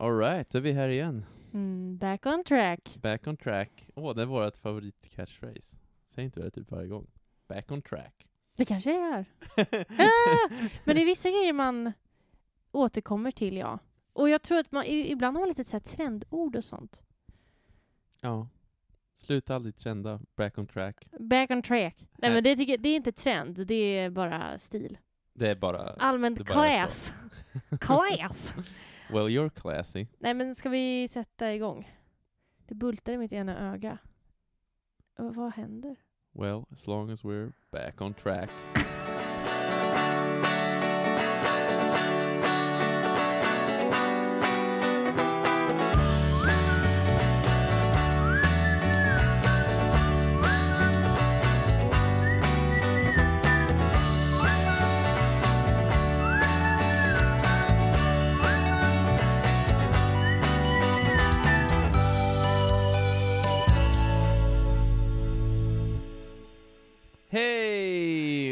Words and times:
Alright, 0.00 0.50
då 0.50 0.58
är 0.58 0.62
vi 0.62 0.72
här 0.72 0.88
igen. 0.88 1.24
Mm, 1.52 1.98
back 1.98 2.26
on 2.26 2.44
track. 2.44 2.96
Back 3.02 3.26
on 3.26 3.36
track. 3.36 3.88
Åh, 3.94 4.14
det 4.14 4.22
är 4.22 4.26
vårt 4.26 4.56
favorit 4.58 5.08
catchphrase. 5.16 5.76
Säger 6.14 6.26
inte 6.26 6.40
det 6.40 6.50
typ 6.50 6.70
varje 6.70 6.88
gång? 6.88 7.06
Back 7.48 7.70
on 7.70 7.82
track. 7.82 8.26
Det 8.56 8.64
kanske 8.64 8.90
är. 8.92 9.24
Ah, 9.98 10.48
men 10.84 10.96
det 10.96 11.02
är 11.02 11.06
vissa 11.06 11.28
grejer 11.30 11.52
man 11.52 11.92
återkommer 12.72 13.30
till, 13.30 13.56
ja. 13.56 13.78
Och 14.12 14.28
jag 14.28 14.42
tror 14.42 14.58
att 14.58 14.72
man 14.72 14.84
ibland 14.86 15.36
har 15.36 15.42
man 15.42 15.48
lite 15.48 15.64
så 15.64 15.72
här 15.76 15.80
trendord 15.80 16.56
och 16.56 16.64
sånt. 16.64 17.02
ja. 18.20 18.48
Sluta 19.16 19.54
aldrig 19.54 19.76
trenda. 19.76 20.20
Back 20.36 20.58
on 20.58 20.66
track. 20.66 21.08
Back 21.18 21.50
on 21.50 21.62
track. 21.62 21.94
Nej 21.98 22.08
Nej. 22.16 22.30
men 22.30 22.44
det, 22.44 22.56
tycker, 22.56 22.72
jag- 22.72 22.80
det 22.82 22.88
är 22.88 22.96
inte 22.96 23.12
trend, 23.12 23.66
det 23.66 23.74
är 23.74 24.10
bara 24.10 24.58
stil. 24.58 24.98
Det 25.34 25.50
är 25.50 25.54
bara... 25.56 25.78
Allmänt 25.78 26.38
det 26.38 26.44
bara 26.54 26.66
är 26.66 26.78
class. 26.84 27.12
Class! 27.80 28.54
Well, 29.12 29.28
you're 29.28 29.50
classy. 29.50 30.06
Nej 30.18 30.34
men 30.34 30.54
ska 30.54 30.68
vi 30.68 31.08
sätta 31.08 31.54
igång? 31.54 31.90
Det 32.66 32.74
bultar 32.74 33.12
i 33.12 33.18
mitt 33.18 33.32
ena 33.32 33.72
öga. 33.72 33.98
Vad 35.16 35.52
händer? 35.52 35.96
Well, 36.32 36.64
as 36.72 36.86
long 36.86 37.10
as 37.10 37.24
we're 37.24 37.52
back 37.72 38.00
on 38.00 38.14
track. 38.14 38.50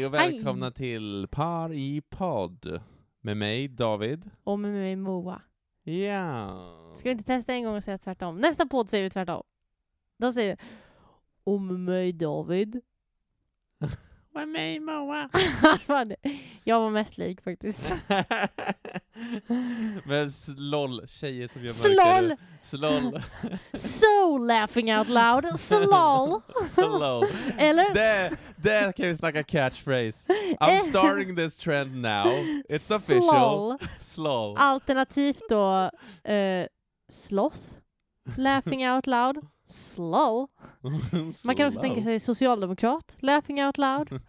Och 0.09 0.15
välkomna 0.15 0.71
till 0.71 1.27
Par 1.31 1.73
i 1.73 2.01
podd. 2.09 2.81
Med 3.21 3.37
mig, 3.37 3.67
David. 3.67 4.29
Och 4.43 4.59
med 4.59 4.71
mig 4.71 4.95
Moa. 4.95 5.41
Ja. 5.83 6.93
Ska 6.95 7.03
vi 7.03 7.11
inte 7.11 7.23
testa 7.23 7.53
en 7.53 7.63
gång 7.63 7.75
och 7.75 7.83
säga 7.83 7.97
tvärtom? 7.97 8.37
Nästa 8.37 8.65
podd 8.65 8.89
säger 8.89 9.03
vi 9.03 9.09
tvärtom. 9.09 9.43
Då 10.17 10.31
säger 10.31 10.55
vi 10.55 10.61
Och 11.43 11.61
med 11.61 11.79
mig 11.79 12.13
David. 12.13 12.81
Med 14.33 14.47
mig, 14.47 14.79
Moa. 14.79 15.29
Jag 16.69 16.79
var 16.79 16.89
mest 16.89 17.17
lik 17.17 17.41
faktiskt. 17.41 17.93
Men 20.03 20.31
sloll, 20.31 21.07
tjejer 21.07 21.47
som 21.47 21.61
gör 21.61 21.73
Sloll! 21.73 22.23
mörkare. 22.23 22.37
Sloll! 22.63 23.21
So 23.73 24.37
laughing 24.37 24.95
out 24.95 25.07
loud. 25.07 25.59
Slol. 25.59 26.41
Sloll! 26.69 27.25
Eller? 27.57 27.93
Där, 27.93 28.37
där 28.55 28.91
kan 28.91 29.07
vi 29.07 29.17
snacka 29.17 29.43
catchphrase. 29.43 30.33
I'm 30.59 30.89
starting 30.89 31.35
this 31.35 31.57
trend 31.57 32.01
now. 32.01 32.25
It's 32.69 32.95
official. 32.95 33.21
Slol. 33.21 33.77
Sloll. 33.99 34.57
Alternativt 34.57 35.41
då 35.49 35.91
eh, 36.31 36.67
sloth. 37.11 37.61
Laughing 38.37 38.89
out 38.89 39.07
loud. 39.07 39.37
Slol. 39.65 40.47
Man 41.45 41.55
kan 41.55 41.67
också 41.67 41.81
tänka 41.81 42.01
sig 42.01 42.19
socialdemokrat. 42.19 43.17
Laughing 43.19 43.65
out 43.65 43.77
loud. 43.77 44.21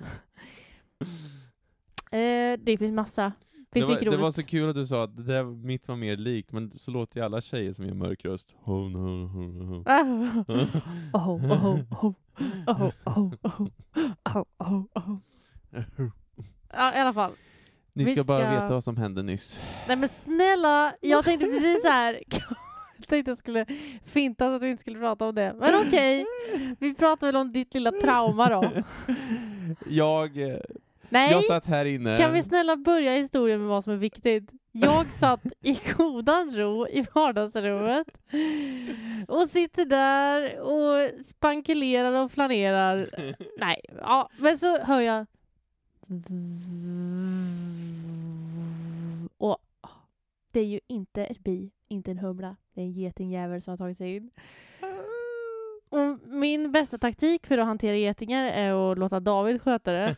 Eh, 2.10 2.58
det 2.58 2.78
finns 2.78 2.92
massa. 2.92 3.32
Finns 3.72 3.86
det, 3.86 3.92
var, 3.92 4.10
det 4.10 4.16
var, 4.16 4.30
så 4.30 4.42
kul 4.42 4.68
att 4.68 4.74
du 4.74 4.86
sa 4.86 5.04
att 5.04 5.16
det 5.16 5.22
där, 5.22 5.44
mitt 5.44 5.88
var 5.88 5.96
mer 5.96 6.16
likt, 6.16 6.52
men 6.52 6.70
så 6.70 6.90
låter 6.90 7.20
ju 7.20 7.24
alla 7.24 7.40
tjejer 7.40 7.72
som 7.72 7.86
gör 7.86 7.94
mörk 7.94 8.24
röst. 8.24 8.54
Ja, 16.72 16.94
i 16.94 16.98
alla 16.98 17.12
fall. 17.12 17.32
Ni 17.92 18.04
ska, 18.04 18.14
ska, 18.14 18.24
bara 18.24 18.50
veta 18.50 18.68
vad 18.68 18.84
som 18.84 18.96
hände 18.96 19.22
nyss. 19.22 19.60
Nej 19.88 19.96
men 19.96 20.08
snälla, 20.08 20.94
jag 21.00 21.24
tänkte 21.24 21.46
precis 21.46 21.82
så 21.82 21.88
här. 21.88 22.22
Jag 22.98 23.08
tänkte 23.08 23.30
jag 23.30 23.38
skulle 23.38 23.66
finta 24.04 24.48
så 24.48 24.54
att 24.54 24.62
vi 24.62 24.70
inte 24.70 24.80
skulle 24.80 24.98
prata 24.98 25.26
om 25.28 25.34
det. 25.34 25.54
Men 25.58 25.86
okej, 25.86 26.24
okay. 26.24 26.74
vi 26.78 26.94
pratar 26.94 27.26
väl 27.26 27.36
om 27.36 27.52
ditt 27.52 27.74
lilla 27.74 27.92
trauma 27.92 28.48
då. 28.48 28.70
Jag 29.88 30.36
eh, 30.36 30.60
Nej, 31.10 31.32
jag 31.32 31.44
satt 31.44 31.64
här 31.64 31.84
inne. 31.84 32.16
kan 32.16 32.32
vi 32.32 32.42
snälla 32.42 32.76
börja 32.76 33.12
historien 33.12 33.60
med 33.60 33.68
vad 33.68 33.84
som 33.84 33.92
är 33.92 33.96
viktigt? 33.96 34.50
Jag 34.72 35.06
satt 35.12 35.46
i 35.60 35.78
godan 35.96 36.56
ro 36.56 36.88
i 36.88 37.06
vardagsrummet 37.14 38.06
och 39.28 39.46
sitter 39.46 39.84
där 39.84 40.60
och 40.60 41.24
spankulerar 41.24 42.24
och 42.24 42.32
flanerar. 42.32 43.08
Nej, 43.58 43.80
ja, 44.00 44.30
men 44.38 44.58
så 44.58 44.78
hör 44.78 45.00
jag 45.00 45.26
och 49.38 49.58
det 50.52 50.60
är 50.60 50.64
ju 50.64 50.80
inte 50.86 51.24
ett 51.24 51.38
bi, 51.38 51.70
inte 51.88 52.10
en 52.10 52.18
humla, 52.18 52.56
det 52.74 52.80
är 52.80 52.84
en 52.84 52.92
getingjävel 52.92 53.62
som 53.62 53.72
har 53.72 53.76
tagit 53.76 53.98
sig 53.98 54.16
in. 54.16 54.30
Min 56.50 56.72
bästa 56.72 56.98
taktik 56.98 57.46
för 57.46 57.58
att 57.58 57.66
hantera 57.66 57.96
getingar 57.96 58.44
är 58.44 58.92
att 58.92 58.98
låta 58.98 59.20
David 59.20 59.62
sköta 59.62 59.92
det. 59.92 60.16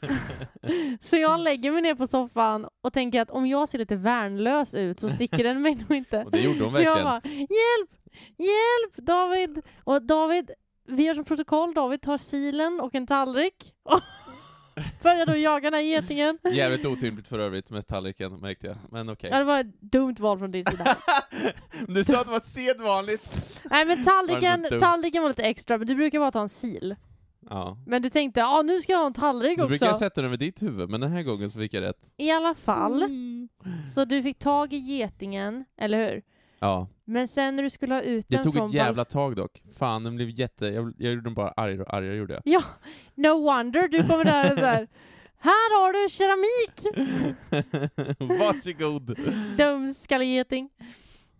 Så 1.01 1.17
jag 1.17 1.41
lägger 1.41 1.71
mig 1.73 1.83
ner 1.83 1.95
på 1.95 2.07
soffan 2.07 2.67
och 2.83 2.93
tänker 2.93 3.21
att 3.21 3.31
om 3.31 3.47
jag 3.47 3.69
ser 3.69 3.79
lite 3.79 3.97
värnlös 3.97 4.75
ut 4.75 5.01
så 5.01 5.09
sticker 5.09 5.45
den 5.45 5.63
mig 5.63 5.75
nog 5.75 5.97
inte. 5.97 6.19
Och 6.25 6.31
det 6.31 6.41
gjorde 6.41 6.65
hon 6.65 6.75
Jag 6.75 6.95
verkligen. 6.95 7.05
bara, 7.05 7.21
hjälp! 7.35 7.91
Hjälp 8.39 9.07
David! 9.07 9.63
Och 9.85 10.03
David, 10.03 10.51
vi 10.89 11.07
har 11.09 11.15
som 11.15 11.25
protokoll, 11.25 11.75
David 11.75 12.01
tar 12.03 12.19
silen 12.19 12.81
och 12.81 12.95
en 12.95 13.07
tallrik 13.07 13.73
börjar 15.03 15.27
då 15.27 15.37
jaga 15.37 15.71
den 15.71 15.75
här 15.79 15.87
getingen. 15.87 16.39
Jävligt 16.53 16.87
otympligt 16.87 17.29
för 17.29 17.39
övrigt 17.39 17.71
med 17.71 17.87
tallriken, 17.87 18.33
märkte 18.37 18.67
jag. 18.67 18.77
Men 18.91 19.09
okej. 19.09 19.31
Ja, 19.33 19.39
det 19.39 19.45
var 19.45 19.61
ett 19.61 19.81
dumt 19.81 20.17
val 20.19 20.39
från 20.39 20.51
din 20.51 20.65
sida. 20.65 20.97
du 21.89 22.05
sa 22.05 22.21
att 22.21 22.27
det 22.27 22.31
var 22.31 22.39
ett 22.39 22.47
sedvanligt. 22.47 23.61
Nej 23.65 23.85
men 23.85 23.99
Var 23.99 24.05
tallriken, 24.05 24.63
dumt? 24.71 24.81
tallriken 24.81 25.23
var 25.23 25.29
lite 25.31 25.43
extra, 25.43 25.79
men 25.79 25.87
du 25.87 25.95
brukar 25.95 26.19
bara 26.19 26.31
ta 26.31 26.41
en 26.41 26.49
sil. 26.61 26.89
Ja. 27.51 27.79
Men 27.87 28.03
du 28.03 28.11
tänkte, 28.11 28.41
ja 28.41 28.63
nu 28.63 28.81
ska 28.81 28.93
jag 28.93 28.99
ha 28.99 29.07
en 29.07 29.13
tallrik 29.13 29.61
Så 29.61 29.67
brukar 29.69 29.87
jag 29.87 29.93
också. 29.95 30.05
sätta 30.05 30.21
den 30.21 30.25
över 30.29 30.37
ditt 30.37 30.63
huvud, 30.63 30.91
men 30.91 31.01
den 31.01 31.13
här 31.13 31.23
gången 31.23 31.51
så 31.51 31.59
fick 31.59 31.75
jag 31.75 31.81
rätt. 31.83 32.13
I 32.17 32.31
alla 32.31 32.55
fall, 32.55 33.03
Mm. 33.03 33.49
så 33.95 34.05
du 34.05 34.23
fick 34.23 34.39
tag 34.39 34.73
i 34.73 34.77
getingen, 34.77 35.65
eller 35.77 36.11
hur? 36.11 36.23
Ja. 36.59 36.89
Men 37.13 37.29
sen 37.29 37.57
när 37.57 37.63
du 37.63 37.71
skulle 37.71 37.95
ha 37.95 38.03
ut 38.03 38.29
den 38.29 38.39
Det 38.39 38.45
tog 38.45 38.57
ett 38.57 38.75
jävla 38.75 39.05
tag 39.05 39.37
dock. 39.37 39.63
Fan, 39.79 40.05
den 40.05 40.17
blev 40.17 40.31
jätte... 40.31 40.67
Jag, 40.67 40.95
jag 40.99 41.11
gjorde 41.11 41.23
den 41.25 41.35
bara 41.35 41.51
argare 41.51 41.83
och 41.83 41.95
argare, 41.95 42.17
gjorde 42.17 42.35
jag. 42.35 42.43
Ja, 42.45 42.63
no 43.15 43.43
wonder 43.43 43.89
du 43.89 44.09
kommer 44.09 44.25
där 44.25 44.51
och 44.51 44.57
där. 44.57 44.89
Här 45.39 45.81
har 45.81 45.93
du 45.93 46.09
keramik! 46.11 47.07
Varsågod! 48.41 49.19
Dum 49.57 49.93
skallegeting. 49.93 50.71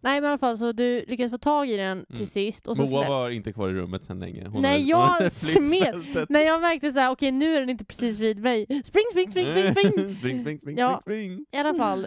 Nej 0.05 0.21
men 0.21 0.25
i 0.25 0.29
alla 0.29 0.39
fall 0.39 0.59
så 0.59 0.73
du 0.73 1.05
lyckades 1.09 1.31
få 1.33 1.39
tag 1.39 1.71
i 1.71 1.77
den 1.77 2.05
till 2.07 2.15
Mm. 2.17 2.27
sist 2.27 2.67
och 2.67 2.77
så 2.77 2.83
Moa 2.83 3.09
var 3.09 3.31
inte 3.31 3.53
kvar 3.53 3.69
i 3.69 3.73
rummet 3.73 4.05
sen 4.05 4.19
länge. 4.19 4.49
Hon 4.49 4.63
Nej, 4.63 4.89
jag 4.89 5.33
smet. 5.33 6.29
När 6.29 6.41
jag 6.41 6.61
märkte 6.61 6.93
så 6.93 6.99
här, 6.99 7.11
okej 7.11 7.31
nu 7.33 7.55
är 7.57 7.61
den 7.61 7.69
inte 7.71 7.85
precis 7.85 8.19
vid 8.19 8.39
mig. 8.39 8.65
Spring, 8.67 9.05
spring, 9.11 9.31
spring, 9.31 9.51
spring, 9.51 9.73
spring! 9.73 9.93
spring, 10.15 10.41
spring, 10.43 10.59
spring, 10.59 10.79
Ja. 10.79 10.99
spring, 11.03 11.37
spring. 11.37 11.47
I 11.53 11.57
alla 11.57 11.75
fall, 11.75 12.07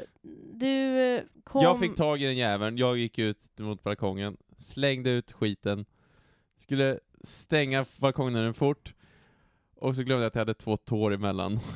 du 0.54 0.68
eh, 1.00 1.22
kom... 1.44 1.62
Jag 1.64 1.80
fick 1.80 1.96
tag 1.96 2.22
i 2.22 2.26
den 2.26 2.38
jäveln, 2.38 2.78
jag 2.78 2.98
gick 2.98 3.20
ut 3.20 3.60
mot 3.60 3.84
balkongen, 3.84 4.38
slängde 4.58 5.10
ut 5.10 5.32
skiten, 5.32 5.86
skulle 6.58 7.00
stänga 7.24 7.86
balkongen 7.98 8.54
fort, 8.54 8.94
och 9.76 9.96
så 9.96 10.04
glömde 10.04 10.24
jag 10.24 10.28
att 10.28 10.36
jag 10.36 10.42
hade 10.42 10.54
två 10.54 10.78
tår 10.78 11.14
emellan. 11.14 11.60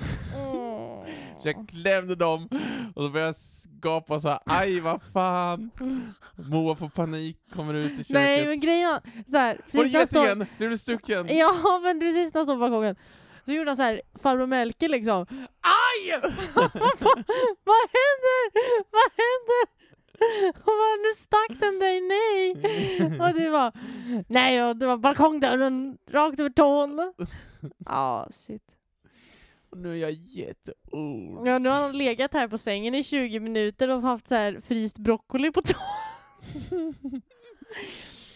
Så 1.41 1.47
jag 1.47 1.69
klämde 1.69 2.15
dem, 2.15 2.49
och 2.95 3.03
så 3.03 3.09
började 3.09 3.27
jag 3.27 3.35
skapa 3.35 4.15
och 4.15 4.21
sa 4.21 4.41
aj 4.45 4.79
vad 4.79 5.01
fan. 5.13 5.71
Moa 6.35 6.75
får 6.75 6.89
panik, 6.89 7.37
kommer 7.53 7.73
ut 7.73 7.91
i 7.91 7.95
köket. 7.95 8.09
Nej 8.09 8.47
men 8.47 8.59
grejen 8.59 9.01
så 9.27 9.37
här, 9.37 9.61
Var 9.71 9.83
det 9.83 10.07
står... 10.07 10.25
getingen? 10.25 10.47
Blev 10.57 10.69
du 10.69 10.77
stucken? 10.77 11.37
Ja 11.37 11.79
men 11.83 11.99
precis 11.99 12.33
när 12.33 12.39
han 12.39 12.45
står 12.45 12.55
på 12.55 12.59
balkongen 12.59 12.95
så 13.45 13.51
gjorde 13.51 13.69
han 13.69 13.77
så 13.77 13.83
här 13.83 14.01
farbror 14.21 14.45
Melker 14.45 14.89
liksom. 14.89 15.25
Aj! 15.61 16.11
Vad 17.63 17.85
händer? 17.97 18.51
Vad 18.91 19.11
händer? 19.17 19.79
Och 20.49 20.65
bara, 20.65 20.95
nu 20.95 21.13
stack 21.15 21.59
den 21.59 21.79
dig, 21.79 22.01
nej! 22.01 22.51
Och 23.19 23.33
du 23.39 23.49
var 23.49 23.71
nej, 24.27 24.63
och 24.63 24.75
det 24.75 24.85
var 24.85 24.97
balkongdörren 24.97 25.97
rakt 26.11 26.39
över 26.39 26.49
tån. 26.49 27.13
Ja, 27.85 28.27
shit. 28.47 28.61
Nu 29.79 29.91
är 29.91 29.95
jag 29.95 30.11
jätteont. 30.11 31.47
Ja, 31.47 31.59
nu 31.59 31.69
har 31.69 31.81
han 31.81 31.97
legat 31.97 32.33
här 32.33 32.47
på 32.47 32.57
sängen 32.57 32.95
i 32.95 33.03
20 33.03 33.39
minuter 33.39 33.89
och 33.89 34.01
haft 34.01 34.27
så 34.27 34.35
här 34.35 34.61
fryst 34.61 34.97
broccoli 34.97 35.51
på 35.51 35.61
tån. 35.61 36.93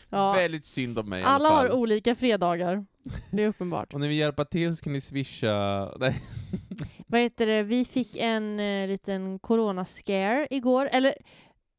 Ja, 0.09 0.33
Väldigt 0.33 0.65
synd 0.65 0.99
om 0.99 1.09
mig 1.09 1.21
i 1.21 1.23
alla 1.23 1.49
alla 1.49 1.49
har 1.49 1.71
olika 1.71 2.15
fredagar. 2.15 2.85
Det 3.31 3.43
är 3.43 3.47
uppenbart. 3.47 3.93
Och 3.93 3.99
när 3.99 4.07
vi 4.07 4.15
hjälper 4.15 4.43
till 4.43 4.77
så 4.77 4.83
kan 4.83 4.93
ni 4.93 5.01
swisha... 5.01 5.91
Nej. 5.99 6.23
Vad 7.07 7.21
heter 7.21 7.47
det? 7.47 7.63
Vi 7.63 7.85
fick 7.85 8.17
en 8.17 8.59
eh, 8.59 8.87
liten 8.87 9.39
corona-scare 9.39 10.47
igår. 10.51 10.89
Eller 10.91 11.15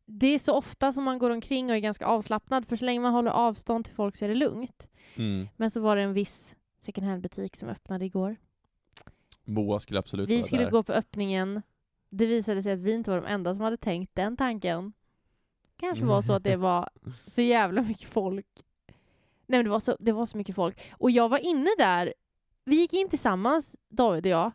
det 0.06 0.26
är 0.26 0.38
så 0.38 0.54
ofta 0.54 0.92
som 0.92 1.04
man 1.04 1.18
går 1.18 1.30
omkring 1.30 1.70
och 1.70 1.76
är 1.76 1.80
ganska 1.80 2.06
avslappnad, 2.06 2.66
för 2.66 2.76
så 2.76 2.84
länge 2.84 3.00
man 3.00 3.12
håller 3.12 3.30
avstånd 3.30 3.84
till 3.84 3.94
folk 3.94 4.16
så 4.16 4.24
är 4.24 4.28
det 4.28 4.34
lugnt. 4.34 4.88
Mm. 5.16 5.48
Men 5.56 5.70
så 5.70 5.80
var 5.80 5.96
det 5.96 6.02
en 6.02 6.12
viss 6.12 6.56
second 6.78 7.06
hand-butik 7.06 7.56
som 7.56 7.68
öppnade 7.68 8.04
igår. 8.04 8.36
Moa 9.44 9.80
skulle 9.80 9.98
absolut 9.98 10.28
Vi 10.28 10.36
vara 10.36 10.46
skulle 10.46 10.62
där. 10.64 10.70
gå 10.70 10.82
på 10.82 10.92
öppningen. 10.92 11.62
Det 12.10 12.26
visade 12.26 12.62
sig 12.62 12.72
att 12.72 12.78
vi 12.80 12.92
inte 12.92 13.10
var 13.10 13.20
de 13.20 13.26
enda 13.26 13.54
som 13.54 13.64
hade 13.64 13.76
tänkt 13.76 14.14
den 14.14 14.36
tanken. 14.36 14.92
Kanske 15.76 16.04
var 16.04 16.22
så 16.22 16.32
att 16.32 16.44
det 16.44 16.56
var 16.56 16.88
så 17.26 17.40
jävla 17.42 17.82
mycket 17.82 18.08
folk. 18.08 18.46
Nej 19.46 19.58
men 19.58 19.64
det 19.64 19.70
var 19.70 19.80
så, 19.80 19.96
det 20.00 20.12
var 20.12 20.26
så 20.26 20.36
mycket 20.36 20.54
folk. 20.54 20.80
Och 20.92 21.10
jag 21.10 21.28
var 21.28 21.38
inne 21.38 21.68
där. 21.78 22.14
Vi 22.64 22.76
gick 22.76 22.92
in 22.94 23.08
tillsammans, 23.08 23.76
David 23.88 24.26
och 24.26 24.30
jag. 24.30 24.52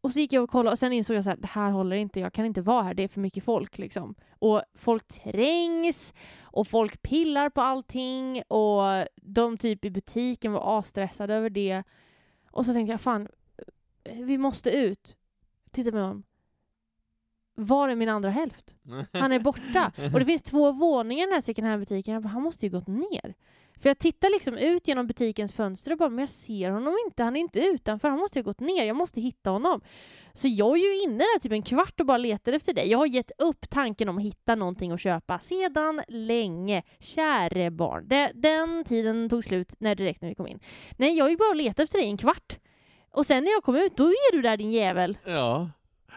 Och 0.00 0.12
så 0.12 0.18
gick 0.20 0.32
jag 0.32 0.44
och 0.44 0.50
kollade 0.50 0.72
och 0.72 0.78
sen 0.78 0.92
insåg 0.92 1.16
jag 1.16 1.28
att 1.28 1.42
det 1.42 1.48
här 1.48 1.70
håller 1.70 1.96
inte, 1.96 2.20
jag 2.20 2.32
kan 2.32 2.44
inte 2.46 2.60
vara 2.62 2.82
här, 2.82 2.94
det 2.94 3.02
är 3.02 3.08
för 3.08 3.20
mycket 3.20 3.44
folk 3.44 3.78
liksom. 3.78 4.14
Och 4.30 4.62
folk 4.74 5.08
trängs 5.08 6.14
och 6.40 6.68
folk 6.68 7.02
pillar 7.02 7.50
på 7.50 7.60
allting 7.60 8.42
och 8.48 8.82
de 9.22 9.56
typ 9.58 9.84
i 9.84 9.90
butiken 9.90 10.52
var 10.52 10.78
asstressade 10.78 11.34
över 11.34 11.50
det. 11.50 11.82
Och 12.50 12.66
så 12.66 12.72
tänkte 12.72 12.90
jag, 12.92 13.00
fan, 13.00 13.28
vi 14.14 14.38
måste 14.38 14.70
ut. 14.70 15.16
Titta 15.72 15.92
mig 15.92 16.02
om. 16.02 16.22
Var 17.54 17.88
är 17.88 17.96
min 17.96 18.08
andra 18.08 18.30
hälft? 18.30 18.74
Han 19.12 19.32
är 19.32 19.40
borta. 19.40 19.92
Och 20.12 20.18
det 20.18 20.24
finns 20.24 20.42
två 20.42 20.72
våningar 20.72 21.22
i 21.22 21.26
den 21.26 21.34
här 21.34 21.40
second 21.40 21.68
hand-butiken. 21.68 22.14
Jag 22.14 22.22
bara, 22.22 22.28
han 22.28 22.42
måste 22.42 22.66
ju 22.66 22.72
gått 22.72 22.86
ner. 22.86 23.34
För 23.80 23.88
jag 23.88 23.98
tittar 23.98 24.30
liksom 24.30 24.56
ut 24.56 24.88
genom 24.88 25.06
butikens 25.06 25.52
fönster 25.52 25.92
och 25.92 25.98
bara, 25.98 26.08
men 26.08 26.18
jag 26.18 26.28
ser 26.28 26.70
honom 26.70 26.96
inte. 27.06 27.22
Han 27.22 27.36
är 27.36 27.40
inte 27.40 27.60
utanför. 27.60 28.08
Han 28.08 28.18
måste 28.18 28.38
ju 28.38 28.42
ha 28.42 28.50
gått 28.50 28.60
ner. 28.60 28.84
Jag 28.84 28.96
måste 28.96 29.20
hitta 29.20 29.50
honom. 29.50 29.80
Så 30.32 30.48
jag 30.48 30.78
är 30.78 30.82
ju 30.82 31.02
inne 31.02 31.18
där 31.18 31.38
typ 31.38 31.52
en 31.52 31.62
kvart 31.62 32.00
och 32.00 32.06
bara 32.06 32.18
letar 32.18 32.52
efter 32.52 32.72
dig. 32.72 32.90
Jag 32.90 32.98
har 32.98 33.06
gett 33.06 33.30
upp 33.38 33.70
tanken 33.70 34.08
om 34.08 34.18
att 34.18 34.24
hitta 34.24 34.54
någonting 34.54 34.92
att 34.92 35.00
köpa 35.00 35.38
sedan 35.38 36.02
länge. 36.08 36.82
Käre 36.98 37.70
barn. 37.70 38.08
Den 38.34 38.84
tiden 38.84 39.28
tog 39.28 39.44
slut 39.44 39.74
när 39.78 39.94
direkt 39.94 40.22
när 40.22 40.28
vi 40.28 40.34
kom 40.34 40.46
in. 40.46 40.60
Nej, 40.96 41.18
jag 41.18 41.30
gick 41.30 41.38
bara 41.38 41.50
och 41.50 41.56
letade 41.56 41.82
efter 41.82 41.98
dig 41.98 42.08
en 42.08 42.16
kvart. 42.16 42.58
Och 43.10 43.26
sen 43.26 43.44
när 43.44 43.50
jag 43.50 43.62
kom 43.62 43.76
ut, 43.76 43.96
då 43.96 44.04
är 44.08 44.32
du 44.32 44.42
där 44.42 44.56
din 44.56 44.70
jävel. 44.70 45.18
Ja. 45.24 45.70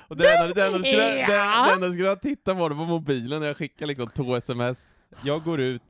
Och 0.08 0.18
det 0.18 0.34
enda, 0.38 0.54
det 0.54 0.66
enda 0.66 0.78
du 0.78 0.84
skulle, 0.84 1.20
Ja. 1.20 1.28
det, 1.28 1.70
det 1.70 1.74
enda 1.76 1.88
du 1.88 1.94
skulle 1.94 2.10
ha 2.10 2.16
tittat 2.16 2.58
var 2.58 2.70
det 2.70 2.76
på 2.76 2.86
mobilen 2.86 3.40
när 3.40 3.48
jag 3.48 3.58
skickade 3.58 3.88
liksom 3.88 4.08
två 4.16 4.36
sms. 4.36 4.96
Jag 5.24 5.44
går 5.44 5.60
ut. 5.62 5.84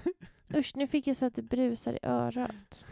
Usch, 0.56 0.72
nu 0.74 0.86
fick 0.86 1.06
jag 1.06 1.16
så 1.16 1.26
att 1.26 1.34
det 1.34 1.42
brusar 1.42 1.92
i 1.92 1.98
örat. 2.02 2.84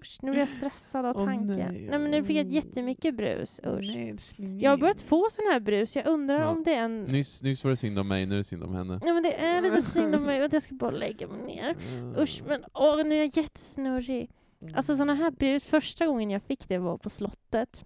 Usch, 0.00 0.18
nu 0.22 0.30
blir 0.30 0.40
jag 0.40 0.48
stressad 0.48 1.06
av 1.06 1.14
tanken. 1.14 1.48
nej, 1.72 1.86
nej, 1.90 1.98
men 1.98 2.10
nu 2.10 2.24
fick 2.24 2.36
jag 2.36 2.52
jättemycket 2.52 3.14
brus. 3.16 3.60
Usch. 3.66 3.94
Nej. 3.94 4.16
Jag 4.62 4.70
har 4.70 4.76
börjat 4.78 5.00
få 5.00 5.28
sån 5.30 5.44
här 5.52 5.60
brus. 5.60 5.96
Jag 5.96 6.06
undrar 6.06 6.40
Ja. 6.40 6.48
om 6.48 6.64
det 6.64 6.74
är 6.74 6.84
en... 6.84 7.04
Nyss, 7.04 7.42
nyss 7.42 7.64
var 7.64 7.70
det 7.70 7.76
synd 7.76 7.98
om 7.98 8.08
mig, 8.08 8.26
nu 8.26 8.34
är 8.34 8.38
det 8.38 8.44
synd 8.44 8.62
om 8.64 8.74
henne. 8.74 9.00
Nej 9.04 9.12
men 9.14 9.22
det 9.22 9.34
är 9.34 9.60
lite 9.62 9.82
synd 9.82 10.14
om 10.14 10.22
mig 10.22 10.38
jag 10.52 10.62
ska 10.62 10.74
bara 10.74 10.90
lägga 10.90 11.28
mig 11.28 11.42
ner. 11.42 11.76
Usch, 12.22 12.42
men 12.46 12.64
åh, 12.72 13.04
nu 13.04 13.14
är 13.14 13.18
jag 13.18 13.36
jättesnurrig. 13.36 14.30
Alltså 14.74 14.96
såna 14.96 15.14
här 15.14 15.30
brus, 15.30 15.64
första 15.64 16.06
gången 16.06 16.30
jag 16.30 16.42
fick 16.42 16.68
det 16.68 16.78
var 16.78 16.98
på 16.98 17.10
slottet. 17.10 17.84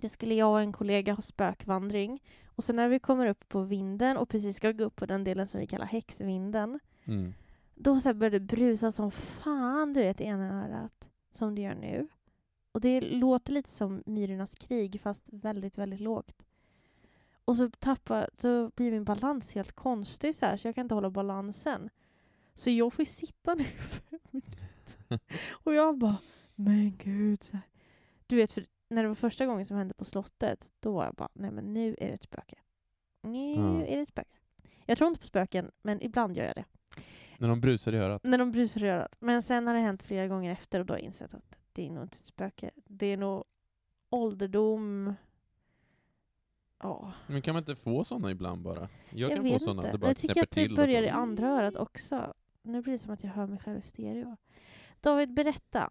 Det 0.00 0.08
skulle 0.08 0.34
jag 0.34 0.50
och 0.50 0.60
en 0.60 0.72
kollega 0.72 1.12
ha 1.12 1.22
spökvandring. 1.22 2.22
Och 2.46 2.64
sen 2.64 2.76
när 2.76 2.88
vi 2.88 2.98
kommer 2.98 3.26
upp 3.26 3.48
på 3.48 3.62
vinden 3.62 4.16
och 4.16 4.28
precis 4.28 4.56
ska 4.56 4.72
gå 4.72 4.84
upp 4.84 4.96
på 4.96 5.06
den 5.06 5.24
delen 5.24 5.46
som 5.46 5.60
vi 5.60 5.66
kallar 5.66 5.86
häxvinden. 5.86 6.80
Mm. 7.04 7.34
Då 7.74 8.00
så 8.00 8.14
började 8.14 8.38
det 8.38 8.56
brusa 8.56 8.92
som 8.92 9.10
fan, 9.10 9.92
du 9.92 10.00
vet, 10.00 10.20
i 10.20 10.24
ena 10.24 10.64
örat. 10.64 11.08
Som 11.32 11.54
det 11.54 11.62
gör 11.62 11.74
nu. 11.74 12.08
Och 12.72 12.80
det 12.80 13.00
låter 13.00 13.52
lite 13.52 13.70
som 13.70 14.02
Myrornas 14.06 14.54
krig, 14.54 15.00
fast 15.02 15.28
väldigt, 15.32 15.78
väldigt 15.78 16.00
lågt. 16.00 16.42
Och 17.44 17.56
så 17.56 17.70
tappar, 17.70 18.30
så 18.36 18.70
blir 18.76 18.90
min 18.90 19.04
balans 19.04 19.54
helt 19.54 19.72
konstig 19.72 20.34
så 20.34 20.46
här, 20.46 20.56
så 20.56 20.68
jag 20.68 20.74
kan 20.74 20.84
inte 20.84 20.94
hålla 20.94 21.10
balansen. 21.10 21.90
Så 22.54 22.70
jag 22.70 22.92
får 22.92 23.02
ju 23.02 23.06
sitta 23.06 23.54
ner 23.54 23.80
Och 25.50 25.74
jag 25.74 25.98
bara, 25.98 26.16
men 26.54 26.96
gud. 26.98 27.42
Så 27.42 27.52
här. 27.52 27.62
Du 28.26 28.36
vet, 28.36 28.52
för 28.52 28.66
när 28.88 29.02
det 29.02 29.08
var 29.08 29.14
första 29.14 29.46
gången 29.46 29.66
som 29.66 29.76
hände 29.76 29.94
på 29.94 30.04
slottet, 30.04 30.72
då 30.80 30.92
var 30.92 31.04
jag 31.04 31.14
bara, 31.14 31.28
nej 31.32 31.50
men 31.50 31.74
nu 31.74 31.96
är 31.98 32.06
det 32.08 32.14
ett 32.14 32.22
spöke. 32.22 32.56
Nu 33.22 33.54
Ja. 33.54 33.84
är 33.86 33.96
det 33.96 34.02
ett 34.02 34.08
spöke. 34.08 34.36
Jag 34.86 34.98
tror 34.98 35.08
inte 35.08 35.20
på 35.20 35.26
spöken, 35.26 35.70
men 35.82 36.02
ibland 36.02 36.36
gör 36.36 36.44
jag 36.44 36.56
det. 36.56 36.64
När 37.38 37.48
de 37.48 37.60
brusar 37.60 37.94
i 37.94 37.98
örat. 37.98 38.24
När 38.24 38.38
de 38.38 38.52
brusar 38.52 38.84
i 38.84 38.88
örat. 38.88 39.16
Men 39.20 39.42
sen 39.42 39.66
har 39.66 39.74
det 39.74 39.80
hänt 39.80 40.02
flera 40.02 40.26
gånger 40.26 40.52
efter 40.52 40.80
och 40.80 40.86
då 40.86 40.94
har 40.94 40.98
jag 40.98 41.04
insett 41.04 41.34
att 41.34 41.58
det 41.72 41.86
är 41.86 41.90
nog 41.90 42.02
inte 42.04 42.16
ett 42.16 42.24
spöke. 42.26 42.70
Det 42.86 43.06
är 43.06 43.16
nog 43.16 43.44
ålderdom. 44.10 45.14
Ja, 46.82 47.12
Men 47.26 47.42
kan 47.42 47.54
man 47.54 47.62
inte 47.62 47.76
få 47.76 48.04
såna 48.04 48.30
ibland 48.30 48.62
bara? 48.62 48.80
Jag, 49.10 49.30
jag, 49.30 49.30
kan 49.30 49.60
få 49.60 49.74
det 49.74 49.98
bara 49.98 50.08
jag 50.10 50.16
tycker 50.16 50.42
att 50.42 50.50
det 50.50 50.68
börjar 50.68 51.02
i 51.02 51.08
andra 51.08 51.48
örat 51.48 51.76
också. 51.76 52.34
Nu 52.68 52.82
blir 52.82 52.92
det 52.92 52.98
som 52.98 53.10
att 53.10 53.24
jag 53.24 53.30
hör 53.30 53.46
mig 53.46 53.58
själv 53.58 53.78
i 53.78 53.82
stereo. 53.82 54.36
David, 55.00 55.34
berätta. 55.34 55.90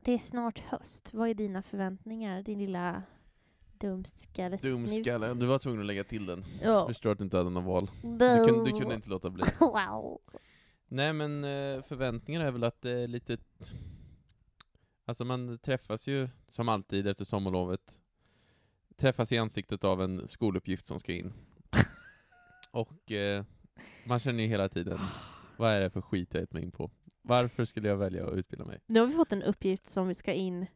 Det 0.00 0.12
är 0.12 0.18
snart 0.18 0.58
höst. 0.58 1.14
Vad 1.14 1.28
är 1.28 1.34
dina 1.34 1.62
förväntningar? 1.62 2.42
Din 2.42 2.58
lilla 2.58 3.02
dumskallesnut. 3.78 4.72
Dumskalle, 4.72 5.34
du 5.34 5.46
var 5.46 5.58
tvungen 5.58 5.80
att 5.80 5.86
lägga 5.86 6.04
till 6.04 6.26
den. 6.26 6.44
Ja. 6.62 6.68
Jag 6.68 6.86
förstår 6.86 7.12
att 7.12 7.18
du 7.18 7.24
inte 7.24 7.36
hade 7.36 7.50
någon 7.50 7.64
val. 7.64 7.90
Du 8.02 8.46
kunde, 8.46 8.64
du 8.64 8.80
kunde 8.80 8.94
inte 8.94 9.10
låta 9.10 9.30
bli. 9.30 9.44
Wow. 9.60 10.20
Nej 10.88 11.12
men 11.12 11.44
eh, 11.44 11.82
förväntningarna 11.82 12.46
är 12.46 12.50
väl 12.50 12.64
att 12.64 12.82
det 12.82 12.90
är 12.90 13.08
lite... 13.08 13.36
Alltså 15.04 15.24
man 15.24 15.58
träffas 15.58 16.06
ju 16.06 16.28
som 16.48 16.68
alltid 16.68 17.06
efter 17.06 17.24
sommarlovet. 17.24 18.00
Träffas 18.96 19.32
i 19.32 19.38
ansiktet 19.38 19.84
av 19.84 20.02
en 20.02 20.28
skoluppgift 20.28 20.86
som 20.86 21.00
ska 21.00 21.12
in. 21.12 21.32
Och 22.70 23.12
eh, 23.12 23.44
man 24.04 24.18
känner 24.18 24.42
ju 24.42 24.48
hela 24.48 24.68
tiden, 24.68 24.98
vad 25.62 25.70
är 25.72 25.80
det 25.80 25.90
för 25.90 26.00
skit 26.00 26.28
jag 26.34 26.40
gett 26.40 26.52
mig 26.52 26.62
in 26.62 26.72
på? 26.72 26.90
Varför 27.22 27.64
skulle 27.64 27.88
jag 27.88 27.96
välja 27.96 28.26
att 28.26 28.34
utbilda 28.34 28.64
mig? 28.64 28.80
Nu 28.86 29.00
har 29.00 29.06
vi 29.06 29.12
fått 29.14 29.32
en 29.32 29.42
uppgift 29.42 29.86
som 29.86 30.08
vi 30.08 30.14
ska 30.14 30.32
in 30.32 30.66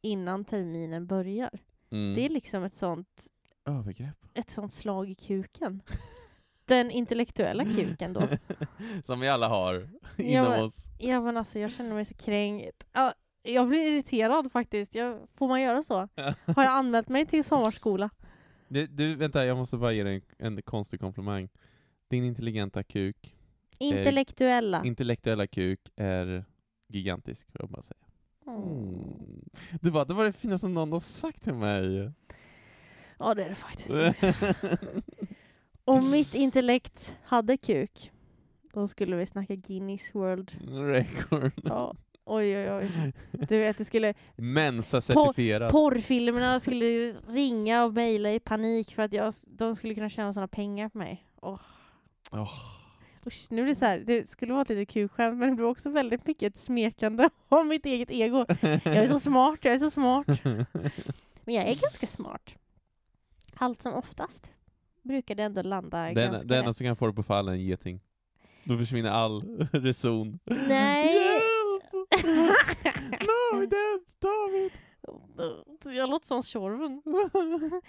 innan 0.00 0.44
terminen 0.44 1.06
börjar. 1.06 1.50
Mm. 1.90 2.14
Det 2.14 2.24
är 2.24 2.28
liksom 2.28 2.64
ett 2.64 2.72
sånt, 2.74 3.26
Övergrepp. 3.64 4.16
ett 4.34 4.50
sånt 4.50 4.72
slag 4.72 5.10
i 5.10 5.14
kuken. 5.14 5.82
Den 6.64 6.90
intellektuella 6.90 7.64
kuken 7.64 8.12
då. 8.12 8.22
som 9.04 9.20
vi 9.20 9.28
alla 9.28 9.48
har 9.48 9.74
inom 10.16 10.32
Ja, 10.32 10.48
men- 10.48 10.64
oss. 10.64 10.86
Ja 10.98 11.20
men 11.20 11.36
alltså 11.36 11.58
jag 11.58 11.70
känner 11.72 11.94
mig 11.94 12.04
så 12.04 12.14
kränkt. 12.14 12.86
Ja, 12.92 13.14
jag 13.42 13.68
blir 13.68 13.86
irriterad 13.92 14.52
faktiskt. 14.52 14.94
Jag, 14.94 15.18
får 15.34 15.48
man 15.48 15.62
göra 15.62 15.82
så? 15.82 15.94
Har 16.56 16.62
jag 16.62 16.72
anmält 16.72 17.08
mig 17.08 17.26
till 17.26 17.44
sommarskola? 17.44 18.10
Du, 18.68 18.86
du, 18.86 19.14
vänta, 19.14 19.46
jag 19.46 19.56
måste 19.56 19.76
bara 19.76 19.92
ge 19.92 20.04
dig 20.04 20.22
en, 20.38 20.56
en 20.56 20.62
konstig 20.62 21.00
komplimang. 21.00 21.48
Din 22.08 22.24
intelligenta 22.24 22.82
kuk, 22.82 23.36
Intellektuella. 23.78 24.84
intellektuella 24.84 25.46
kuk, 25.46 25.80
är 25.96 26.44
gigantisk, 26.88 27.46
får 27.52 27.60
jag 27.60 27.70
bara 27.70 27.82
säga. 27.82 27.98
Mm. 28.46 29.44
Det 29.80 29.90
var 29.90 30.04
det, 30.04 30.14
var 30.14 30.24
det 30.24 30.32
finaste 30.32 30.68
någon 30.68 30.92
har 30.92 31.00
sagt 31.00 31.42
till 31.44 31.54
mig. 31.54 32.12
Ja 33.18 33.34
det 33.34 33.44
är 33.44 33.48
det 33.48 33.54
faktiskt. 33.54 33.90
Om 35.84 36.10
mitt 36.10 36.34
intellekt 36.44 37.16
hade 37.24 37.56
kuk, 37.56 38.10
då 38.72 38.86
skulle 38.88 39.16
vi 39.16 39.26
snacka 39.26 39.54
Guinness 39.54 40.14
World. 40.14 40.52
Record. 40.90 41.52
Ja. 41.64 41.94
Oj 42.24 42.56
oj 42.58 42.70
oj. 42.72 43.12
Du 43.32 43.58
vet, 43.58 43.78
det 43.78 43.84
skulle, 43.84 44.14
Mensa-certifierat. 44.36 45.72
porrfilmerna 45.72 46.60
skulle 46.60 47.12
ringa 47.28 47.84
och 47.84 47.94
mejla 47.94 48.32
i 48.32 48.40
panik 48.40 48.94
för 48.94 49.02
att 49.02 49.12
jag, 49.12 49.32
de 49.46 49.76
skulle 49.76 49.94
kunna 49.94 50.08
tjäna 50.08 50.32
sådana 50.32 50.48
pengar 50.48 50.88
på 50.88 50.98
mig. 50.98 51.26
Åh. 51.42 51.60
Åh. 52.32 52.77
Usch, 53.28 53.46
nu 53.50 53.62
är 53.62 53.66
det 53.66 53.74
så 53.74 53.84
här, 53.84 53.98
det 53.98 54.28
skulle 54.28 54.52
vara 54.52 54.62
ett 54.62 54.68
litet 54.68 54.88
kukskämt 54.88 55.38
men 55.38 55.48
det 55.48 55.54
blir 55.54 55.66
också 55.66 55.90
väldigt 55.90 56.26
mycket 56.26 56.52
ett 56.52 56.58
smekande 56.60 57.30
av 57.48 57.66
mitt 57.66 57.86
eget 57.86 58.10
ego. 58.10 58.46
Jag 58.60 58.86
är 58.86 59.06
så 59.06 59.18
smart, 59.18 59.58
jag 59.62 59.74
är 59.74 59.78
så 59.78 59.90
smart. 59.90 60.26
Men 61.44 61.54
jag 61.54 61.64
är 61.68 61.74
ganska 61.74 62.06
smart. 62.06 62.54
Allt 63.54 63.82
som 63.82 63.94
oftast 63.94 64.50
brukar 65.02 65.34
det 65.34 65.42
ändå 65.42 65.62
landa 65.62 65.98
Den, 66.02 66.14
ganska 66.14 66.48
den 66.48 66.58
enda 66.58 66.74
som 66.74 66.86
kan 66.86 66.96
få 66.96 67.06
det 67.06 67.12
på 67.12 67.22
fall 67.22 67.48
är 67.48 67.52
en 67.52 67.60
geting. 67.60 68.00
Då 68.64 68.78
försvinner 68.78 69.10
all 69.10 69.68
reson. 69.72 70.38
Nej! 70.44 71.14
Hjälp! 71.14 72.10
David! 73.52 73.74
David! 74.18 74.72
Jag 75.84 76.10
låter 76.10 76.26
som 76.26 76.42
Tjorven. 76.42 77.02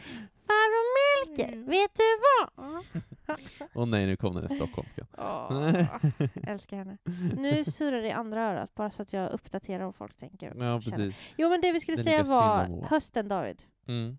Farbror 0.48 0.86
Melker, 1.28 1.58
vet 1.58 1.92
du 1.96 2.04
vad? 2.22 2.84
Åh 3.74 3.86
nej, 3.86 4.06
nu 4.06 4.18
kom 4.18 4.36
den 4.36 4.50
stockholmska. 4.50 5.08
Åh, 5.18 5.86
älskar 6.48 6.78
henne. 6.78 6.98
Nu 7.38 7.64
surrar 7.64 8.02
det 8.02 8.08
i 8.08 8.12
andra 8.12 8.42
örat 8.52 8.76
bara 8.76 8.92
så 8.92 9.02
att 9.02 9.14
jag 9.14 9.32
uppdaterar 9.32 9.86
vad 9.86 9.96
folk 9.96 10.16
tänker. 10.16 10.54
Ja, 10.60 10.82
precis. 10.84 11.16
Jo 11.38 11.50
men 11.50 11.62
det 11.62 11.72
vi 11.72 11.80
skulle 11.80 11.98
Det 11.98 12.02
är 12.02 12.04
säga 12.04 12.24
var 12.24 12.86
hösten 12.90 13.28
David. 13.28 13.62
Mm. 13.88 14.18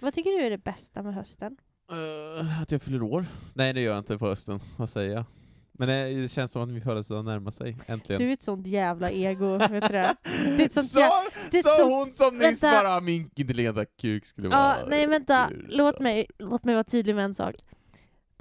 Vad 0.00 0.14
tycker 0.14 0.30
du 0.30 0.46
är 0.46 0.50
det 0.50 0.58
bästa 0.58 1.02
med 1.02 1.14
hösten? 1.14 1.56
Eh, 1.90 2.62
att 2.62 2.72
jag 2.72 2.82
fyller 2.82 3.02
år? 3.02 3.26
Nej, 3.54 3.72
det 3.72 3.80
gör 3.80 3.92
jag 3.92 3.98
inte 3.98 4.18
på 4.18 4.26
hösten. 4.26 4.60
Vad 4.76 4.90
säger 4.90 5.14
jag? 5.14 5.24
Men 5.72 5.88
det, 5.88 6.28
känns 6.32 6.52
som 6.52 6.62
att 6.62 6.68
min 6.68 6.82
födelsedag 6.82 7.24
närmar 7.24 7.50
sig, 7.50 7.76
äntligen. 7.86 8.22
Du 8.22 8.28
är 8.28 8.32
ett 8.32 8.42
sånt 8.42 8.66
jävla 8.66 9.10
ego, 9.10 9.58
vet 9.58 9.70
du 9.70 9.78
det? 9.80 10.16
Det 10.56 10.62
är 10.62 10.66
ett 10.66 10.72
sånt 10.72 10.92
jä- 10.92 11.10
det 11.50 11.58
är 11.58 11.62
sa 11.62 11.68
sånt- 11.76 11.92
hon 11.92 12.12
som 12.12 12.38
nyss 12.38 12.60
bara 12.60 13.00
min 13.00 13.30
intelligenta 13.34 13.84
kuk 13.84 14.26
skulle 14.26 14.48
Ja, 14.48 14.50
vara... 14.50 14.86
nej 14.88 15.06
vänta. 15.06 15.50
Låt 15.68 16.00
mig, 16.00 16.26
låt 16.38 16.64
mig 16.64 16.74
vara 16.74 16.84
tydlig 16.84 17.14
med 17.14 17.24
en 17.24 17.34
sak. 17.34 17.54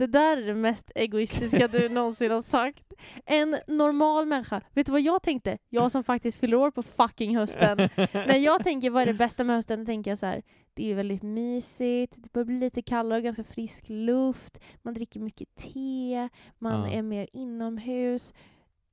Det 0.01 0.07
där 0.07 0.37
är 0.37 0.41
det 0.47 0.55
mest 0.55 0.91
egoistiska 0.95 1.67
du 1.67 1.89
någonsin 1.93 2.31
har 2.31 2.41
sagt. 2.41 2.93
En 3.25 3.57
normal 3.67 4.25
människa. 4.25 4.61
Vet 4.73 4.85
du 4.85 4.91
vad 4.91 5.01
jag 5.01 5.21
tänkte? 5.23 5.57
Jag 5.69 5.91
som 5.91 6.03
faktiskt 6.03 6.39
fyller 6.39 6.57
år 6.57 6.71
på 6.71 6.83
fucking 6.83 7.37
hösten. 7.37 7.77
När 8.13 8.35
jag 8.37 8.63
tänker 8.63 8.89
vad 8.89 9.01
är 9.01 9.05
det 9.05 9.13
bästa 9.13 9.43
med 9.43 9.55
hösten, 9.55 9.79
då 9.79 9.85
tänker 9.85 10.11
jag 10.11 10.17
så 10.17 10.25
här. 10.25 10.41
Det 10.73 10.91
är 10.91 10.95
väldigt 10.95 11.23
mysigt, 11.23 12.13
det 12.17 12.33
börjar 12.33 12.45
bli 12.45 12.59
lite 12.59 12.81
kallare, 12.81 13.21
ganska 13.21 13.43
frisk 13.43 13.85
luft, 13.89 14.59
man 14.81 14.93
dricker 14.93 15.19
mycket 15.19 15.55
te, 15.55 16.29
man 16.59 16.89
Ja. 16.89 16.97
är 16.97 17.01
mer 17.01 17.27
inomhus. 17.33 18.33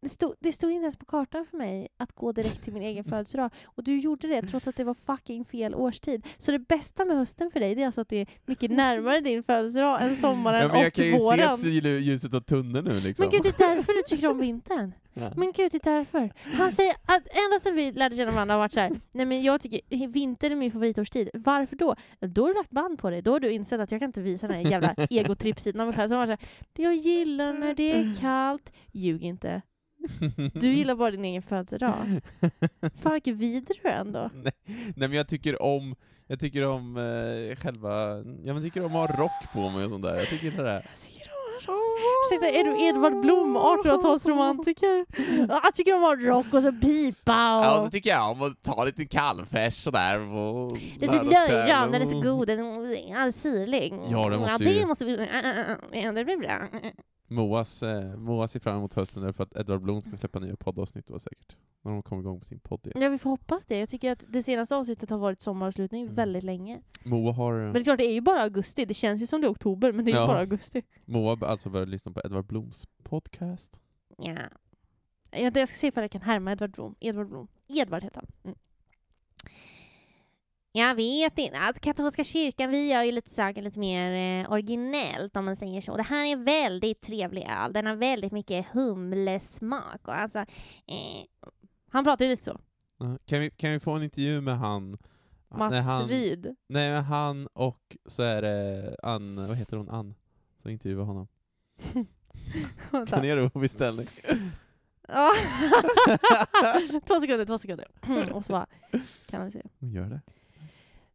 Det 0.01 0.09
stod, 0.09 0.35
det 0.41 0.53
stod 0.53 0.71
inte 0.71 0.83
ens 0.83 0.97
på 0.97 1.05
kartan 1.07 1.47
för 1.51 1.57
mig 1.57 1.89
att 1.97 2.13
gå 2.13 2.33
direkt 2.33 2.63
till 2.65 2.73
min 2.73 2.83
egen 2.83 3.05
födelsedag. 3.11 3.51
Och 3.65 3.85
du 3.85 3.99
gjorde 4.01 4.29
det 4.29 4.43
trots 4.43 4.69
att 4.69 4.77
det 4.77 4.85
var 4.85 4.95
fucking 4.95 5.45
fel 5.45 5.75
årstid. 5.75 6.27
Så 6.39 6.53
det 6.53 6.59
bästa 6.59 7.05
med 7.05 7.17
hösten 7.17 7.51
för 7.51 7.61
dig, 7.61 7.75
det 7.75 7.83
är 7.83 7.87
alltså 7.87 8.01
att 8.01 8.09
det 8.09 8.17
är 8.17 8.27
mycket 8.47 8.71
närmare 8.71 9.21
din 9.21 9.43
födelsedag 9.43 10.03
än 10.03 10.17
sommaren 10.17 10.63
Ja, 10.63 10.69
men 10.69 10.79
jag 10.81 10.87
och 10.89 10.93
kan 10.95 11.05
ju 11.05 11.19
våren. 11.19 11.59
se 11.59 11.67
lju- 11.69 11.99
ljuset 11.99 12.35
av 12.35 12.41
tunneln 12.41 12.85
nu 12.85 13.01
liksom. 13.01 13.23
Men 13.23 13.31
gud, 13.31 13.43
det 13.43 13.65
är 13.65 13.75
därför 13.77 13.93
du 13.93 14.03
tycker 14.17 14.29
om 14.31 14.39
vintern. 14.39 14.93
Ja. 15.21 15.33
Men 15.37 15.53
gud, 15.53 15.73
det 15.73 15.87
är 15.87 15.95
därför. 15.97 16.33
Han 16.45 16.73
säger 16.73 16.93
att 16.93 17.23
ända 17.27 17.61
sedan 17.63 17.75
vi 17.75 17.93
lärde 17.93 18.17
känna 18.17 18.31
varandra 18.33 18.55
har 18.55 18.59
varit 18.59 18.73
så 18.73 18.81
här. 18.81 19.01
nej 19.13 19.27
men 19.27 19.43
jag 19.43 19.61
tycker 19.61 20.07
vinter 20.09 20.51
är 20.51 20.55
min 20.55 20.73
favoritårstid. 20.73 21.31
Varför 21.35 21.77
då? 21.77 21.95
Då 22.21 22.43
har 22.43 22.49
du 22.49 22.55
lagt 22.55 22.71
band 22.71 22.99
på 22.99 23.11
dig. 23.11 23.23
Då 23.23 23.33
har 23.33 23.41
du 23.41 23.51
insett 23.51 23.81
att 23.81 23.91
jag 23.93 24.01
kan 24.01 24.09
inte 24.09 24.21
visa 24.21 24.47
den 24.49 24.57
här 24.65 24.71
jävla 24.71 24.95
egotrippsidan 25.11 25.81
av 25.81 25.87
mig 25.87 25.97
själv. 25.97 26.09
Så 26.09 26.15
har 26.15 26.27
man 26.27 26.27
så 26.27 26.31
här, 26.31 26.41
jag 26.85 26.95
gillar 26.95 27.53
när 27.53 27.75
det 27.75 27.93
är 27.93 28.15
kallt. 28.21 28.73
Ljug 28.93 29.23
inte. 29.23 29.63
Du 30.55 30.69
gillar 30.69 30.95
bara 30.95 31.11
din 31.11 31.25
egen 31.25 31.43
födelsedag. 31.43 32.21
Fan 33.03 33.13
vilken 33.13 33.37
vidrig 33.39 33.81
du 33.83 33.89
är 33.89 34.01
ändå. 34.01 34.31
Nej, 34.35 34.53
nej 34.67 35.09
men 35.09 35.13
jag 35.13 35.29
tycker 35.29 35.63
om, 35.63 35.95
jag 36.27 36.41
tycker 36.41 36.67
om 36.67 36.97
eh, 36.97 37.57
själva, 37.57 38.17
ja 38.45 38.55
men 38.55 38.63
tycker 38.63 38.85
om 38.85 38.97
att 38.97 39.11
ha 39.11 39.17
rock 39.17 39.53
på 39.53 39.71
mig 39.71 39.85
och 39.85 39.91
sånt 39.91 40.03
där. 40.03 40.15
Jag 40.17 40.27
tycker 40.29 40.51
det 40.51 40.63
där. 40.63 40.83
Ursäkta, 42.31 42.47
är 42.61 42.65
du 42.65 42.89
Edvard 42.89 43.21
Blom, 43.21 43.57
1800-talsromantiker? 43.57 45.07
Jag 45.63 45.75
tycker 45.75 45.95
om 45.95 46.05
att 46.05 46.19
ha 46.23 46.29
rock 46.29 46.55
och 46.55 46.63
så 46.63 46.73
pipa 46.73 47.57
och... 47.57 47.65
Ja, 47.65 47.79
och 47.79 47.85
så 47.85 47.91
tycker 47.91 48.11
jag 48.11 48.31
om 48.33 48.43
att 48.43 48.63
ta 48.63 48.85
lite 48.85 49.05
kallfärs 49.07 49.83
sådär. 49.85 50.21
Och 50.21 50.73
Lite 50.99 51.23
löjrom, 51.23 51.93
den 51.93 52.03
är 52.03 52.07
så 52.07 52.21
god, 52.21 52.47
den 52.47 52.59
är 52.61 53.31
syrlig. 53.31 53.95
Ja, 54.11 54.29
det 54.31 54.39
måste 54.39 54.65
det 54.65 54.71
ju- 54.71 54.87
måste 54.87 55.05
vi... 55.05 55.29
Ja, 55.93 56.13
det 56.13 56.25
blir 56.25 56.37
bra. 56.37 56.59
Moas, 57.29 57.83
eh, 57.83 58.17
Moa 58.17 58.49
ser 58.49 58.61
fram 58.61 58.77
emot 58.77 58.95
hösten 58.95 59.23
därför 59.23 59.43
att 59.43 59.57
Edvard 59.57 59.81
Blom 59.83 60.03
ska 60.03 60.17
släppa 60.17 60.39
nya 60.39 60.57
poddavsnitt 60.57 61.07
då 61.07 61.19
säkert. 61.19 61.57
När 61.83 61.93
de 61.93 62.03
kommer 62.03 62.23
igång 62.23 62.39
på 62.39 62.45
sin 62.45 62.61
podd 62.61 62.87
igen. 62.87 63.03
Ja, 63.03 63.09
vi 63.09 63.19
får 63.19 63.31
hoppas 63.31 63.67
det. 63.67 63.79
Jag 63.79 63.89
tycker 63.89 64.13
att 64.13 64.25
det 64.29 64.43
senaste 64.43 64.77
avsnittet 64.77 65.11
har 65.11 65.19
varit 65.19 65.41
sommaravslutning 65.41 66.03
Mm. 66.03 66.15
väldigt 66.15 66.43
länge. 66.43 66.81
Moa 67.05 67.33
har, 67.33 67.53
Men 67.53 67.73
det 67.73 67.79
är 67.81 67.85
klart, 67.85 67.99
det 67.99 68.07
är 68.07 68.13
ju 68.15 68.21
bara 68.21 68.43
augusti. 68.43 68.85
Det 68.85 68.95
känns 68.95 69.23
ju 69.23 69.27
som 69.27 69.41
det 69.41 69.47
är 69.47 69.51
oktober, 69.53 69.93
men 69.93 70.05
det 70.05 70.11
är 70.11 70.13
ju 70.15 70.21
Ja. 70.21 70.27
bara 70.27 70.39
augusti. 70.39 70.83
Moa 71.05 71.37
har 71.37 71.47
alltså 71.47 71.71
börjat 71.71 71.89
lyssna 71.89 72.13
på 72.13 72.21
Edvard 72.25 72.47
Bloms 72.47 72.87
podcast. 73.03 73.81
Ja. 74.19 74.35
Jag, 75.31 75.57
jag 75.57 75.69
ska 75.69 75.77
se 75.77 75.87
ifall 75.87 76.03
jag 76.05 76.11
kan 76.11 76.21
härma 76.23 76.53
Edvard 76.53 76.71
Blom. 76.71 76.95
Edvard 77.01 77.29
Blom. 77.29 77.49
Edvard 77.69 78.03
heter 78.03 78.21
han. 78.21 78.27
Mm. 78.45 78.59
Jag 80.79 80.95
vet 80.95 81.39
inte. 81.39 81.59
Alltså, 81.59 81.81
katolska 81.83 82.25
kyrkan, 82.25 82.71
vi 82.71 82.89
gör 82.89 83.03
ju 83.03 83.13
lite 83.13 83.31
saker 83.31 83.63
lite 83.63 83.79
mer 83.79 84.41
eh, 84.43 84.53
originellt 84.53 85.37
om 85.37 85.45
man 85.45 85.57
säger 85.57 85.81
så. 85.81 85.97
Det 85.97 86.03
här 86.03 86.27
är 86.27 86.33
en 86.33 86.45
väldigt 86.45 87.01
trevlig 87.01 87.47
öl. 87.51 87.73
Den 87.73 87.87
har 87.87 87.97
väldigt 87.97 88.33
mycket 88.33 88.67
humlesmak. 88.67 90.09
Och 90.09 90.15
alltså, 90.15 90.39
eh, 90.39 91.25
han 91.91 92.05
pratar 92.05 92.25
ju 92.25 92.31
lite 92.31 92.45
så. 92.45 92.61
Ja, 92.99 93.19
Kan 93.27 93.41
vi, 93.41 93.51
kan 93.51 93.73
vi 93.73 93.81
få 93.81 93.93
en 93.93 94.03
intervju 94.03 94.41
med 94.41 94.59
han? 94.59 94.99
Mats 95.49 95.71
när 95.71 95.83
han, 95.83 96.09
Ryd. 96.09 96.57
Nej, 96.69 96.91
men 96.91 97.05
han 97.05 97.47
och 97.47 97.97
så 98.07 98.23
är 98.23 98.43
det 98.43 98.97
Ann, 99.03 99.49
vad 99.49 99.57
heter 99.57 99.77
hon, 99.77 99.89
Ann? 99.91 100.15
Så 100.63 100.69
intervjuar 100.69 101.05
honom. 101.05 101.29
Kan 103.09 103.21
ni 103.23 103.27
göra 103.29 103.43
det 103.43 103.51
på 103.51 103.59
beställning? 103.59 104.07
Två 107.07 107.21
sekunder, 107.21 107.45
två 107.45 107.59
sekunder. 107.59 107.87
Och 108.33 108.45
så 108.45 108.53
bara, 108.53 108.67
kan 109.27 109.45
vi 109.45 109.51
se. 109.51 109.63
Gör 109.79 110.05
det. 110.09 110.21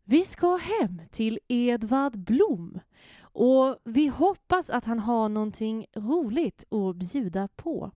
Vi 0.05 0.23
ska 0.23 0.55
hem 0.55 1.01
till 1.11 1.39
Edvard 1.47 2.17
Blom 2.17 2.79
och 3.21 3.77
vi 3.83 4.07
hoppas 4.07 4.69
att 4.69 4.85
han 4.85 4.99
har 4.99 5.29
någonting 5.29 5.85
roligt 5.95 6.73
att 6.73 6.95
bjuda 6.95 7.47
på. 7.47 7.91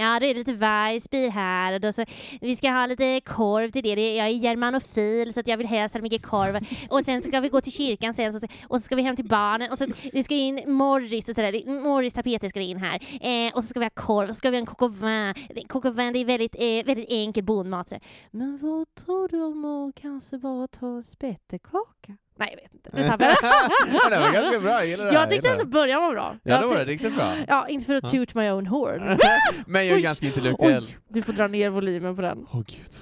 Ja, 0.00 0.20
då 0.20 0.26
är 0.26 0.34
det 0.34 0.38
lite 0.38 0.52
Weissbier 0.52 1.30
här 1.30 1.72
och 1.72 1.80
då 1.80 1.92
så, 1.92 2.04
vi 2.40 2.56
ska 2.56 2.70
ha 2.70 2.86
lite 2.86 3.20
korv 3.20 3.70
till 3.70 3.82
det. 3.82 3.94
det. 3.94 4.16
Jag 4.16 4.26
är 4.26 4.30
germanofil 4.30 5.34
så 5.34 5.40
att 5.40 5.48
jag 5.48 5.56
vill 5.56 5.66
helst 5.66 5.94
ha 5.94 6.02
mycket 6.02 6.22
korv. 6.22 6.56
Och 6.90 7.04
sen 7.04 7.22
ska 7.22 7.40
vi 7.40 7.48
gå 7.48 7.60
till 7.60 7.72
kyrkan 7.72 8.14
sen 8.14 8.40
så, 8.40 8.46
och 8.68 8.76
så 8.76 8.84
ska 8.84 8.96
vi 8.96 9.02
hem 9.02 9.16
till 9.16 9.28
barnen 9.28 9.72
och 9.72 9.78
så 9.78 9.86
det 10.12 10.24
ska 10.24 10.34
in 10.34 10.62
Morris 10.66 11.28
och 11.28 11.34
sådär. 11.34 11.82
Morris 11.82 12.14
tapeter 12.14 12.48
ska 12.48 12.60
in 12.60 12.76
här. 12.76 12.98
Eh, 13.20 13.52
och 13.54 13.64
så 13.64 13.68
ska 13.68 13.80
vi 13.80 13.84
ha 13.84 13.90
korv 13.90 14.28
och 14.28 14.34
så 14.34 14.38
ska 14.38 14.50
vi 14.50 14.56
ha 14.56 14.60
en 14.60 14.66
coq 14.66 14.82
au 14.82 14.88
vin. 14.88 15.34
Coq 15.68 15.84
au 15.84 15.92
vin 15.92 16.12
det 16.12 16.18
är 16.18 16.24
väldigt, 16.24 16.54
eh, 16.54 16.86
väldigt 16.86 17.06
enkel 17.08 17.44
bondmat. 17.44 17.92
Men 18.30 18.58
vad 18.62 18.94
tror 18.94 19.28
du 19.28 19.42
om 19.42 19.64
att 19.64 19.94
kanske 19.94 20.38
bara 20.38 20.68
ta 20.68 20.86
en 20.86 21.04
spettekaka? 21.04 22.16
Nej, 22.40 22.48
jag 22.56 22.62
vet 22.62 22.74
inte. 22.74 22.90
Det 24.10 24.20
var 24.20 24.32
ganska 24.32 24.60
bra, 24.60 24.70
jag 24.72 24.86
gillar 24.86 25.04
det 25.04 25.12
här. 25.12 25.18
Jag 25.20 25.30
tyckte 25.30 25.50
ändå 25.50 25.64
början 25.64 26.02
var 26.02 26.12
bra. 26.12 26.36
Ja, 26.42 26.60
det 26.60 26.66
var 26.66 26.76
det 26.78 26.84
riktigt 26.84 27.14
bra. 27.14 27.34
Ja, 27.48 27.68
inte 27.68 27.86
för 27.86 27.94
att 27.94 28.08
toot 28.10 28.34
my 28.34 28.50
own 28.50 28.66
horn. 28.66 29.18
Men 29.66 29.86
jag 29.86 29.98
är 29.98 30.02
ganska 30.02 30.26
intellektuell. 30.26 30.84
Oj, 30.88 30.96
du 31.08 31.22
får 31.22 31.32
dra 31.32 31.46
ner 31.48 31.68
volymen 31.70 32.16
på 32.16 32.22
den. 32.22 32.46
Åh 32.52 32.60
gud. 32.66 32.94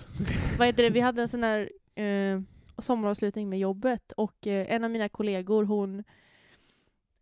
Vad 0.59 0.67
heter 0.67 0.83
det? 0.83 0.91
Vi 0.91 1.01
hade 1.01 1.23
en 1.23 1.29
sån 1.29 1.43
här 1.43 1.71
eh, 1.95 2.41
sommaravslutning 2.79 3.49
med 3.49 3.59
jobbet 3.59 4.13
och 4.17 4.47
eh, 4.47 4.67
en 4.75 4.85
av 4.85 4.91
mina 4.91 5.09
kollegor, 5.09 5.65
hon 5.65 6.05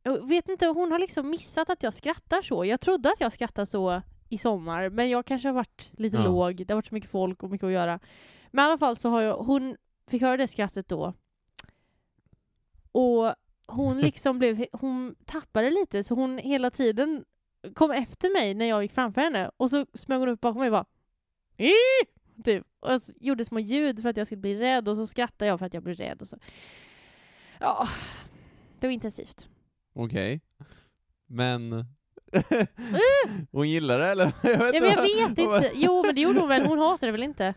jag 0.02 0.28
vet 0.28 0.48
inte, 0.48 0.66
hon 0.66 0.92
har 0.92 0.98
liksom 0.98 1.30
missat 1.30 1.70
att 1.70 1.82
jag 1.82 1.94
skrattar 1.94 2.42
så. 2.42 2.64
Jag 2.64 2.80
trodde 2.80 3.08
att 3.08 3.20
jag 3.20 3.32
skrattade 3.32 3.66
så 3.66 4.02
i 4.28 4.38
sommar, 4.38 4.88
men 4.90 5.10
jag 5.10 5.26
kanske 5.26 5.48
har 5.48 5.52
varit 5.54 5.90
lite 5.92 6.16
Ja. 6.16 6.24
låg. 6.24 6.56
Det 6.66 6.72
har 6.72 6.76
varit 6.76 6.86
så 6.86 6.94
mycket 6.94 7.10
folk 7.10 7.42
och 7.42 7.50
mycket 7.50 7.66
att 7.66 7.72
göra. 7.72 7.98
Men 8.50 8.62
i 8.64 8.68
alla 8.68 8.78
fall 8.78 8.96
så 8.96 9.08
har 9.08 9.20
jag, 9.22 9.36
hon 9.36 9.76
fick 10.10 10.22
höra 10.22 10.36
det 10.36 10.48
skrattet 10.48 10.88
då. 10.88 11.14
Och 12.96 13.34
hon 13.66 14.00
liksom 14.00 14.38
blev, 14.38 14.66
hon 14.72 15.14
tappade 15.24 15.70
lite 15.70 16.04
så 16.04 16.14
hon 16.14 16.38
hela 16.38 16.70
tiden 16.70 17.24
kom 17.74 17.90
efter 17.90 18.32
mig 18.32 18.54
när 18.54 18.66
jag 18.66 18.82
gick 18.82 18.92
framför 18.92 19.20
henne 19.20 19.50
och 19.56 19.70
så 19.70 19.86
smög 19.94 20.18
hon 20.18 20.28
upp 20.28 20.40
bakom 20.40 20.60
mig 20.60 20.68
och 20.68 20.72
bara 20.72 20.86
typ. 22.44 22.64
Och 22.80 22.92
jag 22.92 23.00
gjorde 23.20 23.44
små 23.44 23.58
ljud 23.58 24.02
för 24.02 24.08
att 24.08 24.16
jag 24.16 24.26
skulle 24.26 24.40
bli 24.40 24.54
rädd 24.54 24.88
och 24.88 24.96
så 24.96 25.06
skrattade 25.06 25.48
jag 25.48 25.58
för 25.58 25.66
att 25.66 25.74
jag 25.74 25.82
blev 25.82 25.96
rädd 25.96 26.22
och 26.22 26.28
så. 26.28 26.38
Ja, 27.60 27.88
det 28.80 28.86
var 28.86 28.92
intensivt. 28.92 29.48
Okej. 29.94 30.40
Men... 31.26 31.84
hon 33.52 33.68
gillar 33.68 33.98
det 33.98 34.06
eller? 34.06 34.32
Jag 34.42 34.58
vet 34.58 34.74
Ja, 34.74 34.80
men 34.80 34.90
jag 34.90 35.02
vet 35.02 35.38
inte. 35.38 35.70
Jo, 35.74 36.02
men 36.06 36.14
det 36.14 36.20
gjorde 36.20 36.40
hon 36.40 36.48
väl. 36.48 36.66
Hon 36.66 36.78
hatar 36.78 37.06
det 37.06 37.12
väl 37.12 37.22
inte? 37.22 37.54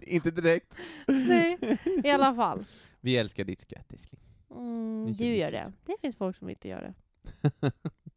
inte 0.00 0.30
direkt. 0.30 0.74
Nej, 1.06 1.58
i 2.04 2.10
alla 2.10 2.34
fall. 2.34 2.64
Vi 3.04 3.16
älskar 3.16 3.44
ditt 3.44 3.60
skratt 3.60 3.92
älskling. 3.92 4.20
Mm, 4.50 5.14
du 5.18 5.24
gör 5.24 5.52
det. 5.52 5.72
Det 5.86 5.96
finns 6.00 6.16
folk 6.16 6.36
som 6.36 6.50
inte 6.50 6.68
gör 6.68 6.82
det. 6.82 6.94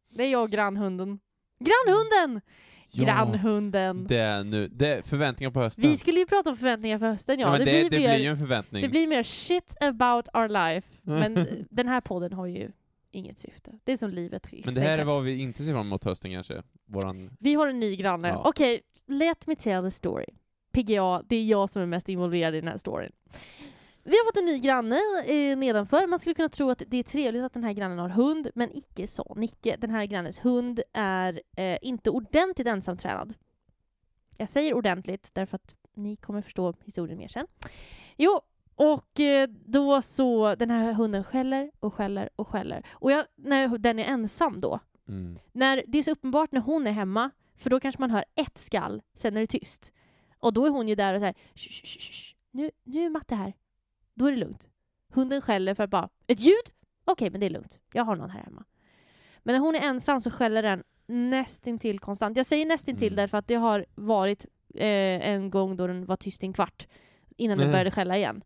Det 0.09 0.23
är 0.23 0.31
jag 0.31 0.43
och 0.43 0.51
grannhunden. 0.51 1.19
Grannhunden! 1.59 2.41
Grannhunden! 2.91 4.07
Det 4.07 4.17
är 4.17 4.43
nu, 4.43 4.67
det 4.67 4.87
är 4.87 5.01
förväntningar 5.01 5.51
på 5.51 5.59
hösten. 5.59 5.89
Vi 5.89 5.97
skulle 5.97 6.19
ju 6.19 6.25
prata 6.25 6.49
om 6.49 6.57
förväntningar 6.57 6.99
för 6.99 7.05
hösten, 7.05 7.39
ja. 7.39 7.51
ja, 7.51 7.65
det, 7.65 7.65
det, 7.65 7.71
blir 7.71 7.89
blir 7.89 8.07
mer, 8.07 8.17
ju 8.17 8.29
en 8.29 8.37
förväntning. 8.37 8.81
det 8.81 8.89
blir 8.89 9.07
mer 9.07 9.23
shit 9.23 9.75
about 9.81 10.27
our 10.33 10.49
life. 10.49 10.87
Men 11.01 11.37
eh, 11.37 11.45
den 11.69 11.87
här 11.87 12.01
podden 12.01 12.33
har 12.33 12.45
ju 12.45 12.71
inget 13.11 13.37
syfte. 13.37 13.79
Det 13.83 13.91
är 13.91 13.97
som 13.97 14.11
livet 14.11 14.47
Men 14.65 14.73
det 14.73 14.81
här 14.81 14.97
är 14.97 15.03
vad 15.03 15.23
vi 15.23 15.41
inte 15.41 15.63
ser 15.63 15.73
fram 15.73 15.87
emot 15.87 16.03
hösten 16.03 16.31
kanske. 16.31 16.63
Våran... 16.85 17.37
Vi 17.39 17.53
har 17.53 17.67
en 17.67 17.79
ny 17.79 17.95
granne. 17.95 18.27
Ja. 18.27 18.41
Okej, 18.45 18.81
let 19.07 19.47
me 19.47 19.55
tell 19.55 19.83
the 19.83 19.91
story. 19.91 20.25
PGA, 20.71 21.21
det 21.29 21.35
är 21.35 21.45
jag 21.45 21.69
som 21.69 21.81
är 21.81 21.85
mest 21.85 22.09
involverad 22.09 22.55
i 22.55 22.59
den 22.59 22.69
här 22.69 22.77
storyn. 22.77 23.11
Vi 24.07 24.11
har 24.11 24.25
fått 24.25 24.37
en 24.37 24.45
ny 24.45 24.59
granne 24.59 24.99
eh, 25.25 25.57
nedanför. 25.57 26.07
Man 26.07 26.19
skulle 26.19 26.33
kunna 26.33 26.49
tro 26.49 26.69
att 26.69 26.81
det 26.87 26.97
är 26.97 27.03
trevligt 27.03 27.43
att 27.43 27.53
den 27.53 27.63
här 27.63 27.73
grannen 27.73 27.99
har 27.99 28.09
hund, 28.09 28.47
men 28.55 28.77
icke 28.77 29.07
så. 29.07 29.33
Nicke, 29.37 29.75
den 29.79 29.89
här 29.89 30.05
grannens 30.05 30.39
hund, 30.45 30.79
är 30.93 31.41
eh, 31.57 31.77
inte 31.81 32.09
ordentligt 32.09 32.67
ensamtränad. 32.67 33.33
Jag 34.37 34.49
säger 34.49 34.73
ordentligt 34.73 35.29
därför 35.33 35.55
att 35.55 35.75
ni 35.93 36.15
kommer 36.15 36.41
förstå 36.41 36.73
historien 36.83 37.17
mer 37.19 37.27
sen. 37.27 37.47
Jo, 38.17 38.39
och 38.75 39.19
eh, 39.19 39.49
då 39.65 40.01
så, 40.01 40.55
den 40.55 40.69
här 40.69 40.93
hunden 40.93 41.23
skäller 41.23 41.71
och 41.79 41.93
skäller 41.93 42.29
och 42.35 42.47
skäller. 42.47 42.85
Och 42.91 43.11
jag, 43.11 43.25
när 43.35 43.77
den 43.77 43.99
är 43.99 44.05
ensam 44.05 44.59
då, 44.59 44.79
Mm. 45.07 45.35
när 45.51 45.83
det 45.87 45.97
är 45.97 46.03
så 46.03 46.11
uppenbart 46.11 46.51
när 46.51 46.61
hon 46.61 46.87
är 46.87 46.91
hemma, 46.91 47.31
för 47.57 47.69
då 47.69 47.79
kanske 47.79 48.01
man 48.01 48.11
hör 48.11 48.25
ett 48.35 48.57
skall, 48.57 49.01
sen 49.13 49.37
är 49.37 49.41
det 49.41 49.47
tyst. 49.47 49.91
Och 50.39 50.53
då 50.53 50.65
är 50.65 50.69
hon 50.69 50.87
ju 50.87 50.95
där 50.95 51.13
och 51.13 51.19
säger 51.19 51.33
"Shh, 51.55 51.69
shh, 51.69 51.85
shh, 51.85 52.11
shh. 52.11 52.35
nu, 52.51 52.71
nu 52.83 53.05
är 53.05 53.09
Matte 53.09 53.35
här. 53.35 53.53
Då 54.15 54.25
är 54.27 54.31
det 54.31 54.37
lugnt. 54.37 54.67
Hunden 55.13 55.41
skäller 55.41 55.73
för 55.73 55.83
att 55.83 55.89
bara, 55.89 56.09
ett 56.27 56.39
ljud? 56.39 56.71
Okej, 57.05 57.29
men 57.29 57.39
det 57.39 57.45
är 57.45 57.49
lugnt. 57.49 57.79
Jag 57.93 58.03
har 58.03 58.15
någon 58.15 58.29
här 58.29 58.43
hemma. 58.43 58.63
Men 59.43 59.53
när 59.53 59.59
hon 59.59 59.75
är 59.75 59.79
ensam 59.79 60.21
så 60.21 60.31
skäller 60.31 60.63
den 60.63 60.83
nästintill 61.07 61.99
konstant. 61.99 62.37
Jag 62.37 62.45
säger 62.45 62.65
nästintill 62.65 63.07
Mm. 63.13 63.15
därför 63.17 63.37
att 63.37 63.47
det 63.47 63.55
har 63.55 63.85
varit 63.95 64.45
eh, 64.75 65.29
en 65.29 65.49
gång 65.49 65.75
då 65.77 65.87
den 65.87 66.05
var 66.05 66.15
tyst 66.17 66.43
i 66.43 66.45
en 66.45 66.53
kvart 66.53 66.87
innan 67.37 67.57
den 67.57 67.67
Mhm. 67.67 67.71
började 67.73 67.91
skälla 67.91 68.17
igen. 68.17 68.43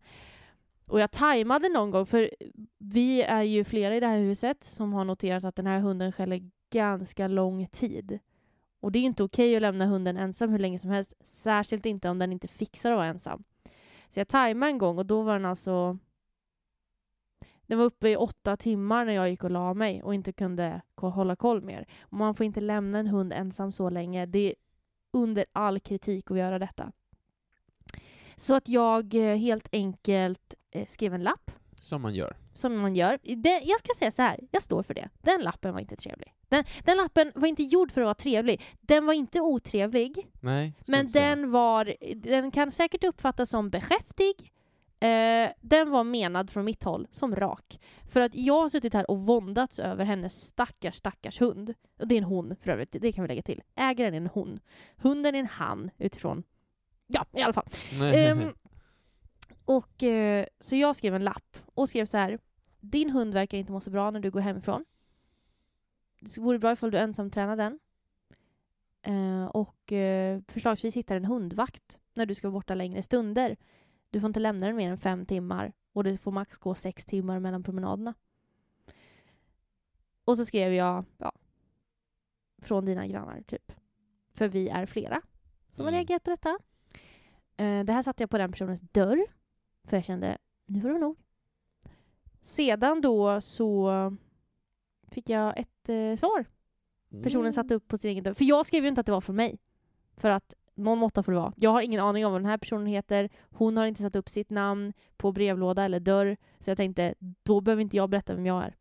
Och 0.87 0.99
jag 0.99 1.11
tajmade 1.11 1.69
någon 1.69 1.91
gång, 1.91 2.05
för 2.05 2.29
vi 2.77 3.21
är 3.21 3.41
ju 3.43 3.63
flera 3.63 3.95
i 3.95 3.99
det 3.99 4.07
här 4.07 4.17
huset 4.19 4.63
som 4.63 4.93
har 4.93 5.03
noterat 5.05 5.43
att 5.43 5.55
den 5.55 5.67
här 5.67 5.79
hunden 5.79 6.11
skäller 6.11 6.49
ganska 6.71 7.27
lång 7.27 7.67
tid. 7.67 8.19
Och 8.79 8.91
det 8.91 8.99
är 8.99 9.03
inte 9.03 9.23
okej 9.23 9.55
att 9.55 9.61
lämna 9.61 9.85
hunden 9.85 10.17
ensam 10.17 10.49
hur 10.49 10.59
länge 10.59 10.79
som 10.79 10.89
helst, 10.89 11.13
särskilt 11.21 11.85
inte 11.85 12.09
om 12.09 12.19
den 12.19 12.31
inte 12.31 12.47
fixar 12.47 12.91
att 12.91 12.97
vara 12.97 13.07
ensam. 13.07 13.43
Så 14.09 14.19
jag 14.19 14.27
tajmade 14.27 14.71
en 14.71 14.77
gång 14.77 14.97
och 14.97 15.05
då 15.05 15.21
var 15.21 15.33
den 15.33 15.45
alltså... 15.45 15.97
Den 17.61 17.77
var 17.77 17.85
uppe 17.85 18.09
i 18.09 18.15
åtta 18.15 18.57
timmar 18.57 19.05
när 19.05 19.13
jag 19.13 19.29
gick 19.29 19.43
och 19.43 19.51
la 19.51 19.73
mig 19.73 20.03
och 20.03 20.13
inte 20.13 20.33
kunde 20.33 20.81
hålla 20.95 21.35
koll 21.35 21.61
mer. 21.61 21.87
Man 22.09 22.35
får 22.35 22.45
inte 22.45 22.61
lämna 22.61 22.99
en 22.99 23.07
hund 23.07 23.33
ensam 23.33 23.71
så 23.71 23.89
länge. 23.89 24.25
Det 24.25 24.39
är 24.39 24.55
under 25.11 25.45
all 25.51 25.79
kritik 25.79 26.31
att 26.31 26.37
göra 26.37 26.59
detta. 26.59 26.91
Så 28.35 28.55
att 28.55 28.69
jag 28.69 29.13
eh, 29.13 29.35
helt 29.35 29.69
enkelt 29.71 30.55
eh, 30.71 30.85
skrev 30.85 31.13
en 31.13 31.23
lapp 31.23 31.51
som 31.79 32.01
man 32.01 32.15
gör. 32.15 32.37
som 32.53 32.77
man 32.77 32.95
gör. 32.95 33.19
Det, 33.35 33.61
jag 33.63 33.79
ska 33.79 33.89
säga 33.99 34.11
så 34.11 34.21
här, 34.21 34.39
jag 34.51 34.63
står 34.63 34.83
för 34.83 34.93
det. 34.93 35.09
Den 35.21 35.41
lappen 35.41 35.73
var 35.73 35.79
inte 35.79 35.95
trevlig. 35.95 36.33
Den, 36.49 36.63
den 36.83 36.97
lappen 36.97 37.31
var 37.35 37.47
inte 37.47 37.63
gjord 37.63 37.91
för 37.91 38.01
att 38.01 38.05
vara 38.05 38.13
trevlig. 38.13 38.61
Den 38.81 39.05
var 39.05 39.13
inte 39.13 39.41
otrevlig, 39.41 40.29
Nej, 40.41 40.73
men 40.87 41.11
den 41.11 41.51
var... 41.51 41.93
Den 42.15 42.51
kan 42.51 42.71
säkert 42.71 43.03
uppfattas 43.03 43.49
som 43.49 43.69
beskäftig. 43.69 44.51
Eh, 45.01 45.49
den 45.61 45.89
var 45.89 46.03
menad 46.03 46.49
från 46.49 46.65
mitt 46.65 46.83
håll 46.83 47.07
som 47.11 47.35
rak. 47.35 47.79
För 48.09 48.21
att 48.21 48.35
jag 48.35 48.61
har 48.61 48.69
suttit 48.69 48.93
här 48.93 49.11
och 49.11 49.25
våndats 49.25 49.79
över 49.79 50.05
hennes 50.05 50.31
stackars, 50.33 50.95
stackars 50.95 51.41
hund. 51.41 51.73
Och 51.99 52.07
det 52.07 52.15
är 52.15 52.17
en 52.17 52.23
hon 52.23 52.55
för 52.61 52.71
övrigt, 52.71 52.95
det 53.01 53.11
kan 53.11 53.23
vi 53.23 53.27
lägga 53.27 53.41
till. 53.41 53.61
Ägaren 53.75 54.13
är 54.13 54.17
en 54.17 54.27
hon. 54.27 54.59
Hunden 54.97 55.35
är 55.35 55.39
en 55.39 55.47
han 55.47 55.91
utifrån... 55.97 56.43
Ja, 57.07 57.25
i 57.33 57.41
alla 57.41 57.53
fall. 57.53 57.67
Ehm, 58.01 58.53
och 59.69 60.03
eh, 60.03 60.45
Så 60.59 60.75
jag 60.75 60.95
skrev 60.95 61.15
en 61.15 61.23
lapp 61.23 61.57
och 61.75 61.89
skrev 61.89 62.05
så 62.05 62.17
här. 62.17 62.39
Din 62.79 63.09
hund 63.09 63.33
verkar 63.33 63.57
inte 63.57 63.71
må 63.71 63.79
så 63.79 63.89
bra 63.89 64.11
när 64.11 64.19
du 64.19 64.31
går 64.31 64.39
hemifrån. 64.39 64.85
Det 66.19 66.37
vore 66.37 66.59
bra 66.59 66.71
ifall 66.71 66.91
du 66.91 66.97
ensam 66.97 67.31
tränar 67.31 67.55
den. 67.55 67.79
Eh, 69.01 69.45
och 69.45 69.91
eh, 69.91 70.41
förslagsvis 70.47 70.95
hittar 70.95 71.15
en 71.15 71.25
hundvakt 71.25 71.99
när 72.13 72.25
du 72.25 72.35
ska 72.35 72.47
vara 72.47 72.59
borta 72.59 72.75
längre 72.75 73.01
stunder. 73.03 73.57
Du 74.09 74.19
får 74.21 74.27
inte 74.27 74.39
lämna 74.39 74.67
den 74.67 74.75
mer 74.75 74.91
än 74.91 74.97
fem 74.97 75.25
timmar 75.25 75.73
och 75.93 76.03
det 76.03 76.17
får 76.17 76.31
max 76.31 76.57
gå 76.57 76.75
sex 76.75 77.05
timmar 77.05 77.39
mellan 77.39 77.63
promenaderna. 77.63 78.13
Och 80.25 80.37
så 80.37 80.45
skrev 80.45 80.73
jag, 80.73 81.05
ja, 81.17 81.31
från 82.61 82.85
dina 82.85 83.07
grannar, 83.07 83.41
typ. 83.41 83.71
För 84.33 84.47
vi 84.47 84.69
är 84.69 84.85
flera 84.85 85.21
som 85.69 85.85
har 85.85 85.91
Mm. 85.91 85.97
reagerat 85.99 86.23
på 86.23 86.29
detta. 86.29 86.59
Eh, 87.57 87.83
det 87.83 87.93
här 87.93 88.01
satte 88.03 88.23
jag 88.23 88.29
på 88.29 88.37
den 88.37 88.51
personens 88.51 88.81
dörr, 88.81 89.25
för 89.89 89.97
jag 89.97 90.05
kände, 90.05 90.37
nu 90.65 90.81
får 90.81 90.89
det 90.89 90.97
nog. 90.99 91.17
Sedan 92.41 93.01
då 93.01 93.41
så 93.41 93.91
fick 95.11 95.29
jag 95.29 95.57
ett 95.59 95.89
eh, 95.89 96.15
svar. 96.17 96.45
Personen 97.23 97.41
Mm. 97.43 97.53
satte 97.53 97.75
upp 97.75 97.87
på 97.87 97.97
sin 97.97 98.11
egen 98.11 98.23
dörr. 98.23 98.33
För 98.33 98.45
jag 98.45 98.65
skrev 98.65 98.83
ju 98.83 98.89
inte 98.89 99.01
att 99.01 99.05
det 99.05 99.11
var 99.11 99.21
från 99.21 99.35
mig. 99.35 99.59
För 100.17 100.29
att 100.29 100.53
någon 100.75 100.97
måtta 100.99 101.23
får 101.23 101.31
det 101.31 101.37
vara. 101.37 101.53
Jag 101.55 101.69
har 101.69 101.81
ingen 101.81 102.01
aning 102.01 102.25
om 102.25 102.31
vad 102.31 102.41
den 102.41 102.49
här 102.49 102.57
personen 102.57 102.87
heter. 102.87 103.29
Hon 103.41 103.77
har 103.77 103.85
inte 103.85 104.01
satt 104.01 104.15
upp 104.15 104.29
sitt 104.29 104.49
namn 104.49 104.93
på 105.17 105.31
brevlåda 105.31 105.83
eller 105.83 105.99
dörr. 105.99 106.37
Så 106.59 106.69
jag 106.69 106.77
tänkte, 106.77 107.15
då 107.43 107.61
behöver 107.61 107.81
inte 107.81 107.97
jag 107.97 108.09
berätta 108.09 108.35
vem 108.35 108.45
jag 108.45 108.63
är. 108.63 108.75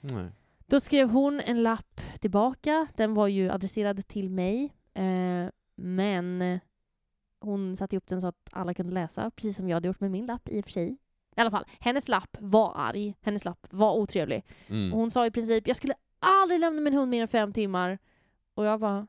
Nej. 0.00 0.30
Då 0.66 0.80
skrev 0.80 1.10
hon 1.10 1.40
en 1.40 1.62
lapp 1.62 2.00
tillbaka. 2.20 2.86
Den 2.96 3.14
var 3.14 3.28
ju 3.28 3.50
adresserad 3.50 4.06
till 4.08 4.30
mig. 4.30 4.74
Eh, 4.94 5.46
men 5.74 6.60
hon 7.44 7.76
satte 7.76 7.96
upp 7.96 8.06
den 8.06 8.20
så 8.20 8.26
att 8.26 8.48
alla 8.52 8.74
kunde 8.74 8.92
läsa, 8.92 9.30
precis 9.30 9.56
som 9.56 9.68
jag 9.68 9.76
hade 9.76 9.88
gjort 9.88 10.00
med 10.00 10.10
min 10.10 10.26
lapp 10.26 10.48
i 10.48 10.60
och 10.60 10.64
för 10.64 10.72
sig. 10.72 10.96
I 11.36 11.40
alla 11.40 11.50
fall, 11.50 11.64
hennes 11.80 12.08
lapp 12.08 12.36
var 12.40 12.72
arg. 12.76 13.14
Hennes 13.20 13.44
lapp 13.44 13.66
var 13.70 13.96
otrevlig. 13.96 14.44
Mm. 14.66 14.92
Och 14.92 14.98
hon 14.98 15.10
sa 15.10 15.26
i 15.26 15.30
princip, 15.30 15.68
jag 15.68 15.76
skulle 15.76 15.94
aldrig 16.18 16.60
lämna 16.60 16.80
min 16.80 16.94
hund 16.94 17.10
mer 17.10 17.22
än 17.22 17.28
fem 17.28 17.52
timmar. 17.52 17.98
Och 18.54 18.64
jag 18.64 18.80
bara, 18.80 19.06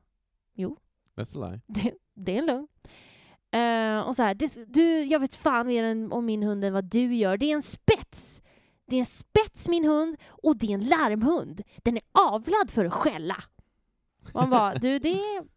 That's 1.15 1.43
a 1.43 1.50
lie. 1.50 1.61
det, 1.67 1.93
det 2.13 2.31
är 2.31 2.39
en 2.39 2.45
lugn. 2.45 2.67
Eh, 3.51 4.07
och 4.07 4.15
så 4.15 4.24
här, 4.24 4.65
du, 4.65 5.03
jag 5.03 5.19
vet 5.19 5.35
fan 5.35 5.67
mer 5.67 5.83
än 5.83 6.11
om 6.11 6.25
min 6.25 6.43
hund 6.43 6.63
än 6.63 6.74
vad 6.74 6.85
du 6.85 7.15
gör. 7.15 7.37
Det 7.37 7.51
är 7.51 7.55
en 7.55 7.61
spets! 7.61 8.41
Det 8.87 8.95
är 8.95 9.00
en 9.00 9.05
spets 9.05 9.67
min 9.67 9.85
hund 9.85 10.15
och 10.27 10.57
det 10.57 10.65
är 10.67 10.74
en 10.74 10.87
larmhund. 10.87 11.61
Den 11.77 11.98
är 11.98 12.03
avlad 12.11 12.71
för 12.71 12.85
att 12.85 12.93
skälla. 12.93 13.43
Man 14.33 14.50
bara, 14.50 14.75
du 14.75 15.00
det 15.00 15.09
är, 15.09 15.54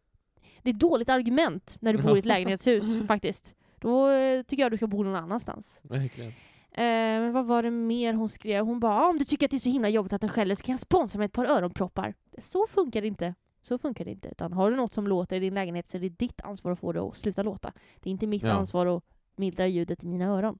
det 0.68 0.72
är 0.72 0.74
ett 0.74 0.80
dåligt 0.80 1.08
argument 1.08 1.76
när 1.80 1.92
du 1.92 2.02
bor 2.02 2.16
i 2.16 2.18
ett 2.18 2.26
lägenhetshus 2.26 2.86
faktiskt. 3.08 3.54
Då 3.78 4.08
eh, 4.10 4.42
tycker 4.42 4.62
jag 4.62 4.72
du 4.72 4.76
ska 4.76 4.86
bo 4.86 5.02
någon 5.02 5.16
annanstans. 5.16 5.80
Verkligen. 5.82 6.30
Eh, 6.70 6.84
men 7.20 7.32
vad 7.32 7.46
var 7.46 7.62
det 7.62 7.70
mer 7.70 8.14
hon 8.14 8.28
skrev? 8.28 8.64
Hon 8.66 8.80
bara, 8.80 8.94
"Ah, 8.94 9.08
om 9.08 9.18
du 9.18 9.24
tycker 9.24 9.46
att 9.46 9.50
det 9.50 9.56
är 9.56 9.58
så 9.58 9.70
himla 9.70 9.88
jobbigt 9.88 10.12
att 10.12 10.20
den 10.20 10.30
skäller 10.30 10.54
så 10.54 10.64
kan 10.64 10.72
jag 10.72 10.80
sponsra 10.80 11.18
med 11.18 11.26
ett 11.26 11.32
par 11.32 11.44
öronproppar. 11.44 12.14
Så 12.38 12.66
funkar 12.70 13.00
det 13.00 13.06
inte. 13.08 13.34
Så 13.62 13.78
funkar 13.78 14.04
det 14.04 14.10
inte. 14.10 14.28
Utan 14.28 14.52
har 14.52 14.70
du 14.70 14.76
något 14.76 14.94
som 14.94 15.06
låter 15.06 15.36
i 15.36 15.40
din 15.40 15.54
lägenhet 15.54 15.86
så 15.88 15.96
är 15.96 16.00
det 16.00 16.08
ditt 16.08 16.40
ansvar 16.40 16.72
att 16.72 16.78
få 16.78 16.92
det 16.92 17.00
att 17.00 17.16
sluta 17.16 17.42
låta. 17.42 17.72
Det 18.00 18.08
är 18.08 18.12
inte 18.12 18.26
mitt 18.26 18.42
Ja. 18.42 18.50
ansvar 18.52 18.86
att 18.96 19.04
mildra 19.36 19.66
ljudet 19.66 20.04
i 20.04 20.06
mina 20.06 20.24
öron. 20.24 20.58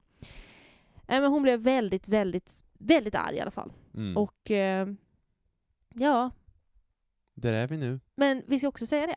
Eh, 1.07 1.21
men 1.21 1.25
hon 1.31 1.41
blev 1.43 1.59
väldigt, 1.59 2.07
väldigt, 2.07 2.63
väldigt 2.73 3.15
arg 3.15 3.35
i 3.35 3.39
alla 3.39 3.51
fall. 3.51 3.73
Mm. 3.93 4.17
Och 4.17 4.51
eh, 4.51 4.87
ja, 5.93 6.31
Där 7.33 7.53
är 7.53 7.67
vi 7.67 7.77
nu. 7.77 7.99
men 8.15 8.43
vi 8.47 8.59
ska 8.59 8.67
också 8.67 8.85
säga 8.85 9.07
det. 9.07 9.15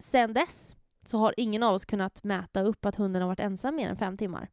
Sen 0.00 0.34
dess 0.34 0.76
så 1.04 1.18
har 1.18 1.34
ingen 1.36 1.62
av 1.62 1.74
oss 1.74 1.84
kunnat 1.84 2.24
mäta 2.24 2.62
upp 2.62 2.84
att 2.84 2.96
hunden 2.96 3.22
har 3.22 3.28
varit 3.28 3.40
ensam 3.40 3.76
mer 3.76 3.88
än 3.90 3.96
fem 3.96 4.16
timmar. 4.16 4.48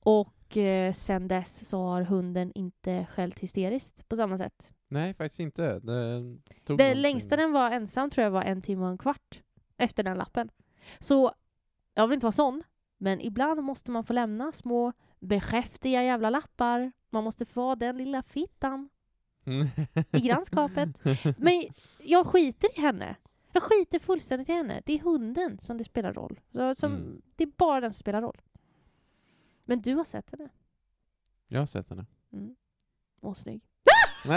Och 0.00 0.56
eh, 0.56 0.92
sen 0.92 1.28
dess 1.28 1.68
så 1.68 1.82
har 1.82 2.02
hunden 2.02 2.52
inte 2.54 3.06
skällt 3.10 3.40
hysteriskt 3.40 4.08
på 4.08 4.16
samma 4.16 4.38
sätt. 4.38 4.72
Nej, 4.88 5.14
faktiskt 5.14 5.40
inte. 5.40 5.78
Det, 5.78 6.38
tog 6.64 6.78
Det 6.78 6.94
längsta 6.94 7.36
den 7.36 7.52
var 7.52 7.70
ensam 7.70 8.10
tror 8.10 8.24
jag 8.24 8.30
var 8.30 8.42
en 8.42 8.62
timme 8.62 8.84
och 8.84 8.90
en 8.90 8.98
kvart 8.98 9.42
efter 9.76 10.02
den 10.02 10.18
lappen. 10.18 10.50
Så 10.98 11.32
jag 11.94 12.08
vill 12.08 12.14
inte 12.14 12.26
vara 12.26 12.32
sån, 12.32 12.62
men 12.98 13.20
ibland 13.20 13.62
måste 13.62 13.90
man 13.90 14.04
få 14.04 14.12
lämna 14.12 14.52
små 14.52 14.92
beskäftiga 15.20 16.02
jävla 16.02 16.30
lappar. 16.30 16.92
Man 17.10 17.24
måste 17.24 17.44
få 17.44 17.60
ha 17.60 17.76
den 17.76 17.96
lilla 17.96 18.22
fittan 18.22 18.88
i 20.12 20.20
grannskapet. 20.20 21.00
Men 21.38 21.62
jag 22.04 22.26
skiter 22.26 22.78
i 22.78 22.80
henne. 22.80 23.16
Jag 23.52 23.62
skiter 23.62 23.98
fullständigt 23.98 24.48
i 24.48 24.52
henne. 24.52 24.82
Det 24.86 24.92
är 24.92 24.98
hunden 24.98 25.58
som 25.60 25.78
det 25.78 25.84
spelar 25.84 26.12
roll. 26.12 26.40
Så, 26.52 26.74
som, 26.74 26.92
Mm. 26.92 27.22
Det 27.36 27.44
är 27.44 27.50
bara 27.56 27.80
den 27.80 27.90
som 27.90 27.98
spelar 27.98 28.22
roll. 28.22 28.40
Men 29.64 29.82
du 29.82 29.94
har 29.94 30.04
sett 30.04 30.30
henne. 30.30 30.48
Jag 31.48 31.60
har 31.60 31.66
sett 31.66 31.88
henne. 31.90 32.06
Mm. 32.32 32.54
Och 33.20 33.36
snygg. 33.36 33.62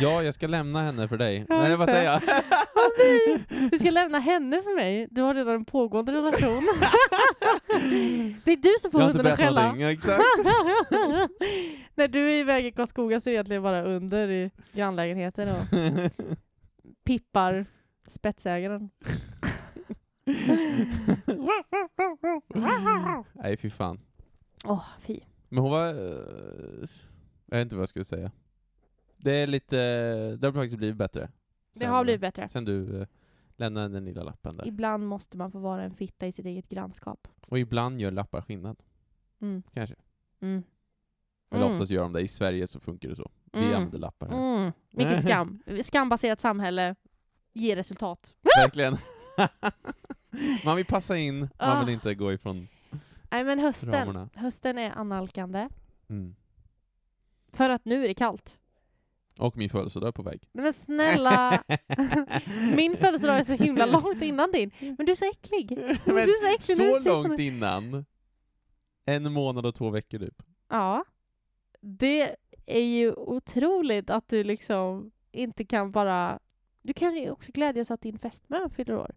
ja, 0.00 0.22
jag 0.22 0.34
ska 0.34 0.46
lämna 0.46 0.82
henne 0.82 1.08
för 1.08 1.16
dig. 1.16 1.46
Ja, 1.48 1.58
Nej, 1.62 1.76
vad 1.76 1.88
säger 1.88 2.04
jag? 2.12 2.22
Du 3.70 3.78
ska 3.78 3.90
lämna 4.00 4.18
henne 4.18 4.62
för 4.62 4.76
mig. 4.76 5.08
Du 5.10 5.22
har 5.22 5.34
redan 5.34 5.54
en 5.54 5.64
pågående 5.64 6.12
relation. 6.12 6.62
det 8.44 8.52
är 8.52 8.56
du 8.56 8.74
som 8.80 8.90
får 8.90 9.00
jag 9.00 9.08
har 9.08 9.10
inte 9.10 9.18
hunden 9.18 9.32
att 9.32 9.38
berättat 9.38 9.38
skälla. 9.38 9.72
någonting. 9.72 11.36
När 11.94 12.08
du 12.08 12.30
är 12.30 12.40
iväg 12.40 12.66
i 12.66 12.72
Karlskoga 12.72 13.20
så 13.20 13.28
är 13.28 13.32
det 13.32 13.34
egentligen 13.34 13.62
bara 13.62 13.82
under 13.82 14.28
i 14.30 14.50
grannlägenheten 14.72 15.48
och 15.48 15.56
pippar 17.04 17.66
spetsägaren. 18.06 18.90
Nej, 23.34 23.56
fy 23.56 23.70
fan. 23.70 24.00
Åh, 24.64 24.84
fy. 24.98 25.20
Men 25.48 25.62
hon 25.62 25.70
var... 25.70 25.88
eh, 25.94 26.88
jag 27.46 27.56
vet 27.58 27.62
inte 27.62 27.76
vad 27.76 27.82
jag 27.82 27.88
skulle 27.88 28.04
säga. 28.04 28.30
Det 29.16 29.32
är 29.32 29.46
lite... 29.46 29.76
Det 30.36 30.46
har 30.46 30.52
faktiskt 30.52 30.76
blivit 30.76 30.96
bättre. 30.96 31.30
Det 31.74 31.84
har 31.86 32.04
blivit 32.04 32.20
bättre. 32.20 32.48
Sen 32.48 32.64
du 32.64 33.00
eh, 33.00 33.06
lämnade 33.56 33.88
den 33.88 34.04
lilla 34.04 34.22
lappen 34.22 34.56
där. 34.56 34.66
Ibland 34.68 35.06
måste 35.06 35.36
man 35.36 35.52
få 35.52 35.58
vara 35.58 35.82
en 35.82 35.94
fitta 35.94 36.26
i 36.26 36.32
sitt 36.32 36.46
eget 36.46 36.68
grannskap. 36.68 37.28
Och 37.48 37.58
ibland 37.58 38.00
gör 38.00 38.10
lappar 38.10 38.42
skillnad. 38.42 38.82
Mm. 39.40 39.62
Kanske. 39.74 39.96
Mm. 40.40 40.62
Eller 41.50 41.62
Mm. 41.64 41.72
oftast 41.74 41.90
gör 41.90 42.02
de 42.02 42.12
det. 42.12 42.20
I 42.20 42.28
Sverige 42.28 42.66
så 42.66 42.80
funkar 42.80 43.08
det 43.08 43.16
så. 43.16 43.30
Vi 43.52 43.58
Mm. 43.58 43.74
använder 43.74 43.98
lappar 43.98 44.28
här. 44.28 44.54
Mm. 44.56 44.72
Mycket 44.90 45.22
skam. 45.22 45.62
Skambaserat 45.82 46.40
samhälle 46.40 46.94
ger 47.52 47.76
resultat. 47.76 48.34
Verkligen. 48.62 48.96
man 50.64 50.76
vill 50.76 50.86
passa 50.86 51.16
in, 51.16 51.38
man 51.40 51.48
Ah. 51.58 51.84
vill 51.84 51.94
inte 51.94 52.14
gå 52.14 52.32
ifrån 52.32 52.68
Nej 53.30 53.44
men 53.44 53.58
hösten, 53.58 53.92
ramarna. 53.92 54.28
hösten 54.34 54.78
är 54.78 54.98
analkande. 54.98 55.68
Mm. 56.08 56.34
För 57.52 57.70
att 57.70 57.84
nu 57.84 58.04
är 58.04 58.08
det 58.08 58.14
kallt. 58.14 58.56
Och 59.38 59.56
min 59.56 59.70
födelsedag 59.70 60.08
är 60.08 60.12
på 60.12 60.22
väg. 60.22 60.48
Nej 60.52 60.62
men 60.64 60.72
snälla! 60.72 61.62
Min 62.76 62.96
födelsedag 62.96 63.38
är 63.38 63.44
så 63.44 63.52
himla 63.52 63.86
långt 63.86 64.22
innan 64.22 64.52
din. 64.52 64.70
Men 64.80 65.06
du 65.06 65.12
är 65.12 65.16
så 65.16 65.24
äcklig. 65.30 65.68
Du 65.68 66.12
Men 66.12 66.16
är 66.18 66.48
så 66.48 66.54
äcklig 66.56 66.76
du 66.78 67.00
så 67.02 67.08
långt 67.22 67.40
innan. 67.40 68.04
En 69.04 69.32
månad 69.32 69.66
och 69.66 69.74
två 69.74 69.90
veckor 69.90 70.18
typ. 70.18 70.42
Ja. 70.68 71.04
Det 71.80 72.36
är 72.76 72.84
ju 72.84 73.12
otroligt 73.12 74.10
att 74.10 74.28
du 74.28 74.44
liksom 74.44 75.10
inte 75.32 75.64
kan 75.64 75.92
bara... 75.92 76.38
Du 76.82 76.92
kan 76.92 77.16
ju 77.16 77.30
också 77.30 77.52
glädjas 77.52 77.90
att 77.90 78.00
din 78.00 78.18
fästmö 78.18 78.68
fyller 78.68 78.96
år. 78.96 79.14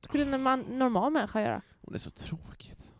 skulle 0.00 0.34
en 0.34 0.42
man, 0.42 0.60
normal 0.60 1.12
människa 1.12 1.40
göra. 1.40 1.62
Och 1.80 1.92
det 1.92 1.96
är 1.96 1.98
så 1.98 2.10
tråkigt. 2.10 2.92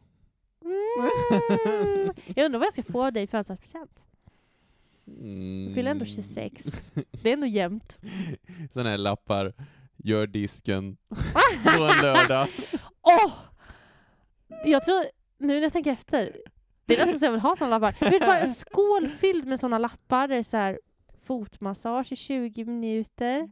Mm. 0.64 2.14
Jag 2.35 2.44
undrar 2.44 2.59
vad 2.59 2.66
jag 2.66 2.72
ska 2.72 2.83
få 2.83 3.11
dig 3.11 3.22
i 3.22 3.27
födelsedagspresent. 3.27 4.05
Mm. 5.07 5.66
Du 5.68 5.75
fyller 5.75 5.90
ändå 5.90 6.05
26. 6.05 6.92
Det 7.22 7.29
är 7.29 7.33
ändå 7.33 7.46
jämnt. 7.46 7.99
Sådana 8.72 8.90
här 8.90 8.99
lappar, 8.99 9.55
gör 9.96 10.27
disken 10.27 10.96
på 11.77 11.83
en 11.83 12.03
lördag. 12.03 12.49
Åh! 13.03 13.33
Jag 14.64 14.85
tror, 14.85 15.05
nu 15.38 15.55
när 15.55 15.62
jag 15.62 15.72
tänker 15.72 15.92
efter, 15.92 16.37
det 16.87 16.94
är 16.96 17.07
nästan 17.07 17.18
så 17.18 17.25
jag 17.25 17.33
vill 17.33 17.40
ha 17.40 17.57
sådana 17.57 17.79
lappar. 17.79 18.11
Vet 18.11 18.20
du 18.20 18.27
vad, 18.27 18.38
en 18.38 18.49
skål 18.49 19.09
fylld 19.09 19.46
med 19.46 19.61
sådana 19.61 19.79
lappar, 19.79 20.29
det 20.29 20.37
är 20.37 20.42
så 20.42 20.57
här 20.57 20.81
fotmassage 21.27 22.12
i 22.12 22.16
20 22.16 22.64
minuter. 22.64 23.51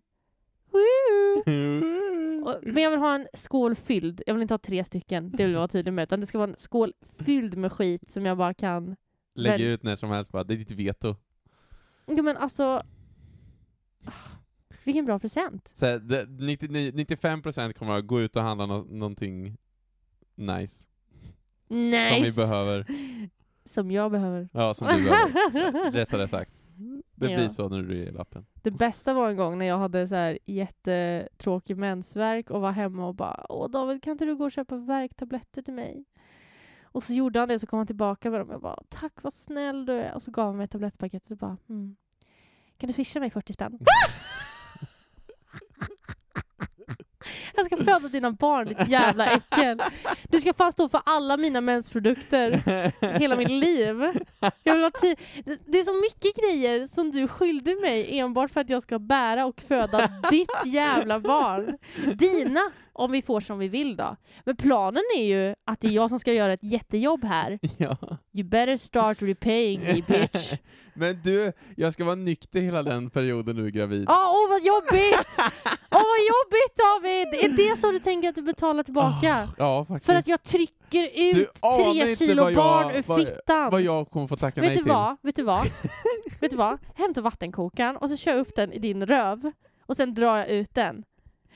Men 2.63 2.83
jag 2.83 2.91
vill 2.91 3.01
ha 3.01 3.15
en 3.15 3.29
skål 3.35 3.75
fylld, 3.75 4.23
jag 4.27 4.35
vill 4.35 4.43
inte 4.43 4.55
ha 4.55 4.59
tre 4.59 4.85
stycken, 4.85 5.31
det 5.31 5.45
vill 5.45 5.53
jag 5.53 5.59
vara 5.59 5.69
tydlig 5.69 5.93
med, 5.93 6.03
utan 6.03 6.21
det 6.21 6.27
ska 6.27 6.39
vara 6.39 6.51
en 6.51 6.57
skål 6.59 6.93
fylld 7.19 7.57
med 7.57 7.73
skit 7.73 8.11
som 8.11 8.27
jag 8.27 8.37
bara 8.39 8.55
kan... 8.55 8.97
Lägg 9.35 9.53
Väl- 9.53 9.63
ut 9.63 9.83
när 9.83 9.97
som 9.97 10.11
helst 10.11 10.33
bara, 10.33 10.45
det 10.45 10.55
är 10.55 10.59
ditt 10.59 10.71
veto. 10.71 11.17
Jo 12.07 12.23
men 12.23 12.37
alltså... 12.37 12.83
Vilken 14.85 15.05
bra 15.05 15.19
present. 15.19 15.73
Så 15.79 15.87
här, 15.87 15.99
det, 15.99 16.27
99, 16.29 16.91
95% 16.91 17.73
kommer 17.73 17.99
att 17.99 18.07
gå 18.07 18.21
ut 18.21 18.37
och 18.37 18.43
handla 18.43 18.67
nå 18.67 18.85
någonting 18.85 19.57
nice. 20.35 20.85
Nice! 21.75 22.15
Som 22.15 22.23
vi 22.23 22.33
behöver. 22.33 22.87
Som 23.65 23.91
jag 23.91 24.11
behöver. 24.11 24.49
Ja, 24.53 24.75
som 24.75 24.89
du 24.89 24.95
behöver. 25.05 25.91
Rättare 25.93 26.29
sagt. 26.29 26.53
Det 27.15 27.31
Ja. 27.31 27.37
blir 27.37 27.49
så 27.49 27.69
när 27.69 27.83
du 27.83 27.99
ger 27.99 28.13
lappen. 28.13 28.47
Det 28.63 28.71
bästa 28.71 29.15
var 29.15 29.31
en 29.31 29.37
gång 29.37 29.59
när 29.59 29.67
jag 29.67 29.79
hade 29.79 30.09
så 30.09 30.15
här 30.15 30.39
jättetråkig 30.47 31.77
mensvärk 31.77 32.51
och 32.51 32.61
var 32.61 32.73
hemma 32.73 33.07
och 33.07 33.15
bara 33.15 33.47
Åh 33.49 33.71
David, 33.71 34.03
kan 34.03 34.11
inte 34.11 34.25
du 34.25 34.37
gå 34.37 34.45
och 34.45 34.53
köpa 34.53 34.77
värktabletter 34.77 35.63
till 35.63 35.75
mig? 35.75 36.05
Och 36.83 37.03
så 37.03 37.13
gjorde 37.13 37.39
han 37.39 37.49
det, 37.49 37.59
så 37.59 37.67
kom 37.67 37.77
han 37.77 37.87
tillbaka 37.87 38.31
med 38.31 38.41
dem. 38.41 38.49
Jag 38.51 38.61
bara 38.61 38.83
Tack, 38.89 39.13
vad 39.23 39.33
snäll 39.33 39.87
du 39.87 39.93
är. 39.93 40.15
Och 40.15 40.23
så 40.23 40.31
gav 40.31 40.47
han 40.47 40.57
mig 40.57 40.69
tablettpaketet 40.69 41.31
och 41.31 41.37
bara 41.37 41.57
mm. 41.69 41.97
Kan 42.77 42.87
du 42.87 42.93
swisha 42.93 43.21
mig 43.21 43.31
40 43.31 43.53
spänn? 43.53 43.79
Jag 47.57 47.67
ska 47.67 47.77
föda 47.77 48.09
dina 48.09 48.31
barn, 48.33 48.69
ditt 48.69 48.89
jävla 48.89 49.27
äckel. 49.27 49.83
Du 50.23 50.41
ska 50.41 50.55
fan 50.55 50.73
stå 50.73 50.89
för 50.89 51.01
alla 51.07 51.37
mina 51.37 51.61
mensprodukter 51.61 52.51
hela 53.19 53.37
mitt 53.37 53.51
liv. 53.51 54.03
Jag 54.63 54.75
vill 54.75 54.83
ha 54.83 54.91
ti- 54.91 55.17
det, 55.67 55.79
är 55.79 55.85
så 55.85 55.93
mycket 56.01 56.37
grejer 56.43 56.87
som 56.87 57.11
du 57.11 57.29
skyllde 57.29 57.75
mig 57.81 58.19
enbart 58.19 58.51
för 58.51 58.61
att 58.61 58.71
jag 58.71 58.83
ska 58.83 58.99
bära 58.99 59.47
och 59.47 59.61
föda 59.69 60.09
ditt 60.31 60.51
jävla 60.65 61.21
barn. 61.21 61.79
Dina, 62.15 62.61
om 62.95 63.13
vi 63.13 63.23
får 63.23 63.41
som 63.41 63.59
vi 63.59 63.69
vill 63.69 63.97
då. 63.97 64.17
Men 64.45 64.57
planen 64.57 65.03
är 65.17 65.25
ju 65.25 65.55
att 65.65 65.81
det 65.81 65.89
är 65.89 65.93
jag 65.93 66.09
som 66.11 66.19
ska 66.19 66.33
göra 66.33 66.53
ett 66.53 66.63
jättejobb 66.65 67.25
här. 67.25 67.59
ja. 67.77 67.97
You 68.33 68.49
better 68.49 68.77
start 68.77 69.23
repaying 69.23 69.81
me 69.81 70.03
bitch. 70.09 70.53
Men 70.97 71.21
du, 71.23 71.53
jag 71.77 71.93
ska 71.93 72.05
vara 72.05 72.15
nykter 72.15 72.61
hela 72.61 72.83
den 72.83 73.11
perioden 73.11 73.57
du 73.57 73.67
är 73.67 73.71
gravid. 73.71 74.07
Åh, 74.09 74.15
åh 74.31 74.51
vad 74.51 74.63
jobbigt! 74.65 75.27
Åh 75.91 76.03
vad 76.03 76.21
jobbigt 76.33 76.77
David! 76.77 77.45
Är 77.45 77.57
det 77.57 77.81
så 77.81 77.91
du 77.93 77.99
tänker 77.99 78.29
att 78.29 78.35
du 78.35 78.43
betalar 78.43 78.83
tillbaka? 78.83 79.49
Ja, 79.59 79.85
faktiskt. 79.85 80.07
För 80.07 80.15
att 80.15 80.27
jag 80.27 80.43
trycker 80.43 81.05
ut 81.39 81.49
anar 81.63 82.07
tre 82.07 82.17
kilo 82.17 82.43
jag- 82.43 82.55
barn 82.55 82.95
ur 82.95 83.03
vad- 83.07 83.19
fittan. 83.29 83.71
Vad 83.71 83.81
jag 83.83 84.11
kommer 84.11 84.27
få 84.27 84.37
tacka 84.37 84.61
Vet 84.61 84.69
nej 84.69 84.77
du 84.77 84.83
till. 84.83 84.93
vad? 84.93 85.17
Vet 85.23 85.37
du 85.37 85.43
vad? 85.43 85.67
Vet 86.41 86.51
du 86.51 86.57
vad? 86.57 86.79
Hämta 86.95 87.21
vattenkokaren 87.21 87.97
och 87.97 88.11
så 88.11 88.17
kör 88.17 88.31
jag 88.31 88.41
upp 88.41 88.57
den 88.57 88.73
i 88.73 88.79
din 88.79 89.07
röv 89.07 89.53
och 89.87 89.97
sen 89.97 90.15
drar 90.15 90.37
jag 90.37 90.49
ut 90.49 90.75
den. 90.75 91.05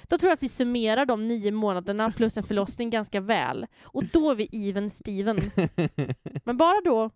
Då 0.08 0.18
tror 0.18 0.28
jag 0.28 0.34
att 0.34 0.42
vi 0.42 0.48
summerar 0.48 1.06
de 1.06 1.28
nio 1.28 1.52
månaderna 1.52 2.10
plus 2.10 2.36
en 2.36 2.42
förlossning 2.42 2.90
ganska 2.90 3.20
väl. 3.20 3.66
Och 3.82 4.04
då 4.04 4.30
är 4.30 4.34
vi 4.34 4.68
even 4.68 4.90
Steven. 4.90 5.40
Men 6.44 6.56
bara 6.56 6.80
då. 6.84 7.10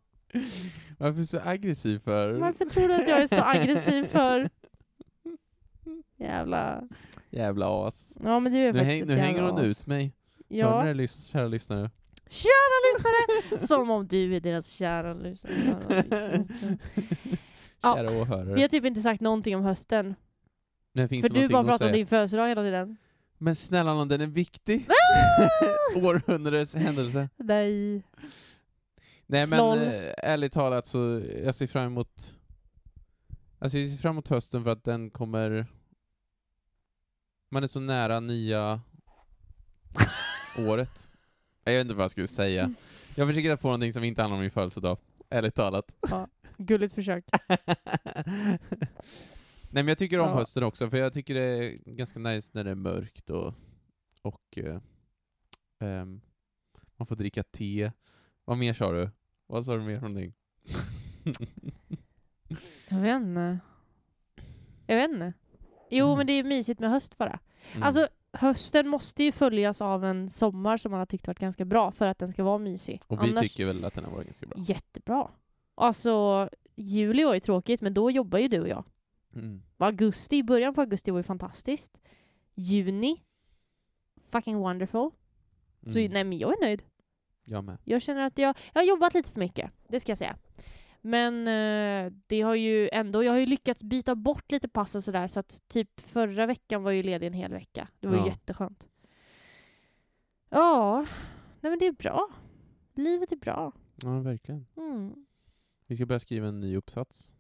Varför 0.99 1.25
så 1.25 1.41
aggressiv 1.45 1.99
för? 1.99 2.33
Varför 2.33 2.65
tror 2.65 2.89
du 2.89 2.95
att 2.95 3.09
jag 3.09 3.23
är 3.23 3.27
så 3.27 3.43
aggressiv 3.43 4.05
för? 4.05 4.51
Jävla... 6.19 6.83
Jävla 7.31 7.87
as. 7.87 8.17
Ja 8.25 8.41
men 8.41 8.53
du 8.53 8.59
är 8.59 8.73
Nu, 8.73 8.79
faktiskt 8.79 8.99
häng, 9.01 9.09
nu 9.09 9.15
hänger 9.23 9.43
hon 9.43 9.59
as. 9.59 9.63
ut 9.65 9.87
mig. 9.87 10.13
Hör 10.51 10.57
Ja. 10.59 10.85
ni 10.85 10.95
det, 10.95 11.09
kära 11.33 11.49
lyssnare? 11.49 11.91
Kära 12.31 12.79
lyssnare! 12.95 13.59
Som 13.67 13.91
om 13.91 14.07
du 14.07 14.37
är 14.37 14.41
deras 14.41 14.69
kära 14.71 15.15
lyssnare. 15.15 16.05
Kära 17.83 18.11
åhörare. 18.21 18.55
Vi 18.55 18.61
har 18.61 18.69
typ 18.69 18.85
inte 18.85 19.01
sagt 19.01 19.21
någonting 19.21 19.57
om 19.57 19.63
hösten. 19.63 20.15
Det 20.93 21.09
finns 21.09 21.27
För 21.27 21.35
det 21.35 21.41
du 21.41 21.49
bara 21.49 21.65
pratar 21.65 21.87
om 21.87 21.93
din 21.93 22.07
födelsedag 22.07 22.49
hela 22.49 22.63
tiden. 22.63 22.97
Men 23.39 23.57
snälla 23.57 23.95
nån, 23.95 24.09
den 24.09 24.21
är 24.21 24.27
viktig. 24.27 24.89
Århundradets 25.97 26.75
händelse. 26.75 27.29
Nej. 27.37 28.03
Nej 29.27 29.47
men 29.51 29.79
eh, 29.79 30.13
ärligt 30.17 30.53
talat 30.53 30.87
så, 30.87 31.23
jag 31.45 31.55
ser 31.55 31.67
fram 31.67 31.85
emot 31.87 32.37
Alltså 33.59 33.79
jag 33.79 33.91
ser 33.91 33.97
fram 33.99 34.11
emot 34.15 34.29
hösten 34.29 34.65
för 34.65 34.71
att 34.71 34.85
den 34.85 35.11
kommer 35.11 35.67
Man 37.49 37.63
är 37.63 37.67
så 37.67 37.81
nära 37.81 38.21
nya 38.21 38.81
året. 40.59 41.09
Jag 41.65 41.73
vet 41.73 41.81
inte 41.81 41.95
vad 41.95 42.05
jag 42.05 42.11
skulle 42.11 42.29
säga. 42.29 42.75
Jag 43.17 43.29
försöker 43.29 43.49
hitta 43.51 43.57
på 43.57 43.69
någonting 43.69 43.93
som 43.93 44.05
inte 44.05 44.23
handlar 44.23 44.37
om 44.37 44.41
min 44.41 44.51
födelsedag. 44.51 44.99
Ärligt 45.31 45.55
talat. 45.55 45.93
Gulligt 46.57 46.95
försök. 46.95 47.25
Nej 49.75 49.83
men 49.83 49.89
jag 49.89 49.99
tycker 49.99 50.19
om 50.19 50.29
Ja. 50.29 50.35
hösten 50.35 50.63
också, 50.63 50.91
för 50.91 50.97
jag 50.97 51.13
tycker 51.15 51.35
det 51.35 51.41
är 51.43 51.71
ganska 51.85 52.19
nice 52.19 52.51
när 52.53 52.65
det 52.65 52.71
är 52.71 52.75
mörkt 52.75 53.31
och, 53.31 53.55
och 54.23 54.59
eh, 54.59 54.79
ehm, 55.79 56.21
man 56.97 57.07
får 57.07 57.17
dricka 57.17 57.43
te. 57.43 57.93
Vad 58.45 58.59
mer 58.59 58.75
sa 58.75 58.93
du? 58.93 59.11
Vad 59.47 59.65
sa 59.65 59.77
du 59.77 59.83
mer 59.83 60.01
för 60.01 60.09
någonting? 60.09 60.35
Jag 62.89 62.99
vet 63.01 63.17
inte. 63.23 63.59
Jag 64.87 64.97
vet 64.97 65.11
inte. 65.11 65.33
Jo, 65.91 66.07
Mm. 66.07 66.19
men 66.19 66.27
det 66.27 66.33
är 66.33 66.45
mysigt 66.45 66.81
med 66.81 66.91
höst 66.91 67.19
bara. 67.19 67.39
Mm. 67.73 67.83
Alltså, 67.83 68.09
hösten 68.33 68.89
måste 68.89 69.25
ju 69.25 69.33
följas 69.33 69.81
av 69.81 70.05
en 70.05 70.31
sommar 70.31 70.77
som 70.77 70.91
man 70.91 70.99
har 70.99 71.07
tyckt 71.07 71.27
varit 71.27 71.39
ganska 71.39 71.65
bra 71.65 71.93
för 71.93 72.07
att 72.07 72.19
den 72.19 72.33
ska 72.33 72.45
vara 72.45 72.59
mysig. 72.59 73.01
och 73.07 73.25
vi 73.25 73.31
Annars, 73.31 73.43
tycker 73.43 73.67
väl 73.67 73.85
att 73.85 73.95
den 73.95 74.05
har 74.05 74.13
varit 74.13 74.27
ganska 74.27 74.47
bra. 74.47 74.59
Jättebra. 74.59 75.31
Alltså, 75.75 76.49
juli 76.77 77.25
var 77.25 77.35
ju 77.35 77.41
tråkigt, 77.41 77.81
men 77.81 77.95
då 77.95 78.11
jobbar 78.11 78.39
ju 78.39 78.49
du 78.49 78.61
och 78.61 78.69
jag. 78.69 78.85
Mm. 79.35 79.63
Augusti, 79.79 80.37
i 80.37 80.43
början 80.43 80.75
på 80.75 80.81
augusti 80.81 81.11
var 81.11 81.19
ju 81.19 81.23
fantastiskt. 81.23 82.01
Juni, 82.55 83.23
fucking 84.31 84.57
wonderful. 84.59 85.11
Så, 85.83 85.89
Mm. 85.99 86.13
nej 86.13 86.25
men 86.25 86.39
jag 86.39 86.53
är 86.53 86.61
nöjd. 86.65 86.83
Jag 87.45 87.65
med. 87.65 87.79
Jag 87.85 88.03
känner 88.03 88.27
att 88.27 88.39
jag, 88.39 88.57
jag 88.73 88.81
har 88.81 88.87
jobbat 88.87 89.15
lite 89.15 89.33
för 89.33 89.41
mycket, 89.41 89.71
det 89.89 90.01
ska 90.01 90.11
jag 90.11 90.19
säga. 90.19 90.37
Men 91.01 91.49
eh, 91.49 92.13
det 92.27 92.41
har 92.41 92.55
ju 92.55 92.89
ändå, 92.93 93.25
jag 93.25 93.33
har 93.33 93.39
ju 93.39 93.47
lyckats 93.47 93.83
byta 93.83 94.15
bort 94.15 94.53
lite 94.53 94.69
pass 94.69 94.95
och 94.95 95.05
sådär 95.05 95.27
så 95.27 95.41
att 95.41 95.63
typ 95.69 96.01
förra 96.01 96.47
veckan 96.47 96.83
var 96.83 96.91
ju 96.91 97.03
ledig 97.03 97.27
en 97.27 97.33
hel 97.33 97.53
vecka. 97.53 97.89
Det 98.01 98.07
var 98.07 98.15
ju 98.15 98.21
Ja. 98.21 98.27
jätteskönt. 98.27 98.87
Ja, 100.51 101.07
nej 101.61 101.71
men 101.71 101.79
det 101.79 101.87
är 101.87 101.93
bra. 101.93 102.29
Livet 102.95 103.33
är 103.33 103.37
bra. 103.37 103.73
Ja, 104.03 104.21
verkligen. 104.21 104.67
Mm. 104.77 105.27
Vi 105.87 105.97
ska 105.97 106.07
börja 106.07 106.19
skriva 106.21 106.47
en 106.49 106.61
ny 106.61 106.77
uppsats. 106.77 107.35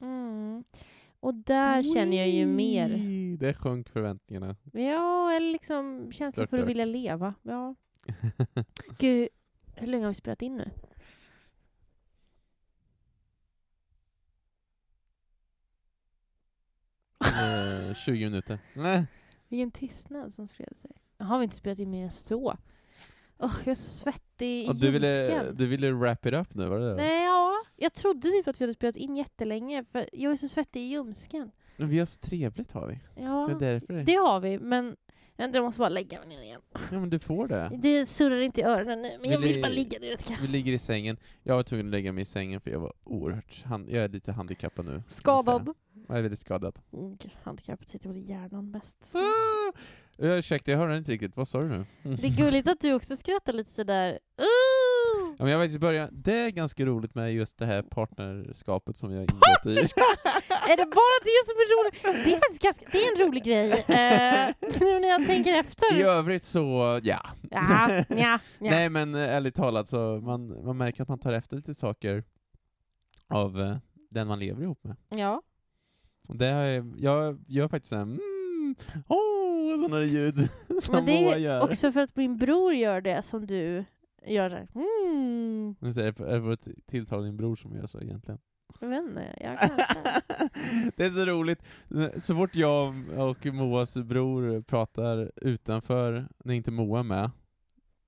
Mm. 0.00 0.64
Och 1.24 1.34
där 1.34 1.82
känner 1.82 2.16
jag 2.16 2.28
ju 2.28 2.46
mer. 2.46 2.88
Där 3.38 3.52
sjönk 3.52 3.88
förväntningarna. 3.88 4.56
Ja, 4.72 5.32
eller 5.32 5.52
liksom 5.52 6.12
känslan 6.12 6.48
för 6.48 6.58
att 6.58 6.68
vilja 6.68 6.84
leva. 6.84 7.34
Ja. 7.42 7.74
Gud, 8.98 9.28
hur 9.74 9.86
länge 9.86 10.04
har 10.04 10.10
vi 10.10 10.14
spelat 10.14 10.42
in 10.42 10.56
nu? 10.56 10.70
eh, 17.20 17.94
20 17.94 18.24
minuter. 18.24 18.58
Nej. 18.74 19.06
Vilken 19.48 19.70
tystnad 19.70 20.32
som 20.32 20.46
spred 20.46 20.76
sig. 20.76 20.90
Har 21.18 21.38
vi 21.38 21.44
inte 21.44 21.56
spelat 21.56 21.78
in 21.78 21.90
mer 21.90 22.04
än 22.04 22.10
så? 22.10 22.56
Åh, 23.38 23.52
jag 23.64 23.70
är 23.70 23.74
så 23.74 23.90
svettig 23.90 24.64
i 24.64 24.68
Och 24.68 24.76
du, 24.76 24.90
ville, 24.90 25.52
du 25.52 25.66
ville 25.66 25.92
wrap 25.92 26.26
it 26.26 26.34
up 26.34 26.54
nu, 26.54 26.66
var 26.66 26.78
det 26.78 26.88
det? 26.88 26.96
Nej, 26.96 27.24
ja. 27.24 27.43
Jag 27.76 27.92
trodde 27.92 28.28
typ 28.28 28.48
att 28.48 28.60
vi 28.60 28.64
hade 28.64 28.74
spelat 28.74 28.96
in 28.96 29.16
jättelänge, 29.16 29.84
för 29.92 30.08
jag 30.12 30.32
är 30.32 30.36
så 30.36 30.48
svettig 30.48 30.80
i 30.80 30.84
ljumsken. 30.84 31.50
Men 31.76 31.88
vi 31.88 31.98
har 31.98 32.06
så 32.06 32.18
trevligt 32.18 32.72
har 32.72 32.86
vi. 32.86 32.98
Ja, 33.22 33.46
Det 33.46 33.66
är 33.66 33.72
därför. 33.72 33.94
Det. 33.94 34.14
har 34.14 34.40
vi, 34.40 34.58
men 34.58 34.96
jag 35.36 35.64
måste 35.64 35.78
bara 35.78 35.88
lägga 35.88 36.18
mig 36.18 36.28
ner 36.28 36.42
igen. 36.42 36.60
Ja 36.90 37.00
men 37.00 37.10
du 37.10 37.18
får 37.18 37.48
det. 37.48 37.70
Det 37.82 38.06
surrar 38.06 38.40
inte 38.40 38.60
i 38.60 38.64
öronen 38.64 39.02
nu, 39.02 39.18
men 39.20 39.30
jag 39.30 39.38
Vill 39.38 39.62
bara 39.62 39.72
ligga 39.72 39.98
ner 39.98 40.10
lite 40.10 40.36
Vi 40.40 40.48
ligger 40.48 40.72
i 40.72 40.78
sängen. 40.78 41.16
Jag 41.42 41.56
var 41.56 41.62
tvungen 41.62 41.86
att 41.86 41.92
lägga 41.92 42.12
mig 42.12 42.22
i 42.22 42.24
sängen 42.24 42.60
för 42.60 42.70
jag 42.70 42.80
var 42.80 42.92
oerhört, 43.04 43.64
hand, 43.64 43.90
jag 43.90 44.04
är 44.04 44.08
lite 44.08 44.32
handikappad 44.32 44.84
nu. 44.84 45.02
Skadad. 45.08 45.74
Jag 46.08 46.18
är 46.18 46.22
väldigt 46.22 46.40
skadad. 46.40 46.78
Mm, 46.92 47.18
handikappet 47.42 47.88
sitter 47.88 48.08
väl 48.08 48.18
i 48.18 48.30
hjärnan 48.30 48.70
mest. 48.70 49.14
Uh, 50.18 50.38
ursäkta, 50.38 50.70
jag 50.70 50.78
hörde 50.78 50.96
inte 50.96 51.12
riktigt. 51.12 51.36
Vad 51.36 51.48
sa 51.48 51.60
du 51.60 51.68
nu? 51.68 51.84
Mm. 52.04 52.16
Det 52.16 52.26
är 52.26 52.36
gulligt 52.36 52.68
att 52.68 52.80
du 52.80 52.94
också 52.94 53.16
skrattar 53.16 53.52
lite 53.52 53.72
sådär. 53.72 54.18
Ooh! 54.38 54.46
Ja, 55.38 55.44
men 55.44 55.52
jag 55.52 55.58
vet 55.58 55.70
i 55.70 55.78
början, 55.78 56.08
det 56.12 56.36
är 56.38 56.50
ganska 56.50 56.84
roligt 56.84 57.14
med 57.14 57.34
just 57.34 57.58
det 57.58 57.66
här 57.66 57.82
partnerskapet 57.82 58.96
som 58.96 59.12
jag 59.12 59.20
ingått 59.22 59.66
i. 59.66 59.70
Är 60.70 60.76
det 60.76 60.86
bara 60.86 61.18
det 61.24 61.40
som 61.46 61.54
är 61.56 61.84
roligt? 61.84 62.24
Det 62.24 62.32
är 62.32 62.36
faktiskt 62.38 62.62
ganska, 62.62 62.86
det 62.92 62.98
är 62.98 63.12
en 63.22 63.28
rolig 63.28 63.44
grej. 63.44 63.70
Eh, 63.72 64.54
nu 64.80 65.00
när 65.00 65.08
jag 65.08 65.26
tänker 65.26 65.54
efter. 65.54 65.98
I 65.98 66.02
övrigt 66.02 66.44
så, 66.44 67.00
ja. 67.02 67.20
Ja, 67.50 67.90
ja, 67.90 68.04
ja. 68.08 68.38
Nej 68.58 68.88
men 68.88 69.14
eh, 69.14 69.20
ärligt 69.20 69.54
talat 69.54 69.88
så, 69.88 70.20
man, 70.22 70.64
man 70.64 70.76
märker 70.76 71.02
att 71.02 71.08
man 71.08 71.18
tar 71.18 71.32
efter 71.32 71.56
lite 71.56 71.74
saker 71.74 72.24
av 73.28 73.60
eh, 73.60 73.76
den 74.10 74.26
man 74.28 74.38
lever 74.38 74.62
ihop 74.62 74.84
med. 74.84 74.96
ja. 75.08 75.42
Och 76.28 76.36
det 76.36 76.46
har 76.46 76.62
jag, 76.62 76.94
jag 76.98 77.44
gör 77.48 77.68
faktiskt 77.68 77.88
såhär, 77.90 78.02
mm, 78.02 78.74
åh, 79.08 79.76
sådana 79.76 79.96
där 79.96 80.02
ljud 80.04 80.48
som 80.82 80.94
Men 80.94 81.06
det 81.06 81.20
Moa 81.22 81.34
är 81.34 81.38
gör. 81.38 81.64
också 81.64 81.92
för 81.92 82.00
att 82.00 82.16
min 82.16 82.36
bror 82.36 82.72
gör 82.74 83.00
det 83.00 83.22
som 83.22 83.46
du 83.46 83.84
gör. 84.26 84.50
så 84.50 84.56
här, 84.56 84.68
Mm. 84.74 85.74
Är 85.80 86.02
det 86.02 86.12
för 86.42 86.50
att 86.52 86.68
tilltala 86.86 87.22
din 87.22 87.36
bror 87.36 87.56
som 87.56 87.74
gör 87.74 87.86
så 87.86 88.00
egentligen? 88.00 88.38
Jag 88.80 88.88
vet 88.88 89.02
inte, 89.02 89.34
jag 89.40 89.58
kanske. 89.76 90.20
det 90.96 91.04
är 91.04 91.10
så 91.10 91.26
roligt, 91.26 91.62
så 92.24 92.34
fort 92.36 92.54
jag 92.54 92.94
och 93.18 93.46
Moas 93.46 93.94
bror 93.96 94.60
pratar 94.62 95.32
utanför, 95.36 96.28
när 96.44 96.54
inte 96.54 96.70
Moa 96.70 96.98
är 96.98 97.02
med, 97.02 97.30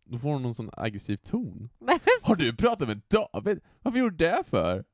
då 0.05 0.19
får 0.19 0.29
hon 0.29 0.43
någon 0.43 0.55
sån 0.55 0.71
aggressiv 0.73 1.17
ton. 1.17 1.69
Har 2.25 2.37
du 2.37 2.57
pratat 2.57 2.89
med 2.89 3.01
David? 3.09 3.61
Varför 3.83 3.99
gjorde 3.99 4.17
du 4.17 4.25
det 4.27 4.45
för? 4.47 4.85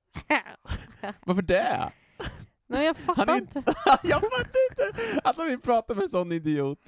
Varför 1.26 1.42
det? 1.42 1.90
Nej, 2.66 2.86
jag 2.86 2.96
fattar 2.96 3.36
inte. 3.36 3.62
jag 4.02 4.20
fattar 4.20 4.70
inte 4.70 5.20
att 5.24 5.36
han 5.36 5.46
vill 5.46 5.60
prata 5.60 5.94
med 5.94 6.04
en 6.04 6.10
sån 6.10 6.32
idiot. 6.32 6.78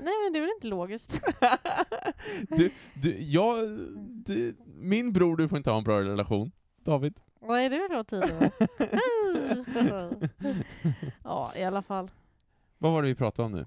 Nej 0.00 0.14
men 0.24 0.32
det 0.32 0.38
är 0.38 0.40
väl 0.40 0.50
inte 0.56 0.66
logiskt? 0.66 1.20
du, 2.48 2.70
du, 3.02 3.18
jag, 3.20 3.68
du, 4.26 4.56
min 4.66 5.12
bror, 5.12 5.36
du 5.36 5.48
får 5.48 5.58
inte 5.58 5.70
ha 5.70 5.78
en 5.78 5.84
bra 5.84 6.00
relation. 6.00 6.52
David. 6.84 7.20
Nej 7.40 7.68
det 7.68 7.76
är 7.76 8.04
tydligen. 8.04 8.50
ja 11.24 11.52
i 11.56 11.64
alla 11.64 11.82
fall. 11.82 12.10
Vad 12.78 12.92
var 12.92 13.02
det 13.02 13.08
vi 13.08 13.14
pratade 13.14 13.46
om 13.46 13.52
nu? 13.52 13.66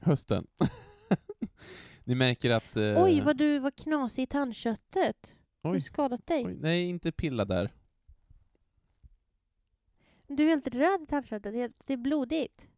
Hösten. 0.00 0.46
Ni 2.04 2.14
märker 2.14 2.50
att... 2.50 2.76
eh, 2.76 3.04
Oj 3.04 3.20
vad 3.20 3.36
du 3.36 3.58
var 3.58 3.70
knasig 3.70 4.22
i 4.22 4.26
tandköttet. 4.26 5.36
Har 5.62 5.70
du 5.70 5.76
oj, 5.76 5.80
skadat 5.82 6.26
dig? 6.26 6.46
oj, 6.46 6.56
nej, 6.60 6.88
inte 6.88 7.12
pilla 7.12 7.44
där. 7.44 7.72
Du 10.26 10.42
är 10.44 10.48
helt 10.48 10.74
röd 10.74 11.02
i 11.02 11.06
tandköttet, 11.06 11.72
det 11.86 11.92
är 11.92 11.96
blodigt. 11.96 12.68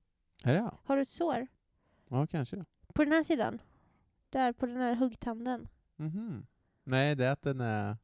Är 0.43 0.55
det? 0.55 0.71
Har 0.85 0.97
du 0.97 1.03
ett 1.03 1.09
sår? 1.09 1.47
Ja, 2.09 2.27
kanske. 2.27 2.65
På 2.95 3.05
den 3.05 3.13
här 3.13 3.23
sidan? 3.23 3.61
Där 4.31 4.53
på 4.53 4.67
den 4.67 4.77
här 4.77 4.95
huggtanden? 4.95 5.69
Mhm. 5.97 6.47
Nej, 6.85 7.15
det 7.15 7.27
är 7.27 7.33
att 7.33 7.43
den 7.43 7.61
är... 7.61 7.97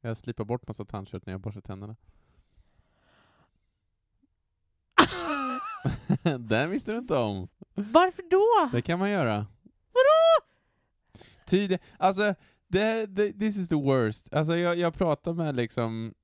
Jag 0.00 0.16
slipar 0.16 0.44
bort 0.44 0.68
massa 0.68 0.84
tandkött 0.84 1.26
när 1.26 1.32
jag 1.32 1.40
borstar 1.40 1.60
tänderna. 1.60 1.96
Den 6.38 6.70
visste 6.70 6.92
du 6.92 6.98
inte 6.98 7.16
om. 7.16 7.48
Varför 7.74 8.22
då? 8.30 8.70
Det 8.76 8.82
kan 8.82 8.98
man 8.98 9.10
göra. 9.10 9.46
Vadå? 9.92 10.46
Tydligt. 11.46 11.82
Alltså, 11.98 12.34
det, 12.68 13.06
det, 13.06 13.32
this 13.32 13.56
is 13.56 13.68
the 13.68 13.74
worst. 13.74 14.32
Alltså 14.32 14.56
jag, 14.56 14.78
jag 14.78 14.94
pratar 14.94 15.32
med 15.32 15.56
liksom, 15.56 16.14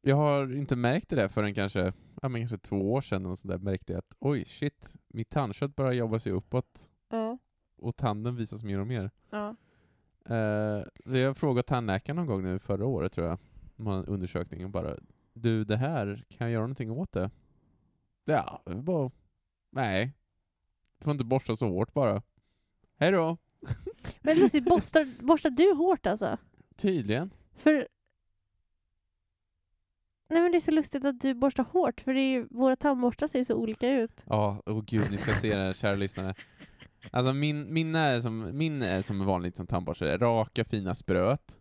jag 0.00 0.16
har 0.16 0.54
inte 0.56 0.76
märkt 0.76 1.08
det 1.08 1.16
där 1.16 1.28
förrän 1.28 1.54
kanske, 1.54 1.92
ja 2.22 2.28
men 2.28 2.40
kanske 2.40 2.58
två 2.58 2.92
år 2.92 3.00
sedan 3.00 3.26
och 3.26 3.38
sådär 3.38 3.58
märkte 3.58 3.92
jag 3.92 3.98
att 3.98 4.14
oj 4.18 4.44
shit, 4.44 4.92
mitt 5.08 5.30
tandkött 5.30 5.76
börjar 5.76 5.92
jobba 5.92 6.18
sig 6.18 6.32
uppåt 6.32 6.88
Ja. 7.08 7.38
och 7.76 7.96
tanden 7.96 8.36
visas 8.36 8.64
mer 8.64 8.78
och 8.80 8.86
mer. 8.86 9.10
ja. 9.30 9.56
Eh, 10.28 10.82
så 11.06 11.16
jag 11.16 11.36
frågade 11.36 11.62
tandläkaren 11.66 12.16
någon 12.16 12.26
gång 12.26 12.42
nu 12.42 12.58
förra 12.58 12.86
året 12.86 13.12
tror 13.12 13.26
jag, 13.26 13.38
en 13.78 13.86
undersökning 14.04 14.64
och 14.64 14.70
bara 14.70 14.96
du 15.32 15.64
det 15.64 15.76
här, 15.76 16.24
kan 16.28 16.46
jag 16.46 16.52
göra 16.52 16.62
någonting 16.62 16.90
åt 16.90 17.12
det? 17.12 17.30
Ja, 18.24 18.62
det 18.66 18.74
bara, 18.74 19.10
nej. 19.70 20.12
Du 20.98 21.04
får 21.04 21.10
inte 21.12 21.24
borsta 21.24 21.56
så 21.56 21.68
hårt 21.68 21.92
bara. 21.94 22.22
Hej 22.96 23.12
då. 23.12 23.36
Men 24.22 24.38
lustigt, 24.38 24.64
borstar, 24.68 25.24
borstar 25.26 25.50
du 25.50 25.74
hårt 25.74 26.06
alltså? 26.06 26.36
Tydligen. 26.76 27.30
För... 27.56 27.88
Nej 30.28 30.42
men 30.42 30.52
det 30.52 30.58
är 30.58 30.60
så 30.60 30.70
lustigt 30.70 31.04
att 31.04 31.20
du 31.20 31.34
borstar 31.34 31.64
hårt, 31.64 32.00
för 32.00 32.14
det 32.14 32.20
är 32.20 32.32
ju, 32.32 32.46
våra 32.50 32.76
tandborstar 32.76 33.28
ser 33.28 33.44
så 33.44 33.54
olika 33.54 33.90
ut. 33.90 34.24
Ja, 34.26 34.62
åh 34.66 34.82
gud, 34.86 35.10
ni 35.10 35.18
ska 35.18 35.32
se 35.32 35.56
det 35.56 35.62
här, 35.62 35.72
kära 35.72 35.94
lyssnare. 35.94 36.34
Alltså 37.10 37.32
min, 37.32 37.72
min, 37.72 37.94
är 37.94 38.20
som, 38.20 38.58
min 38.58 38.82
är 38.82 39.02
som 39.02 39.26
vanligt 39.26 39.56
som 39.56 39.66
tandborste, 39.66 40.16
raka 40.16 40.64
fina 40.64 40.94
spröt. 40.94 41.58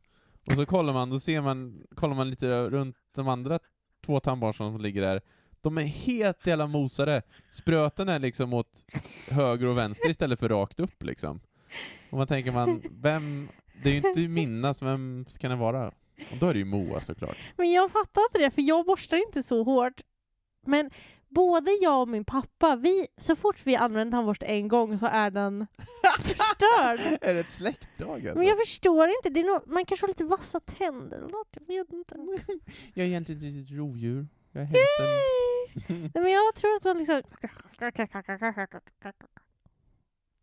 Och 0.47 0.53
så 0.53 0.65
kollar 0.65 0.93
man, 0.93 1.09
då 1.09 1.19
ser 1.19 1.41
man, 1.41 1.83
kollar 1.95 2.15
man 2.15 2.29
lite 2.29 2.69
runt 2.69 2.97
de 3.15 3.27
andra 3.27 3.59
två 4.05 4.19
tandborstarna 4.19 4.71
som 4.71 4.81
ligger 4.81 5.01
där. 5.01 5.21
De 5.61 5.77
är 5.77 5.81
helt 5.81 6.47
jävla 6.47 6.67
mosade. 6.67 7.21
Spröten 7.51 8.09
är 8.09 8.19
liksom 8.19 8.53
åt 8.53 8.83
höger 9.29 9.67
och 9.67 9.77
vänster 9.77 10.09
istället 10.09 10.39
för 10.39 10.49
rakt 10.49 10.79
upp 10.79 11.03
liksom. 11.03 11.39
Och 12.09 12.17
man 12.17 12.27
tänker 12.27 12.51
man, 12.51 12.81
vem, 13.01 13.49
det 13.83 13.89
är 13.89 13.93
ju 13.93 13.97
inte 13.97 14.27
mina, 14.27 14.73
så 14.73 14.85
vem 14.85 15.25
kan 15.39 15.51
det 15.51 15.57
vara? 15.57 15.91
Och 16.31 16.37
då 16.39 16.47
är 16.47 16.53
det 16.53 16.59
ju 16.59 16.65
Moa 16.65 17.01
såklart. 17.01 17.37
Men 17.57 17.71
jag 17.71 17.91
fattar 17.91 18.21
inte 18.21 18.39
det, 18.39 18.51
för 18.51 18.61
jag 18.61 18.85
borstar 18.85 19.17
inte 19.17 19.43
så 19.43 19.63
hårt. 19.63 20.01
Men 20.65 20.91
både 21.29 21.71
jag 21.81 22.01
och 22.01 22.07
min 22.07 22.25
pappa, 22.25 22.75
vi, 22.75 23.07
så 23.17 23.35
fort 23.35 23.61
vi 23.63 23.75
använder 23.75 24.17
tandborste 24.17 24.45
en 24.45 24.67
gång 24.67 24.97
så 24.97 25.05
är 25.05 25.31
den 25.31 25.67
förstörd. 26.19 27.17
är 27.21 27.33
det 27.33 27.39
ett 27.39 27.51
släktdag 27.51 28.13
alltså? 28.13 28.35
Men 28.35 28.47
jag 28.47 28.57
förstår 28.57 29.07
inte, 29.07 29.29
det 29.29 29.39
är 29.39 29.43
nog, 29.43 29.61
man 29.67 29.85
kanske 29.85 30.03
har 30.03 30.07
lite 30.07 30.23
vassa 30.23 30.59
tänder 30.59 31.17
eller 31.17 31.29
något, 31.29 31.57
jag 31.67 31.77
vet 31.77 31.93
inte. 31.93 32.15
Jag 32.93 33.03
är 33.03 33.07
egentligen 33.09 33.41
ett 33.41 33.53
litet 33.53 33.77
rovdjur. 33.77 34.27
Jag 34.51 34.61
är 34.61 34.65
hälften... 34.65 36.11
Nej, 36.13 36.23
men 36.23 36.31
jag 36.31 36.55
tror 36.55 36.75
att 36.75 36.83
man 36.83 36.97
liksom... 36.97 37.21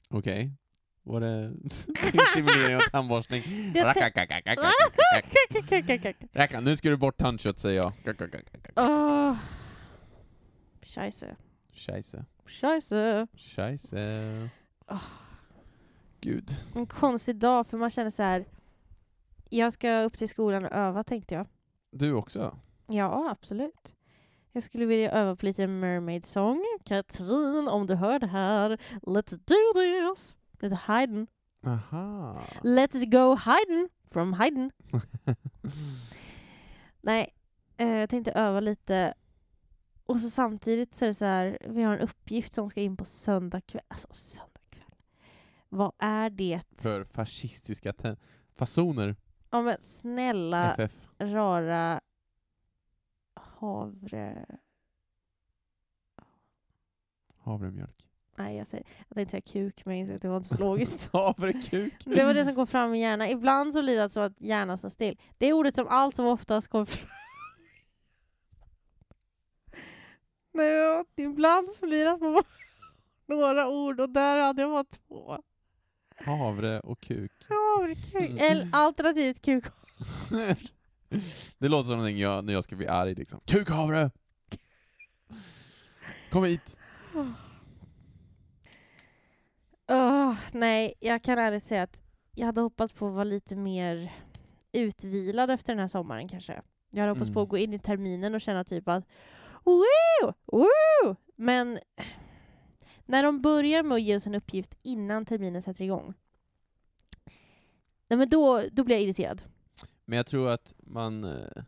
Okej. 0.09 0.51
Var 1.05 1.21
det 1.21 1.53
stimulering 2.33 2.77
av 2.77 2.81
tandborstning? 2.81 3.43
Racka, 6.33 6.61
nu 6.61 6.77
ska 6.77 6.91
du 6.91 6.97
bort 6.97 7.19
tandkött 7.19 7.59
säger 7.59 7.77
jag. 7.77 7.93
Scheisse. 10.83 11.37
Scheisse. 11.73 12.25
Scheisse. 12.47 13.27
Scheisse. 13.37 14.49
Gud. 16.21 16.51
En 16.75 16.87
konstig 16.87 17.37
dag, 17.37 17.67
för 17.67 17.79
man 17.79 17.91
känner 17.91 18.11
så 18.11 18.23
här. 18.23 18.45
Jag 19.49 19.73
ska 19.73 20.03
upp 20.03 20.19
till 20.19 20.29
skolan 20.29 20.65
och 20.65 20.73
öva, 20.73 21.05
tänkte 21.05 21.35
jag. 21.35 21.47
Du 21.91 22.13
också? 22.13 22.59
Ja, 22.87 23.31
absolut. 23.31 23.95
Jag 24.53 24.63
skulle 24.63 24.87
vilja 24.87 25.11
öva 25.11 25.37
på 25.37 25.47
lite 25.47 25.67
Mermaid 25.67 26.25
Song. 26.25 26.65
Katrin, 26.85 27.69
om 27.69 27.87
du 27.87 27.95
hör 27.95 28.19
det 28.19 28.27
här, 28.27 28.79
let's 29.03 29.31
do 29.31 29.81
this! 30.15 30.37
Lite 30.63 30.75
Haydn. 30.75 31.27
Aha. 31.67 32.41
Let's 32.63 33.05
go 33.05 33.35
Haydn! 33.35 33.89
From 34.11 34.33
Haydn. 34.33 34.71
Nej, 37.01 37.35
eh, 37.77 37.89
jag 37.89 38.11
tänkte 38.11 38.33
öva 38.33 38.61
lite. 38.61 39.15
Och 40.05 40.21
så 40.21 40.31
samtidigt 40.31 40.95
så 40.95 41.05
är 41.05 41.09
det 41.09 41.15
så 41.15 41.25
här, 41.25 41.59
vi 41.61 41.83
har 41.83 41.95
en 41.95 42.01
uppgift 42.01 42.53
som 42.53 42.69
ska 42.69 42.81
in 42.81 42.97
på 42.97 43.05
söndag 43.05 43.61
kväll. 43.61 43.83
Alltså 43.89 44.09
söndag 44.13 44.61
kväll. 44.71 44.95
Vad 45.69 45.93
är 45.99 46.31
det? 46.31 46.61
För 46.77 47.05
fascistiska 47.05 47.95
fasoner. 48.55 49.17
Ja 49.51 49.63
men 49.63 49.77
snälla 49.81 50.75
FF. 50.75 51.09
rara 51.21 52.01
havre... 53.35 54.47
Havremjölk. 57.39 58.09
Nej, 58.37 58.57
jag, 58.57 58.67
säger, 58.67 58.87
jag 59.09 59.15
tänkte 59.15 59.31
säga 59.31 59.41
kuk, 59.41 59.83
men 59.85 59.95
jag 59.95 60.01
insåg 60.01 60.17
att 60.17 60.23
det 60.23 60.29
var 60.29 60.37
inte 60.37 60.49
så 60.49 60.59
logiskt. 60.59 61.07
Havrekuk. 61.13 61.95
Det 62.05 62.25
var 62.25 62.35
det 62.35 62.45
som 62.45 62.55
kom 62.55 62.67
fram 62.67 62.95
i 62.95 63.01
hjärnan. 63.01 63.29
Ibland 63.29 63.73
så 63.73 63.83
blir 63.83 63.97
det 63.97 64.03
alltså 64.03 64.21
att 64.21 64.41
hjärnan 64.41 64.79
står 64.79 64.89
still. 64.89 65.19
Det 65.39 65.47
är 65.47 65.53
ordet 65.53 65.75
som 65.75 65.89
allt 65.89 66.17
som 66.17 66.27
oftast 66.27 66.69
kommer 66.69 66.87
fram. 66.87 67.09
Nej, 70.53 71.05
ibland 71.17 71.71
så 71.71 71.87
blir 71.87 72.05
det 72.05 72.13
att 72.13 72.21
man 72.21 72.33
bara 72.33 72.45
några 73.27 73.69
ord 73.69 74.01
och 74.01 74.11
där 74.11 74.39
hade 74.39 74.63
jag 74.63 74.71
bara 74.71 74.85
två. 74.85 75.43
Havre 76.17 76.81
och 76.81 77.01
kuk. 77.01 77.33
Havrekuk. 77.49 78.41
Eller 78.41 78.69
alternativt 78.77 79.43
kuk. 79.43 79.65
det 81.59 81.69
låter 81.69 81.89
som 81.89 81.97
någonting 81.97 82.19
jag, 82.19 82.45
när 82.45 82.53
jag 82.53 82.65
ska 82.65 82.77
bli 82.77 82.87
arg 82.87 83.15
liksom. 83.15 83.41
Kukhavre! 83.45 84.11
Kom 86.31 86.45
hit! 86.45 86.77
Åh, 89.93 90.35
nej, 90.53 90.95
jag 91.01 91.23
kan 91.23 91.39
ärligt 91.39 91.65
säga 91.65 91.83
att 91.83 92.03
jag 92.35 92.47
hade 92.47 92.61
hoppats 92.61 92.95
på 92.95 93.07
att 93.07 93.13
vara 93.15 93.25
lite 93.25 93.57
mer 93.57 94.13
utvilad 94.73 95.51
efter 95.51 95.73
den 95.73 95.81
här 95.81 95.89
sommaren 95.89 96.29
kanske. 96.29 96.63
Jag 96.91 97.01
hade 97.01 97.11
hoppats 97.13 97.29
Mm. 97.29 97.35
på 97.35 97.41
att 97.43 97.49
gå 97.49 97.59
in 97.59 97.73
i 97.75 97.79
terminen 97.79 98.35
och 98.35 98.41
känna 98.41 98.65
typ 98.65 98.89
att 98.89 99.05
woo, 99.65 100.33
woo! 100.47 101.17
Men 101.37 101.79
när 103.07 103.23
de 103.23 103.41
börjar 103.43 103.83
med 103.83 103.95
att 103.95 104.03
ge 104.03 104.17
oss 104.17 104.27
en 104.27 104.35
uppgift 104.35 104.75
innan 104.83 105.27
terminen 105.27 105.63
sätter 105.63 105.85
igång 105.85 106.15
Nej 108.09 108.19
men 108.19 108.29
då, 108.29 108.63
då 108.73 108.85
blir 108.85 108.97
jag 108.97 109.03
irriterad. 109.03 109.43
Men 110.05 110.17
jag 110.17 110.27
tror 110.27 110.51
att 110.51 110.75
man, 110.79 111.25
eh, 111.25 111.63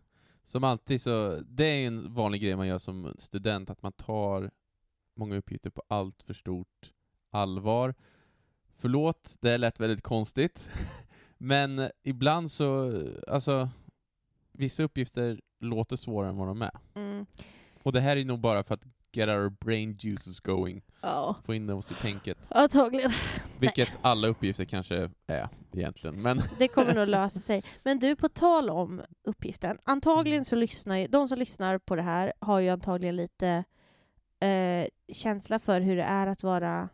som 0.45 0.65
alltid 0.65 1.03
så, 1.03 1.41
det 1.49 1.65
är 1.65 1.87
en 1.87 2.15
vanlig 2.15 2.43
grej 2.43 2.57
man 2.57 2.67
gör 2.67 2.79
som 2.79 3.15
student, 3.19 3.71
att 3.71 3.83
man 3.83 3.93
tar 3.93 4.51
många 5.17 5.37
uppgifter 5.37 5.71
på 5.71 5.83
allt 5.89 6.23
för 6.23 6.35
stort 6.35 6.93
allvar. 7.31 7.95
Förlåt, 8.77 9.37
det 9.41 9.59
lät 9.59 9.81
väldigt 9.81 10.03
konstigt, 10.03 10.71
men 11.39 11.91
ibland 12.03 12.51
så, 12.51 13.03
alltså, 13.29 13.69
vissa 14.53 14.83
uppgifter 14.83 15.41
låter 15.61 15.97
svårare 15.97 16.31
än 16.31 16.37
vad 16.37 16.49
de 16.49 16.63
är. 16.63 16.79
Mm. 16.95 17.27
Och 17.83 17.93
det 17.93 18.01
här 18.01 18.17
är 18.17 18.25
nog 18.25 18.41
bara 18.41 18.65
för 18.65 18.75
att 18.75 18.85
get 19.13 19.29
our 19.29 19.49
brain 19.49 19.97
juices 20.01 20.41
going, 20.41 20.83
Ja, 21.01 21.37
få 21.45 21.55
in 21.55 21.71
oss 21.71 21.91
i 21.91 21.95
tänket. 21.95 22.39
antagligen. 22.49 23.11
Vilket 23.59 23.89
alla 24.03 24.29
uppgifter 24.29 24.65
kanske 24.65 25.11
är 25.27 25.49
egentligen, 25.73 26.23
men 26.23 26.43
Det 26.59 26.69
kommer 26.69 26.95
nog 26.95 27.09
lösa 27.09 27.41
sig. 27.41 27.63
Men 27.83 27.99
du, 27.99 28.17
på 28.17 28.29
tal 28.29 28.71
om 28.71 29.03
uppgiften. 29.25 29.79
Antagligen 29.85 30.45
så 30.45 30.57
lyssnar 30.57 30.97
ju, 30.97 31.07
de 31.07 31.29
som 31.29 31.39
lyssnar 31.39 31.79
på 31.79 31.97
det 31.97 32.03
här 32.03 32.33
har 32.39 32.61
ju 32.61 32.69
antagligen 32.69 33.17
lite 33.17 33.65
eh, 34.41 34.87
känsla 35.13 35.59
för 35.59 35.81
hur 35.81 35.97
det 35.97 36.03
är 36.03 36.27
att 36.27 36.43
vara 36.43 36.89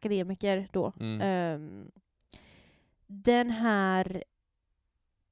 akademiker 0.00 0.68
då. 0.72 0.92
mm. 1.00 1.20
Ehm, 1.22 1.90
den 3.06 3.50
här 3.50 4.24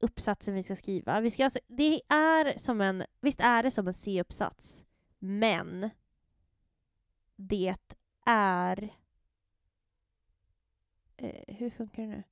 uppsatsen 0.01 0.55
vi 0.55 0.63
ska 0.63 0.77
skriva, 0.77 1.21
vi 1.21 1.31
ska 1.31 1.45
alltså, 1.45 1.59
det 1.67 2.01
är 2.09 2.59
som 2.59 2.81
en, 2.81 3.05
visst 3.21 3.41
är 3.41 3.63
det 3.63 3.71
som 3.71 3.87
en 3.87 3.95
C-uppsats, 3.95 4.85
men 5.19 5.91
det 7.37 7.77
är... 8.27 8.95
Eh, 11.17 11.55
hur 11.57 11.71
funkar 11.71 12.03
det 12.03 12.09
nu? 12.09 12.23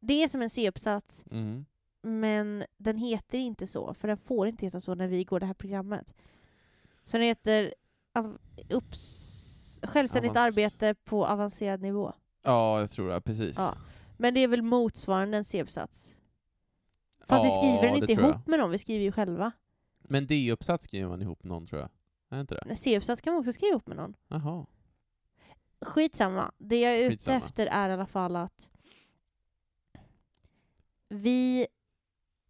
Det 0.00 0.22
är 0.22 0.28
som 0.28 0.42
en 0.42 0.50
C-uppsats, 0.50 1.24
Mm. 1.30 1.64
men 2.02 2.64
den 2.76 2.96
heter 2.96 3.38
inte 3.38 3.66
så, 3.66 3.94
för 3.94 4.08
den 4.08 4.16
får 4.16 4.46
inte 4.48 4.66
heta 4.66 4.80
så 4.80 4.94
när 4.94 5.06
vi 5.06 5.24
går 5.24 5.40
det 5.40 5.46
här 5.46 5.54
programmet. 5.54 6.14
Så 7.04 7.16
den 7.16 7.26
heter 7.26 7.74
upps, 8.68 9.41
Självständigt 9.82 10.32
Avans- 10.32 10.38
arbete 10.46 10.94
på 11.04 11.26
avancerad 11.26 11.80
nivå. 11.82 12.12
Ja, 12.42 12.80
jag 12.80 12.90
tror 12.90 13.08
det, 13.08 13.20
precis. 13.20 13.56
Ja. 13.58 13.74
Men 14.16 14.34
det 14.34 14.40
är 14.40 14.48
väl 14.48 14.62
motsvarande 14.62 15.36
en 15.36 15.44
C-uppsats? 15.44 16.14
Fast 17.28 17.44
vi 17.44 17.48
Ja, 17.48 17.56
skriver 17.58 17.82
den 17.92 17.96
inte 17.96 18.12
jag. 18.12 18.22
ihop 18.30 18.46
med 18.46 18.58
någon, 18.58 18.70
vi 18.70 18.78
skriver 18.78 19.04
ju 19.04 19.12
själva. 19.12 19.52
Men 20.02 20.26
D-uppsats 20.26 20.84
skriver 20.84 21.08
man 21.08 21.22
ihop 21.22 21.42
med 21.44 21.48
någon 21.48 21.66
tror 21.66 21.80
jag. 21.80 21.90
Är 22.30 22.40
inte 22.40 22.54
det? 22.64 22.76
C-uppsats 22.76 23.20
kan 23.20 23.32
man 23.32 23.40
också 23.40 23.52
skriva 23.52 23.70
ihop 23.70 23.86
med 23.86 23.96
någon. 23.96 24.14
Jaha. 24.28 24.66
Skitsamma. 25.80 26.52
Det 26.58 26.80
jag 26.80 26.92
är 26.92 26.98
ute 27.06 27.10
Skitsamma. 27.10 27.36
efter 27.36 27.66
är 27.66 27.88
i 27.90 27.92
alla 27.92 28.06
fall 28.06 28.36
att 28.36 28.70
vi 31.08 31.66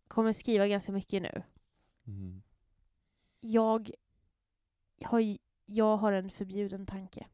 kommer 0.09 0.33
skriva 0.33 0.66
ganska 0.68 0.92
mycket 0.92 1.23
nu. 1.23 1.42
Mm. 2.07 2.42
Jag 3.40 3.90
har, 5.05 5.18
ju- 5.21 5.38
jag 5.72 5.96
har 5.96 6.12
en 6.12 6.30
förbjuden 6.30 6.87
tanke. 6.87 7.26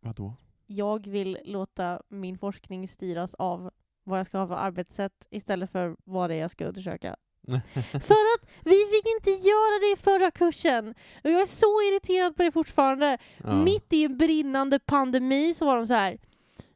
Vadå? 0.00 0.34
Jag 0.66 1.06
vill 1.06 1.38
låta 1.44 2.02
min 2.08 2.38
forskning 2.38 2.88
styras 2.88 3.34
av 3.34 3.70
vad 4.04 4.18
jag 4.18 4.26
ska 4.26 4.38
ha 4.38 4.48
för 4.48 4.54
arbetssätt 4.54 5.26
istället 5.30 5.70
för 5.70 5.96
vad 6.04 6.30
det 6.30 6.34
är 6.34 6.40
jag 6.40 6.50
ska 6.50 6.66
undersöka. 6.66 7.16
För 7.92 8.14
att 8.34 8.48
vi 8.64 8.70
fick 8.70 9.06
inte 9.16 9.30
göra 9.30 9.78
det 9.80 9.92
i 9.92 10.02
förra 10.02 10.30
kursen! 10.30 10.94
Och 11.24 11.30
jag 11.30 11.40
är 11.40 11.46
så 11.46 11.66
irriterad 11.66 12.36
på 12.36 12.42
det 12.42 12.52
fortfarande. 12.52 13.18
Ja. 13.44 13.64
Mitt 13.64 13.92
i 13.92 14.04
en 14.04 14.16
brinnande 14.18 14.78
pandemi 14.78 15.54
så 15.54 15.64
var 15.64 15.76
de 15.76 15.86
så 15.86 15.94
här. 15.94 16.18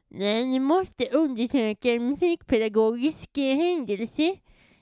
Nej, 0.07 0.47
ni 0.47 0.59
måste 0.59 1.09
undersöka 1.09 1.89
en 1.89 2.07
musikpedagogisk 2.07 3.37
händelse. 3.37 4.35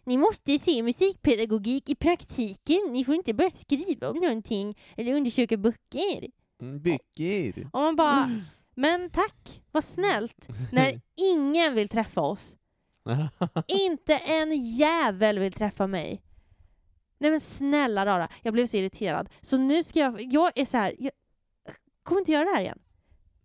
Ni 0.07 0.17
måste 0.17 0.59
se 0.59 0.83
musikpedagogik 0.83 1.89
i 1.89 1.95
praktiken. 1.95 2.79
Ni 2.91 3.05
får 3.05 3.15
inte 3.15 3.33
bara 3.33 3.49
skriva 3.49 4.09
om 4.09 4.17
någonting 4.17 4.77
eller 4.97 5.13
undersöka 5.13 5.57
böcker. 5.57 6.27
Mm, 6.61 6.81
Böcker. 6.81 7.69
Och 7.73 7.81
man 7.81 7.95
bara, 7.95 8.41
men 8.75 9.09
tack, 9.09 9.61
vad 9.71 9.83
snällt. 9.83 10.47
När 10.71 11.01
ingen 11.15 11.75
vill 11.75 11.89
träffa 11.89 12.21
oss. 12.21 12.57
Inte 13.67 14.17
en 14.17 14.75
jävel 14.75 15.39
vill 15.39 15.53
träffa 15.53 15.87
mig. 15.87 16.21
Nej 17.17 17.31
men 17.31 17.39
snälla 17.41 18.05
rara, 18.05 18.29
jag 18.43 18.53
blev 18.53 18.67
så 18.67 18.77
irriterad. 18.77 19.29
Så 19.41 19.57
nu 19.57 19.83
ska 19.83 19.99
jag, 19.99 20.33
jag 20.33 20.51
är 20.55 20.65
så 20.65 20.77
här, 20.77 20.95
jag 20.99 21.11
kommer 22.03 22.21
inte 22.21 22.31
göra 22.31 22.45
det 22.45 22.55
här 22.55 22.61
igen. 22.61 22.79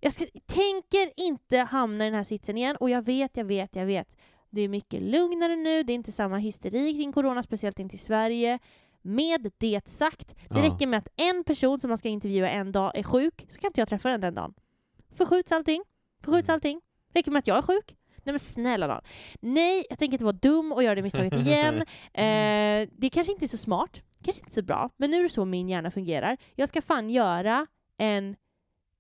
Jag 0.00 0.12
ska, 0.12 0.26
tänker 0.46 1.12
inte 1.16 1.58
hamna 1.58 2.04
i 2.04 2.10
den 2.10 2.16
här 2.16 2.24
sitsen 2.24 2.58
igen 2.58 2.76
och 2.76 2.90
jag 2.90 3.04
vet, 3.04 3.36
jag 3.36 3.44
vet, 3.44 3.76
jag 3.76 3.86
vet. 3.86 4.16
Det 4.54 4.60
är 4.60 4.68
mycket 4.68 5.02
lugnare 5.02 5.56
nu, 5.56 5.82
det 5.82 5.92
är 5.92 5.94
inte 5.94 6.12
samma 6.12 6.36
hysteri 6.38 6.94
kring 6.94 7.12
corona, 7.12 7.42
speciellt 7.42 7.78
inte 7.78 7.94
i 7.96 7.98
Sverige. 7.98 8.58
Med 9.02 9.52
det 9.58 9.88
sagt, 9.88 10.28
det 10.28 10.58
Ja. 10.58 10.62
räcker 10.64 10.86
med 10.86 10.98
att 10.98 11.08
en 11.16 11.44
person 11.44 11.80
som 11.80 11.88
man 11.88 11.98
ska 11.98 12.08
intervjua 12.08 12.48
en 12.50 12.72
dag 12.72 12.92
är 12.98 13.02
sjuk, 13.02 13.46
så 13.48 13.60
kan 13.60 13.68
inte 13.68 13.80
jag 13.80 13.88
träffa 13.88 14.08
den 14.10 14.20
den 14.20 14.34
dagen. 14.34 14.54
Förskjuts 15.16 15.52
allting, 15.52 15.82
förskjuts 16.24 16.48
Mm. 16.48 16.54
allting. 16.54 16.80
Räcker 17.14 17.30
med 17.30 17.38
att 17.38 17.46
jag 17.46 17.56
är 17.58 17.62
sjuk. 17.62 17.96
Nej 18.24 18.32
men 18.32 18.38
snälla 18.38 18.86
nån. 18.86 19.00
Nej, 19.40 19.86
jag 19.90 19.98
tänker 19.98 20.12
inte 20.14 20.24
vara 20.24 20.32
dum 20.42 20.72
och 20.72 20.82
göra 20.82 20.94
det 20.94 21.02
misstaget 21.02 21.34
igen. 21.34 21.84
Eh, 22.14 22.88
det 22.92 23.10
kanske 23.12 23.32
inte 23.32 23.44
är 23.44 23.48
så 23.48 23.56
smart, 23.56 24.02
kanske 24.24 24.40
inte 24.40 24.52
så 24.54 24.62
bra, 24.62 24.90
men 24.96 25.10
nu 25.10 25.18
är 25.18 25.22
det 25.22 25.28
så 25.28 25.44
min 25.44 25.68
hjärna 25.68 25.90
fungerar. 25.90 26.36
Jag 26.54 26.68
ska 26.68 26.82
fan 26.82 27.10
göra 27.10 27.66
en 27.96 28.36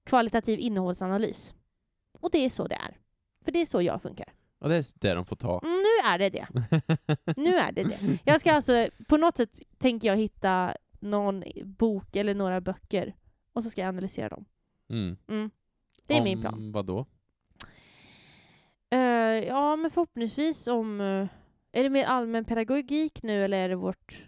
kvalitativ 0.06 0.58
innehållsanalys. 0.60 1.54
Och 2.20 2.30
det 2.30 2.38
är 2.38 2.50
så 2.50 2.66
det 2.66 2.74
är. 2.74 2.96
För 3.44 3.52
det 3.52 3.60
är 3.60 3.66
så 3.66 3.82
jag 3.82 4.02
funkar. 4.02 4.32
Och 4.62 4.68
det 4.68 4.76
är 4.76 4.84
det 4.94 5.14
de 5.14 5.26
får 5.26 5.36
ta. 5.36 5.60
Mm, 5.64 5.76
nu 5.76 6.08
är 6.08 6.18
det 6.18 6.30
det. 6.30 6.46
Nu 7.36 7.54
är 7.54 7.72
det 7.72 7.84
det. 7.84 8.18
Jag 8.24 8.40
ska 8.40 8.52
alltså, 8.52 8.86
på 9.08 9.16
något 9.16 9.36
sätt 9.36 9.60
tänker 9.78 10.08
jag 10.08 10.16
hitta 10.16 10.74
någon 11.00 11.44
bok 11.64 12.16
eller 12.16 12.34
några 12.34 12.60
böcker 12.60 13.14
och 13.52 13.64
så 13.64 13.70
ska 13.70 13.80
jag 13.80 13.88
analysera 13.88 14.28
dem. 14.28 14.44
Mm. 14.90 15.16
Mm. 15.28 15.50
Det 16.06 16.14
är 16.14 16.18
Om 16.18 16.24
min 16.24 16.40
plan. 16.40 16.72
Vadå? 16.72 17.06
Eh, 18.90 18.98
ja, 19.46 19.76
men 19.76 19.90
förhoppningsvis 19.90 20.66
om... 20.66 21.00
eh, 21.00 21.28
är 21.72 21.82
det 21.82 21.90
mer 21.90 22.04
allmän 22.04 22.44
pedagogik 22.44 23.22
nu 23.22 23.44
eller 23.44 23.58
är 23.58 23.68
det 23.68 23.76
vårt... 23.76 24.22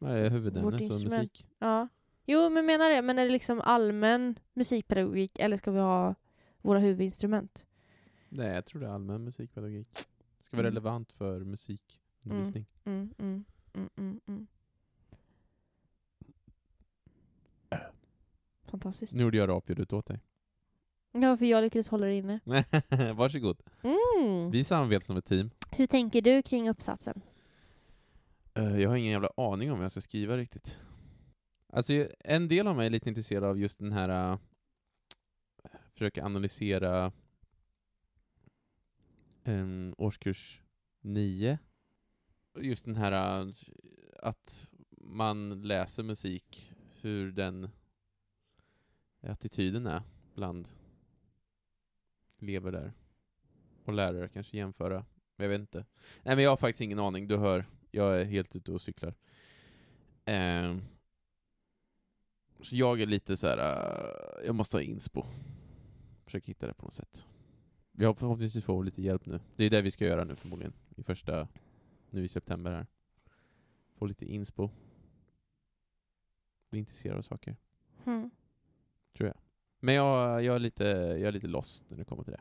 Är 0.00 0.06
Vårt 0.06 0.32
huvudämne? 0.32 0.88
Så 0.88 1.04
musik? 1.04 1.46
Ja. 1.58 1.88
Jo, 2.26 2.50
men 2.50 2.66
menar 2.66 2.90
det. 2.90 3.02
Men 3.02 3.18
är 3.18 3.24
det 3.24 3.32
liksom 3.32 3.60
allmän 3.60 4.38
musikpedagogik 4.54 5.38
eller 5.38 5.56
ska 5.56 5.70
vi 5.70 5.80
ha 5.80 6.14
våra 6.62 6.78
huvudinstrument? 6.78 7.64
Nej, 8.36 8.54
jag 8.54 8.64
tror 8.66 8.80
det 8.80 8.86
är 8.86 8.90
allmän 8.90 9.24
musikpedagogik. 9.24 9.88
Det 10.38 10.44
ska 10.44 10.56
vara 10.56 10.66
Mm. 10.66 10.74
relevant 10.74 11.12
för 11.12 11.40
musikundervisning. 11.44 12.66
Mm, 12.84 13.14
mm, 13.18 13.44
mm, 13.74 13.88
mm, 13.96 14.20
mm. 14.26 14.46
Fantastiskt. 18.64 19.14
Nu 19.14 19.22
gjorde 19.22 19.36
jag 19.36 19.48
rapljudet 19.48 19.92
åt 19.92 20.06
dig. 20.06 20.20
Ja, 21.12 21.36
för 21.36 21.44
jag 21.46 21.62
lyckades 21.62 21.88
hålla 21.88 22.06
det 22.06 22.14
inne. 22.14 22.40
Varsågod. 23.14 23.62
Mm. 23.82 24.50
Vi 24.50 24.64
samarbetar 24.64 25.04
som 25.04 25.16
ett 25.16 25.26
team. 25.26 25.50
Hur 25.70 25.86
tänker 25.86 26.22
du 26.22 26.42
kring 26.42 26.68
uppsatsen? 26.68 27.20
Eh, 28.54 28.80
jag 28.80 28.88
har 28.90 28.96
ingen 28.96 29.12
jävla 29.12 29.30
aning 29.36 29.72
om 29.72 29.78
vad 29.78 29.84
jag 29.84 29.92
ska 29.92 30.00
skriva 30.00 30.36
riktigt. 30.36 30.78
Alltså, 31.72 32.08
en 32.20 32.48
del 32.48 32.66
av 32.66 32.76
mig 32.76 32.86
är 32.86 32.90
lite 32.90 33.08
intresserad 33.08 33.44
av 33.44 33.58
just 33.58 33.78
den 33.78 33.92
här... 33.92 34.32
Uh, 34.32 34.38
försöka 35.92 36.24
analysera 36.24 37.12
en 39.44 39.94
årskurs 39.98 40.62
nio. 41.00 41.58
Just 42.58 42.84
den 42.84 42.96
här 42.96 43.40
äh, 43.40 43.52
att 44.18 44.72
man 44.90 45.62
läser 45.62 46.02
musik, 46.02 46.74
hur 47.00 47.32
den 47.32 47.70
attityden 49.20 49.86
är 49.86 50.02
bland 50.34 50.68
elever 52.38 52.72
där. 52.72 52.92
Och 53.84 53.92
lärare 53.92 54.28
kanske 54.28 54.56
jämföra. 54.56 55.04
Jag 55.36 55.48
vet 55.48 55.60
inte. 55.60 55.86
Nej 56.22 56.36
men 56.36 56.44
jag 56.44 56.50
har 56.50 56.56
faktiskt 56.56 56.80
ingen 56.80 56.98
aning, 56.98 57.26
du 57.26 57.36
hör. 57.36 57.66
Jag 57.90 58.20
är 58.20 58.24
helt 58.24 58.56
ute 58.56 58.72
och 58.72 58.80
cyklar. 58.80 59.14
Eh, 60.24 60.76
så 62.60 62.76
jag 62.76 63.00
är 63.00 63.06
lite 63.06 63.36
så 63.36 63.46
här. 63.46 63.58
Äh, 63.58 64.46
jag 64.46 64.54
måste 64.54 64.76
ha 64.76 64.82
inspo. 64.82 65.24
Försöka 66.24 66.46
hitta 66.46 66.66
det 66.66 66.74
på 66.74 66.84
något 66.84 66.94
sätt. 66.94 67.26
Vi 67.96 68.04
har 68.04 68.14
förhoppningsvis 68.14 68.64
får 68.64 68.84
lite 68.84 69.02
hjälp 69.02 69.26
nu. 69.26 69.40
Det 69.56 69.64
är 69.64 69.70
det 69.70 69.82
vi 69.82 69.90
ska 69.90 70.04
göra 70.04 70.24
nu 70.24 70.36
förmodligen. 70.36 70.72
I 70.96 71.02
första, 71.02 71.48
nu 72.10 72.24
i 72.24 72.28
september 72.28 72.72
här. 72.72 72.86
Få 73.94 74.06
lite 74.06 74.24
inspo. 74.24 74.70
Bli 76.70 76.78
intresserad 76.78 77.18
av 77.18 77.22
saker. 77.22 77.56
Mm. 78.06 78.30
Men 79.84 79.94
jag, 79.94 80.44
jag, 80.44 80.54
är 80.54 80.58
lite, 80.58 80.84
jag 80.84 81.22
är 81.22 81.32
lite 81.32 81.46
lost 81.46 81.84
när 81.88 81.98
det 81.98 82.04
kommer 82.04 82.24
till 82.24 82.32
det. 82.32 82.40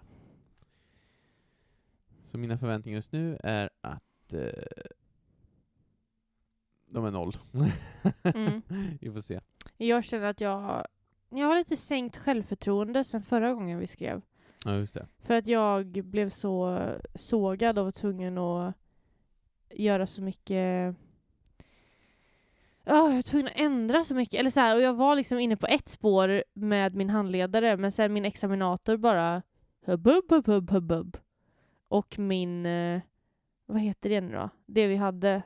Så 2.24 2.38
mina 2.38 2.58
förväntningar 2.58 2.96
just 2.96 3.12
nu 3.12 3.38
är 3.44 3.70
att 3.82 4.34
eh, 4.34 4.50
de 6.86 7.06
är 7.06 7.12
noll. 7.12 7.38
Mm. 8.24 8.62
Vi 9.02 9.12
får 9.12 9.22
se. 9.22 9.40
Jag 9.78 10.04
känner 10.04 10.28
att 10.28 10.42
jag, 10.42 10.88
jag 11.30 11.48
har 11.48 11.56
lite 11.56 11.78
sänkt 11.78 12.18
självförtroende 12.18 13.04
sen 13.04 13.22
förra 13.22 13.54
gången 13.54 13.80
vi 13.80 13.88
skrev. 13.88 14.22
Ja, 14.66 14.76
just 14.76 14.94
det. 14.94 15.08
För 15.24 15.34
att 15.34 15.48
jag 15.48 15.86
blev 16.06 16.30
så 16.30 16.80
sågad 17.16 17.80
och 17.80 17.86
var 17.86 17.92
tvungen 17.92 18.38
att 18.38 18.74
göra 19.70 20.08
så 20.08 20.22
mycket 20.22 20.96
Ja, 22.86 23.08
jag 23.08 23.16
var 23.16 23.22
tvungen 23.22 23.48
att 23.48 23.60
ändra 23.60 24.04
så 24.04 24.16
mycket. 24.16 24.40
Eller 24.40 24.50
så 24.50 24.60
här, 24.60 24.76
och 24.76 24.82
jag 24.82 24.94
var 24.94 25.16
liksom 25.16 25.40
inne 25.40 25.58
på 25.58 25.68
ett 25.68 25.90
spår 25.90 26.44
med 26.54 26.96
min 26.96 27.10
handledare, 27.10 27.78
men 27.78 27.92
sen 27.92 28.14
min 28.14 28.26
examinator 28.26 28.98
bara 28.98 29.42
hubb, 29.86 30.08
hubb, 30.08 30.32
hubb, 30.32 30.48
hubb, 30.48 30.72
hubb. 30.92 31.18
Och 31.88 32.20
min, 32.20 32.66
eh, 32.66 33.02
vad 33.66 33.82
heter 33.82 34.10
det 34.10 34.22
nu 34.22 34.32
då? 34.34 34.50
Det 34.66 34.88
vi 34.88 34.96
hade, 34.96 35.42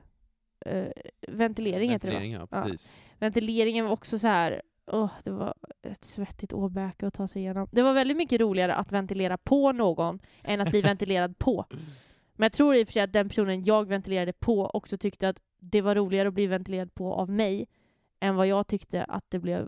eh, 0.65 0.87
ventilering 1.27 1.89
heter 1.91 2.07
det 2.07 2.13
va? 2.13 2.19
Ventilering, 2.19 2.33
ja, 2.33 2.47
Ja. 2.51 2.63
precis. 2.63 2.91
Ventileringen 3.19 3.85
var 3.85 3.91
också 3.91 4.19
så 4.19 4.27
här, 4.27 4.61
åh, 4.87 5.09
det 5.23 5.31
var 5.31 5.53
ett 5.81 6.03
svettigt 6.05 6.53
åbäke 6.53 7.07
att 7.07 7.13
ta 7.13 7.27
sig 7.27 7.41
igenom. 7.41 7.67
Det 7.71 7.81
var 7.81 7.93
väldigt 7.93 8.17
mycket 8.17 8.41
roligare 8.41 8.75
att 8.75 8.91
ventilera 8.91 9.37
på 9.37 9.71
någon 9.71 10.19
än 10.43 10.61
att 10.61 10.69
bli 10.69 10.81
ventilerad 10.91 11.37
på. 11.37 11.65
Men 12.33 12.45
jag 12.45 12.51
tror 12.51 12.75
i 12.75 12.83
och 12.83 12.87
för 12.87 12.93
sig 12.93 13.01
att 13.01 13.13
den 13.13 13.29
personen 13.29 13.63
jag 13.63 13.87
ventilerade 13.87 14.33
på 14.33 14.67
också 14.67 14.97
tyckte 14.97 15.29
att 15.29 15.39
det 15.59 15.81
var 15.81 15.95
roligare 15.95 16.27
att 16.27 16.33
bli 16.33 16.47
ventilerad 16.47 16.93
på 16.93 17.13
av 17.13 17.29
mig 17.29 17.67
än 18.19 18.35
vad 18.35 18.47
jag 18.47 18.67
tyckte 18.67 19.03
att 19.03 19.25
det 19.29 19.39
blev 19.39 19.67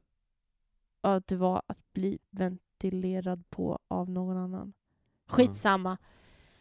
att 1.01 1.27
det 1.27 1.35
var 1.35 1.61
att 1.67 1.93
bli 1.93 2.19
ventilerad 2.29 3.49
på 3.49 3.79
av 3.87 4.09
någon 4.09 4.37
annan. 4.37 4.73
Skitsamma. 5.27 5.97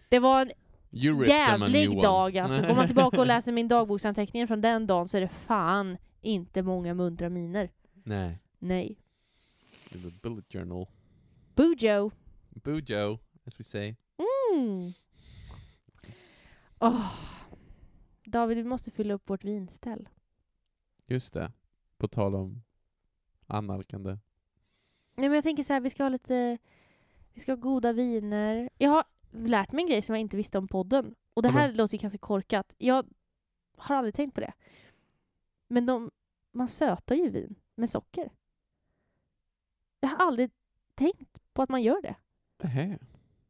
Det 0.09 0.19
var 0.19 0.41
en 0.41 0.51
jävlig 0.91 2.03
dag 2.03 2.39
alltså. 2.39 2.63
Går 2.63 2.75
man 2.75 2.87
tillbaka 2.87 3.21
och 3.21 3.27
läser 3.27 3.53
min 3.53 3.69
dagboksanteckning 3.69 4.49
från 4.49 4.61
den 4.61 4.87
dagen 4.87 5.09
så 5.09 5.17
är 5.17 5.21
det 5.21 5.29
fan 5.29 5.97
inte 6.21 6.63
många 6.63 6.95
muntra 6.95 7.29
miner. 7.29 7.71
Nej. 8.05 8.39
Nej. 8.59 8.99
Det 9.93 9.99
var 9.99 10.13
bullet 10.23 10.53
journal. 10.53 10.87
Bujo! 11.55 12.11
Bujo, 12.51 13.19
as 13.45 13.61
we 13.61 13.65
say. 13.65 13.97
Mm. 14.19 14.93
Åh. 16.79 17.13
David, 18.25 18.57
vi 18.57 18.65
måste 18.65 18.91
fylla 18.91 19.15
upp 19.15 19.31
vårt 19.31 19.45
vinställ. 19.45 20.09
Just 21.07 21.35
det. 21.35 21.53
På 21.97 22.09
tal 22.09 22.35
om 22.35 22.63
annalkande. 23.47 24.11
Nej, 25.15 25.29
men 25.29 25.33
jag 25.33 25.45
tänker 25.45 25.63
så 25.65 25.73
här, 25.73 25.81
vi 25.81 25.91
ska 25.91 26.03
ha 26.03 26.09
lite... 26.09 26.59
Vi 27.33 27.41
ska 27.41 27.53
ha 27.53 27.57
goda 27.57 27.93
viner. 27.93 28.71
Jag 28.79 28.91
har 28.91 29.05
lärt 29.31 29.73
mig 29.73 29.83
en 29.83 29.89
grej 29.89 30.03
som 30.03 30.15
jag 30.15 30.21
inte 30.21 30.37
visste 30.37 30.59
om 30.59 30.69
podden. 30.69 31.15
Och 31.35 31.43
det 31.43 31.49
här 31.49 31.69
Vadå? 31.69 31.77
låter 31.77 31.95
ju 31.95 31.99
kanske 31.99 32.19
korkat. 32.19 32.75
Jag 32.79 33.07
har 33.77 33.97
aldrig 33.97 34.15
tänkt 34.15 34.35
på 34.35 34.41
det. 34.41 34.53
Men 35.69 35.87
de, 35.87 36.11
man 36.53 36.69
sötar 36.69 37.15
ju 37.15 37.31
vin 37.31 37.55
med 37.75 37.91
socker. 37.91 38.31
Jag 40.01 40.09
har 40.09 40.27
aldrig 40.27 40.51
tänkt 40.95 41.41
på 41.53 41.63
att 41.63 41.69
man 41.69 41.83
gör 41.83 42.03
det. 42.03 42.15
Nähä. 42.63 42.99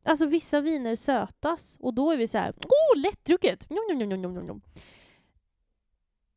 Alltså 0.03 0.27
vissa 0.27 0.61
viner 0.61 0.97
sötas 0.97 1.77
och 1.81 1.95
då 1.95 2.11
är 2.11 2.17
vi 2.17 2.29
så 2.29 2.39
här, 2.39 2.55
åh 2.57 3.01
lättdrucket! 3.01 3.71
Njom, 3.71 3.85
njom, 3.89 3.99
njom, 4.09 4.21
njom, 4.21 4.33
njom, 4.35 4.47
njom. 4.47 4.61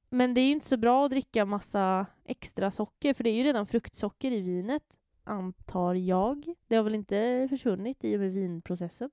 Men 0.10 0.34
det 0.34 0.42
är 0.42 0.46
ju 0.46 0.52
inte 0.52 0.66
så 0.66 0.78
bra 0.78 1.06
att 1.06 1.12
dricka 1.12 1.46
massa 1.46 2.06
extra 2.26 2.72
socker 2.72 3.14
för 3.14 3.24
det 3.24 3.30
är 3.30 3.36
ju 3.36 3.44
redan 3.44 3.68
fruktsocker 3.68 4.32
i 4.32 4.42
vinet, 4.42 5.00
antar 5.24 5.94
jag. 5.94 6.56
Det 6.68 6.76
har 6.76 6.84
väl 6.84 6.96
inte 6.96 7.48
försvunnit 7.50 8.04
i 8.04 8.16
och 8.16 8.20
med 8.20 8.32
vinprocessen? 8.34 9.10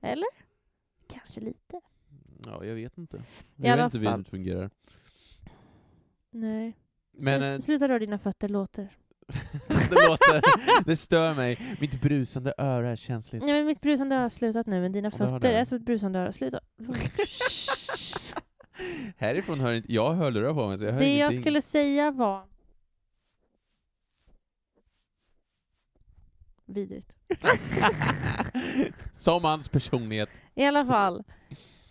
Eller? 0.00 0.28
Kanske 1.06 1.40
lite. 1.40 1.80
Ja, 2.46 2.64
jag 2.64 2.74
vet 2.74 2.98
inte. 2.98 3.22
Jag 3.56 3.76
vet 3.76 3.84
inte 3.84 3.98
hur 3.98 4.10
vinet 4.10 4.28
fungerar. 4.28 4.70
Nej. 6.30 6.76
Men 7.12 7.40
Sluta, 7.40 7.54
eh, 7.54 7.58
sluta 7.58 7.88
röra 7.88 7.98
dina 7.98 8.18
fötter, 8.18 8.48
låter. 8.48 8.96
Det 9.68 10.08
låter, 10.08 10.42
det 10.84 10.96
stör 10.96 11.34
mig. 11.34 11.76
Mitt 11.80 12.00
brusande 12.00 12.54
öra 12.58 12.90
är 12.90 12.96
känsligt. 12.96 13.42
Nej 13.42 13.52
men 13.52 13.66
mitt 13.66 13.80
brusande 13.80 14.14
öra 14.16 14.22
har 14.22 14.28
slutat 14.28 14.66
nu 14.66 14.80
men 14.80 14.92
dina 14.92 15.10
fötter 15.10 15.52
är 15.52 15.64
som 15.64 15.76
ett 15.76 15.84
brusande 15.84 16.18
öra. 16.18 16.32
Sluta. 16.32 16.60
Härifrån 19.16 19.60
hör 19.60 19.72
inte, 19.72 19.92
jag 19.92 20.06
har 20.06 20.14
hörlurar 20.14 20.54
på 20.54 20.68
mig 20.68 20.78
så 20.78 20.84
jag 20.84 20.92
hör 20.92 21.00
Det 21.00 21.06
jag 21.06 21.16
ingenting. 21.16 21.40
skulle 21.40 21.62
säga 21.62 22.10
var... 22.10 22.44
Vidrigt. 26.66 27.16
Som 29.14 29.44
hans 29.44 29.68
personlighet. 29.68 30.28
I 30.54 30.64
alla 30.64 30.86
fall. 30.86 31.24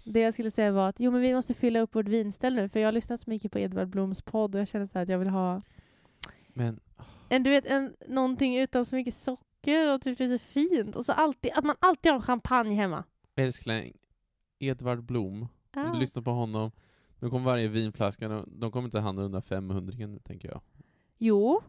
Det 0.03 0.19
jag 0.19 0.33
skulle 0.33 0.51
säga 0.51 0.71
var 0.71 0.89
att 0.89 0.99
jo, 0.99 1.11
men 1.11 1.21
vi 1.21 1.33
måste 1.33 1.53
fylla 1.53 1.79
upp 1.79 1.95
vårt 1.95 2.07
vinställ 2.07 2.55
nu 2.55 2.69
för 2.69 2.79
jag 2.79 2.87
har 2.87 2.91
lyssnat 2.91 3.21
så 3.21 3.29
mycket 3.29 3.51
på 3.51 3.59
Edvard 3.59 3.87
Bloms 3.87 4.21
podd 4.21 4.55
och 4.55 4.61
jag 4.61 4.67
känner 4.67 4.85
så 4.85 4.99
att 4.99 5.09
jag 5.09 5.19
vill 5.19 5.27
ha 5.27 5.61
Men 6.53 6.79
en, 7.29 7.43
du 7.43 7.49
vet, 7.49 7.65
en, 7.65 7.95
någonting 8.07 8.57
utan 8.57 8.85
så 8.85 8.95
mycket 8.95 9.13
socker 9.13 9.93
och 9.93 10.01
typ 10.01 10.19
lite 10.19 10.39
fint. 10.45 10.95
Och 10.95 11.05
så 11.05 11.11
alltid, 11.11 11.51
att 11.53 11.63
man 11.65 11.75
alltid 11.79 12.11
har 12.11 12.21
champagne 12.21 12.73
hemma. 12.75 13.03
älskling, 13.35 13.97
Edvard 14.59 15.03
Blom, 15.03 15.41
om 15.41 15.47
Ah. 15.71 15.93
du 15.93 15.99
lyssnar 15.99 16.23
på 16.23 16.31
honom, 16.31 16.71
då 17.19 17.29
kommer 17.29 17.45
varje 17.45 17.67
vinflaska, 17.67 18.27
de- 18.27 18.59
de 18.59 18.71
kommer 18.71 18.87
inte 18.87 18.99
handla 18.99 19.23
under 19.23 19.41
500 19.41 19.93
nu, 20.07 20.19
tänker 20.19 20.47
jag. 20.49 20.61
Jo, 21.17 21.61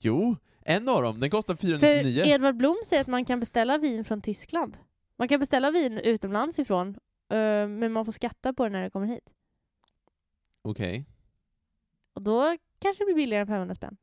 Jo, 0.00 0.36
en 0.62 0.88
av 0.88 1.02
dem, 1.02 1.20
den 1.20 1.30
kostar 1.30 1.54
för 1.54 1.60
499. 1.66 2.22
Edvard 2.26 2.56
Blom 2.56 2.76
säger 2.86 3.00
att 3.00 3.06
man 3.06 3.24
kan 3.24 3.40
beställa 3.40 3.78
vin 3.78 4.04
från 4.04 4.20
Tyskland. 4.22 4.76
Man 5.16 5.28
kan 5.28 5.40
beställa 5.40 5.70
vin 5.70 5.98
utomlands 5.98 6.58
ifrån, 6.58 6.88
eh, 7.28 7.68
men 7.68 7.92
man 7.92 8.04
får 8.04 8.12
skatta 8.12 8.52
på 8.52 8.64
det 8.64 8.70
när 8.70 8.82
det 8.82 8.90
kommer 8.90 9.06
hit. 9.06 9.30
Okej, 10.62 11.06
Och 12.12 12.22
då 12.22 12.56
kanske 12.78 13.02
det 13.02 13.06
blir 13.06 13.14
billigare 13.14 13.40
än 13.40 13.46
500 13.46 13.74
spänn. 13.74 13.96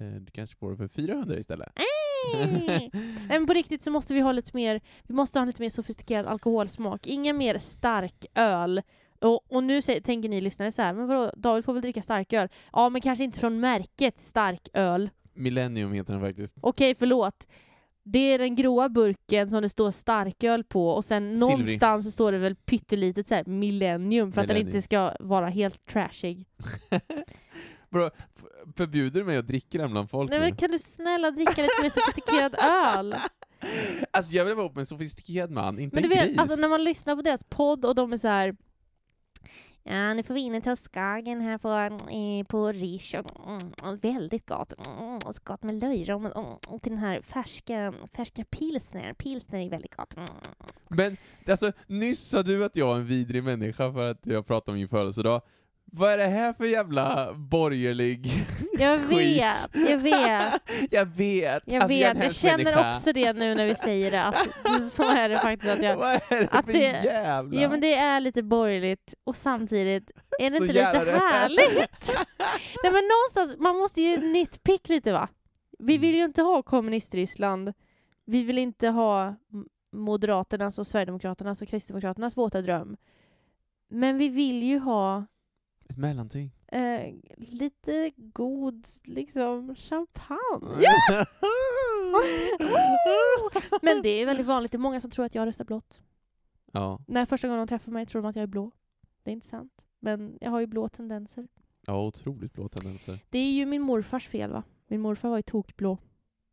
Eh, 0.00 0.06
du 0.06 0.30
kanske 0.32 0.56
får 0.56 0.70
det 0.70 0.76
för 0.76 0.88
400 0.88 1.38
istället. 1.38 1.68
Nej. 2.34 2.90
Men 3.28 3.46
på 3.46 3.52
riktigt 3.52 3.82
så 3.82 3.90
måste 3.90 4.14
vi 4.14 4.20
ha 4.20 4.32
lite 4.32 4.50
mer, 4.54 4.80
vi 5.02 5.14
måste 5.14 5.38
ha 5.38 5.46
lite 5.46 5.62
mer 5.62 5.70
sofistikerad 5.70 6.26
alkoholsmak. 6.26 7.06
Ingen 7.06 7.36
mer 7.36 7.58
stark 7.58 8.26
öl. 8.34 8.82
Och, 9.20 9.52
och 9.52 9.64
nu 9.64 9.82
säger, 9.82 10.00
tänker 10.00 10.28
ni 10.28 10.40
lyssnare 10.40 10.72
så 10.72 10.82
här, 10.82 10.92
men 10.94 11.06
vadå, 11.06 11.32
David 11.36 11.64
får 11.64 11.72
väl 11.72 11.82
dricka 11.82 12.02
starköl? 12.02 12.48
Ja, 12.72 12.88
men 12.88 13.00
kanske 13.00 13.24
inte 13.24 13.40
från 13.40 13.60
märket 13.60 14.18
starköl. 14.20 15.10
Millennium 15.34 15.92
heter 15.92 16.12
den 16.12 16.22
faktiskt. 16.22 16.54
Okej, 16.60 16.94
förlåt. 16.98 17.46
Det 18.02 18.18
är 18.32 18.38
den 18.38 18.56
gråa 18.56 18.88
burken 18.88 19.50
som 19.50 19.62
det 19.62 19.68
står 19.68 19.90
starköl 19.90 20.64
på 20.64 20.88
och 20.90 21.04
sen 21.04 21.22
Silvrig. 21.22 21.40
någonstans 21.40 22.04
så 22.04 22.10
står 22.10 22.32
det 22.32 22.38
väl 22.38 22.54
pyttelitet 22.54 23.26
så 23.26 23.34
här 23.34 23.44
millennium 23.44 24.32
för 24.32 24.40
att 24.40 24.46
den 24.48 24.54
Millennium. 24.54 24.76
inte 24.76 24.82
ska 24.82 25.12
vara 25.20 25.48
helt 25.48 25.86
trashig. 25.86 26.46
Bro, 27.90 28.10
förbjuder 28.76 29.20
du 29.20 29.26
mig 29.26 29.36
att 29.36 29.46
dricka 29.46 29.78
den 29.78 29.90
bland 29.90 30.10
folk 30.10 30.30
Nej 30.30 30.40
men 30.40 30.56
kan 30.56 30.70
du 30.70 30.78
snälla 30.78 31.30
dricka 31.30 31.62
lite 31.62 31.82
mer 31.82 31.90
sofistikerad 31.90 32.54
öl? 32.58 33.14
Alltså 34.10 34.32
jag 34.32 34.44
vill 34.44 34.54
vara 34.54 34.64
ihop 34.64 34.74
med 34.74 34.80
en 34.80 34.86
sofistikerad 34.86 35.50
man, 35.50 35.78
inte 35.78 35.94
Men 35.94 36.02
du 36.02 36.14
en 36.14 36.18
vet, 36.18 36.28
gris. 36.28 36.38
alltså 36.38 36.56
när 36.56 36.68
man 36.68 36.84
lyssnar 36.84 37.16
på 37.16 37.22
deras 37.22 37.44
podd 37.44 37.84
och 37.84 37.94
de 37.94 38.12
är 38.12 38.16
så 38.16 38.28
här. 38.28 38.56
Ja, 39.82 40.14
nu 40.14 40.22
får 40.22 40.34
vi 40.34 40.40
in 40.40 40.54
en 40.54 40.76
Skagen 40.76 41.40
här 41.40 41.58
på, 41.58 41.68
eh, 42.10 42.46
på 42.46 42.72
Rish. 42.72 43.14
Och, 43.14 43.48
mm, 43.48 43.98
väldigt 43.98 44.48
gott. 44.48 44.86
Mm, 44.86 45.14
och 45.14 45.34
så 45.34 45.40
gott 45.44 45.62
med 45.62 45.80
löjrom. 45.80 46.26
Och, 46.26 46.36
mm, 46.36 46.56
och 46.68 46.82
till 46.82 46.92
den 46.92 47.00
här 47.00 47.22
färska, 47.22 47.94
färska 48.12 48.44
pilsner. 48.44 49.14
Pilsner 49.14 49.60
är 49.60 49.70
väldigt 49.70 49.96
gott. 49.96 50.16
Mm. 50.16 50.28
Men 50.88 51.16
alltså, 51.50 51.72
nyss 51.86 52.20
sa 52.20 52.42
du 52.42 52.64
att 52.64 52.76
jag 52.76 52.96
är 52.96 53.00
en 53.00 53.06
vidrig 53.06 53.44
människa 53.44 53.92
för 53.92 54.10
att 54.10 54.20
jag 54.22 54.46
pratar 54.46 54.72
om 54.72 54.78
min 54.78 54.88
födelsedag. 54.88 55.42
Vad 55.92 56.12
är 56.12 56.18
det 56.18 56.26
här 56.26 56.52
för 56.52 56.64
jävla 56.64 57.34
borgerlig... 57.34 58.30
Jag 58.78 58.98
vet, 58.98 59.68
jag 59.72 59.98
vet. 59.98 60.62
jag 60.90 61.06
vet! 61.06 61.62
Jag 61.66 61.82
alltså, 61.82 61.88
vet. 61.88 62.00
Jag, 62.00 62.14
hemsk 62.14 62.40
känner 62.40 62.64
människa. 62.64 62.90
också 62.90 63.12
det 63.12 63.32
nu 63.32 63.54
när 63.54 63.66
vi 63.66 63.74
säger 63.74 64.10
det. 64.10 64.22
Att, 64.24 64.48
så 64.92 65.02
är 65.10 65.28
det 65.28 65.38
faktiskt. 65.38 65.72
Att 65.72 65.82
jag, 65.82 65.96
Vad 65.98 66.14
är 66.14 66.40
det 66.40 66.48
att 66.50 66.64
för 66.64 66.72
det- 66.72 67.04
jävla... 67.04 67.60
ja 67.60 67.68
men 67.68 67.80
det 67.80 67.94
är 67.94 68.20
lite 68.20 68.42
borgerligt 68.42 69.14
och 69.24 69.36
samtidigt 69.36 70.10
är 70.38 70.50
det 70.50 70.56
Så 70.56 70.64
inte 70.64 70.72
lite 70.74 71.18
härligt? 71.20 72.16
Nej 72.82 72.92
men 72.92 73.02
någonstans, 73.04 73.56
man 73.58 73.76
måste 73.76 74.00
ju 74.00 74.18
nitpick 74.18 74.88
lite 74.88 75.12
va? 75.12 75.28
Vi 75.78 75.98
vill 75.98 76.14
ju 76.14 76.24
inte 76.24 76.42
ha 76.42 76.62
kommunistryssland. 76.62 77.72
Vi 78.24 78.42
vill 78.42 78.58
inte 78.58 78.88
ha 78.88 79.34
Moderaternas 79.92 80.78
och 80.78 80.86
Sverigedemokraternas 80.86 81.62
och 81.62 81.68
Kristdemokraternas 81.68 82.36
våta 82.36 82.62
dröm. 82.62 82.96
Men 83.90 84.18
vi 84.18 84.28
vill 84.28 84.62
ju 84.62 84.78
ha 84.78 85.26
Ett 85.88 85.96
mellanting. 85.96 86.50
eh, 86.66 87.14
lite 87.36 88.12
god 88.16 88.86
liksom 89.04 89.74
champagne. 89.76 90.82
Ja! 92.58 93.76
Men 93.82 94.02
det 94.02 94.08
är 94.08 94.26
väldigt 94.26 94.46
vanligt. 94.46 94.72
Det 94.72 94.76
är 94.76 94.80
många 94.80 95.00
som 95.00 95.10
tror 95.10 95.24
att 95.24 95.34
jag 95.34 95.46
röstar 95.46 95.64
blått. 95.64 96.02
ja. 96.72 97.00
När 97.06 97.26
första 97.26 97.48
gången 97.48 97.58
de 97.60 97.68
träffar 97.68 97.92
mig 97.92 98.06
tror 98.06 98.22
de 98.22 98.28
att 98.28 98.36
jag 98.36 98.42
är 98.42 98.46
blå. 98.46 98.70
Det 99.22 99.30
är 99.30 99.32
inte 99.32 99.46
sant. 99.46 99.84
Men 100.00 100.38
jag 100.40 100.50
har 100.50 100.60
ju 100.60 100.66
blå 100.66 100.88
tendenser. 100.88 101.48
ja, 101.86 102.00
otroligt 102.06 102.52
blå 102.52 102.68
tendenser. 102.68 103.18
Det 103.30 103.38
är 103.38 103.50
ju 103.52 103.66
min 103.66 103.82
morfars 103.82 104.28
fel 104.28 104.50
va? 104.52 104.62
Min 104.86 105.00
morfar 105.00 105.28
var 105.28 105.36
ju 105.36 105.42
tokblå. 105.42 105.98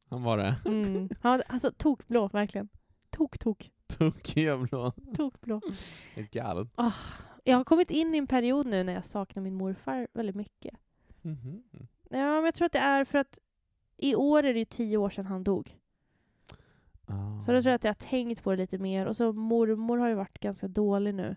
Han 0.10 0.24
var 0.24 0.38
det. 0.38 0.56
Mm. 0.66 1.10
Han 1.22 1.32
var, 1.32 1.44
alltså 1.48 1.72
tokblå, 1.78 2.28
verkligen. 2.28 2.70
Tok, 3.10 3.38
tok, 3.38 3.72
Tokiga 3.88 4.58
blå. 4.58 4.94
tokblå. 5.16 5.62
Helt 6.14 6.32
galen. 6.32 6.70
Jag 7.48 7.58
har 7.58 7.64
kommit 7.64 7.92
in 7.92 8.16
i 8.16 8.18
en 8.18 8.28
period 8.28 8.66
nu 8.68 8.84
när 8.84 8.94
jag 8.94 9.06
saknar 9.06 9.44
min 9.44 9.56
morfar 9.56 10.08
väldigt 10.14 10.36
mycket. 10.36 10.74
Mhm. 11.22 11.64
Ja, 12.10 12.36
men 12.36 12.46
jag 12.46 12.54
tror 12.54 12.66
att 12.66 12.72
det 12.72 12.80
är 12.80 13.06
för 13.06 13.18
att 13.18 13.40
i 13.98 14.16
år 14.16 14.44
är 14.44 14.54
det 14.54 14.60
ju 14.60 14.66
tio 14.66 14.98
år 14.98 15.10
sedan 15.10 15.26
han 15.26 15.44
dog. 15.44 15.78
Ah. 17.06 17.40
Så 17.40 17.52
då 17.52 17.62
tror 17.62 17.70
jag 17.72 17.76
att 17.76 17.84
jag 17.84 17.90
har 17.90 18.10
tänkt 18.10 18.44
på 18.44 18.52
det 18.52 18.58
lite 18.58 18.78
mer. 18.78 19.06
Och 19.06 19.16
så 19.16 19.34
mormor 19.34 19.98
har 19.98 20.08
ju 20.08 20.16
varit 20.16 20.40
ganska 20.40 20.68
dålig 20.68 21.16
nu. 21.16 21.36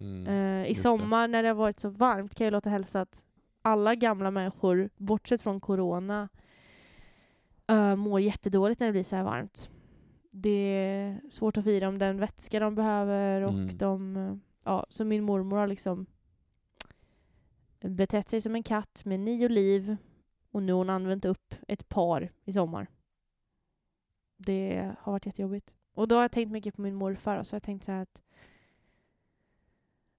Mm. 0.00 0.26
Eh, 0.26 0.64
I 0.66 0.68
just 0.68 0.82
det. 0.82 0.88
sommar 0.88 1.28
när 1.28 1.42
det 1.42 1.48
har 1.48 1.56
varit 1.56 1.80
så 1.80 1.88
varmt 1.88 2.34
kan 2.34 2.44
jag 2.44 2.52
låta 2.52 2.70
hälsa 2.70 3.00
att 3.00 3.22
alla 3.62 3.94
gamla 3.94 4.30
människor, 4.30 4.90
bortsett 4.96 5.42
från 5.42 5.60
corona, 5.60 6.28
uh, 7.72 7.96
mår 7.96 8.20
jättedåligt 8.20 8.80
när 8.80 8.86
det 8.86 8.92
blir 8.92 9.04
så 9.04 9.16
här 9.16 9.24
varmt. 9.24 9.70
Det 10.30 10.76
är 10.76 11.20
svårt 11.30 11.56
att 11.56 11.66
i 11.66 11.80
dem 11.80 11.98
den 11.98 12.18
vätska 12.18 12.60
de 12.60 12.74
behöver 12.74 13.42
och 13.42 13.52
Mm. 13.52 13.76
de, 13.78 14.16
eh, 14.16 14.34
ja, 14.64 14.86
så 14.88 15.04
min 15.04 15.24
mormor 15.24 15.56
har 15.56 15.66
liksom 15.66 16.06
betett 17.80 18.28
sig 18.28 18.40
som 18.40 18.54
en 18.54 18.62
katt 18.62 19.04
med 19.04 19.20
nio 19.20 19.48
liv 19.48 19.96
och 20.50 20.62
nu 20.62 20.72
har 20.72 20.78
hon 20.78 20.90
använt 20.90 21.24
upp 21.24 21.54
ett 21.68 21.88
par 21.88 22.32
i 22.44 22.52
sommar. 22.52 22.86
Det 24.36 24.94
har 24.98 25.12
varit 25.12 25.26
jättejobbigt. 25.26 25.74
Och 25.92 26.08
då 26.08 26.14
har 26.14 26.22
jag 26.22 26.32
tänkt 26.32 26.50
mycket 26.50 26.74
på 26.74 26.82
min 26.82 26.94
morfar 26.94 27.36
och 27.36 27.46
så 27.46 27.54
har 27.54 27.56
jag 27.56 27.62
tänkt 27.62 27.84
så 27.84 27.92
här 27.92 28.02
att 28.02 28.22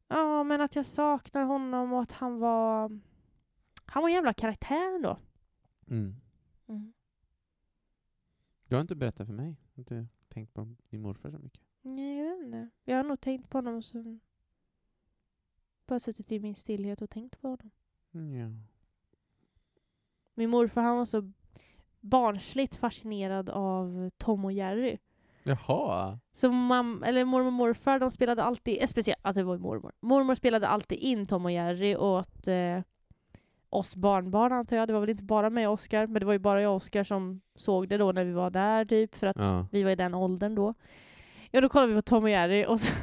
Ja, 0.08 0.44
men 0.44 0.62
att 0.62 0.76
jag 0.76 0.86
saknar 0.86 1.44
honom 1.44 1.94
och 1.94 2.02
att 2.02 2.12
han 2.12 2.40
var... 2.40 3.00
Han 3.86 4.02
var 4.04 4.10
en 4.10 4.16
jävla 4.16 4.34
karaktär 4.34 4.96
ändå. 4.96 5.18
Mm. 5.88 6.16
Du 8.68 8.76
har 8.76 8.82
inte 8.82 8.96
berättat 8.96 9.28
för 9.28 9.34
mig. 9.34 9.56
Jag 9.74 9.76
har 9.76 9.82
inte 9.82 10.08
tänkt 10.28 10.54
på 10.54 10.76
din 10.90 11.02
morfar 11.02 11.32
så 11.32 11.40
mycket. 11.40 11.62
Nej, 11.82 12.18
jag 12.18 12.38
vet 12.38 12.46
inte. 12.46 12.70
Jag 12.84 12.98
har 12.98 13.04
nog 13.04 13.22
tänkt 13.22 13.50
på 13.50 13.58
honom 13.58 13.82
som... 13.82 14.20
Bara 15.94 16.00
suttit 16.00 16.32
i 16.32 16.40
min 16.40 16.56
stillhet 16.56 17.02
och 17.02 17.10
tänkt 17.10 17.42
på 17.42 17.48
honom. 17.48 17.72
Mm, 18.14 18.40
Ja. 18.40 18.48
Min 20.36 20.50
morfar 20.50 20.82
han 20.82 20.98
var 20.98 21.06
så 21.06 21.32
barnsligt 22.00 22.76
fascinerad 22.76 23.50
av 23.50 24.10
Tom 24.18 24.46
och 24.46 24.52
Jerry. 24.52 24.98
Jaha. 25.44 26.20
Så 26.34 26.52
mam, 26.52 27.04
eller 27.04 27.26
mormor 27.26 27.48
och 27.48 27.54
morfar, 27.54 28.00
de 28.00 28.12
spelade 28.12 28.44
alltid, 28.44 28.78
eh, 28.82 28.88
speciellt, 28.88 29.20
alltså 29.22 29.40
det 29.40 29.44
var 29.46 29.58
mormor. 29.58 29.92
Mormor 30.00 30.36
spelade 30.36 30.68
alltid 30.68 30.98
in 30.98 31.26
Tom 31.26 31.46
och 31.46 31.52
Jerry 31.52 31.96
åt 31.96 32.48
eh, 32.48 32.80
oss 33.70 33.96
barnbarn 33.96 34.52
antar 34.54 34.76
jag. 34.78 34.88
Det 34.88 34.94
var 34.94 35.00
väl 35.00 35.10
inte 35.10 35.24
bara 35.24 35.50
mig 35.50 35.68
och 35.68 35.74
Oscar, 35.74 36.08
men 36.08 36.20
det 36.20 36.26
var 36.26 36.34
ju 36.34 36.40
bara 36.40 36.62
jag 36.62 36.70
och 36.72 36.76
Oscar 36.78 37.04
som 37.04 37.42
såg 37.56 37.90
det 37.90 37.98
då 37.98 38.12
när 38.12 38.26
vi 38.26 38.32
var 38.32 38.50
där 38.50 38.86
typ, 38.86 39.16
för 39.16 39.28
att 39.28 39.38
Ja. 39.40 39.68
vi 39.72 39.84
var 39.84 39.92
i 39.92 39.96
den 39.96 40.14
åldern 40.14 40.56
då. 40.56 40.74
Ja, 41.52 41.62
då 41.62 41.70
kollade 41.70 41.94
vi 41.94 41.98
på 41.98 42.02
Tom 42.02 42.24
och 42.24 42.30
Jerry 42.30 42.66
och 42.66 42.80
så, 42.80 42.94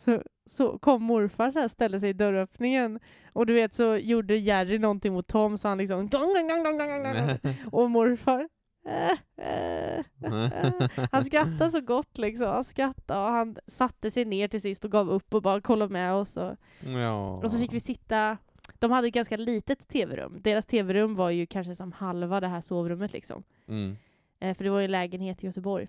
så, 0.00 0.22
så 0.46 0.78
kom 0.78 1.02
morfar 1.02 1.50
så 1.50 1.60
här, 1.60 1.68
ställde 1.68 2.00
sig 2.00 2.10
i 2.10 2.12
dörröppningen 2.12 3.00
och 3.32 3.46
du 3.46 3.54
vet 3.54 3.74
så 3.74 3.96
gjorde 3.96 4.36
Jerry 4.36 4.78
någonting 4.78 5.12
mot 5.12 5.26
Tom 5.26 5.58
så 5.58 5.68
han 5.68 5.78
liksom 5.78 6.08
dong, 6.08 6.34
dong, 6.34 6.64
dong, 6.64 6.78
dong, 6.78 7.02
dong, 7.02 7.54
och 7.72 7.90
morfar 7.90 8.48
äh, 8.86 9.12
äh, 9.36 9.98
äh. 9.98 11.06
Han 11.12 11.24
skrattade 11.24 11.70
så 11.70 11.80
gott 11.80 12.18
liksom. 12.18 12.46
Han 12.46 12.64
skrattade 12.64 13.20
och 13.20 13.26
han 13.26 13.56
satte 13.66 14.10
sig 14.10 14.24
ner 14.24 14.48
till 14.48 14.60
sist 14.60 14.84
och 14.84 14.90
gav 14.90 15.10
upp 15.10 15.34
och 15.34 15.42
bara 15.42 15.60
kollade 15.60 15.92
med 15.92 16.14
oss. 16.14 16.36
Och, 16.36 16.56
ja. 16.80 17.36
och 17.36 17.50
så 17.50 17.58
fick 17.58 17.72
vi 17.72 17.80
sitta... 17.80 18.36
De 18.78 18.90
hade 18.90 19.08
ett 19.08 19.14
ganska 19.14 19.36
litet 19.36 19.88
tv-rum. 19.88 20.38
Deras 20.40 20.66
tv-rum 20.66 21.14
var 21.14 21.30
ju 21.30 21.46
kanske 21.46 21.74
som 21.74 21.92
halva 21.92 22.40
det 22.40 22.48
här 22.48 22.60
sovrummet 22.60 23.12
liksom. 23.12 23.42
Mm. 23.68 23.96
Eh, 24.40 24.56
för 24.56 24.64
det 24.64 24.70
var 24.70 24.78
ju 24.78 24.84
en 24.84 24.90
lägenhet 24.90 25.44
i 25.44 25.46
Göteborg. 25.46 25.88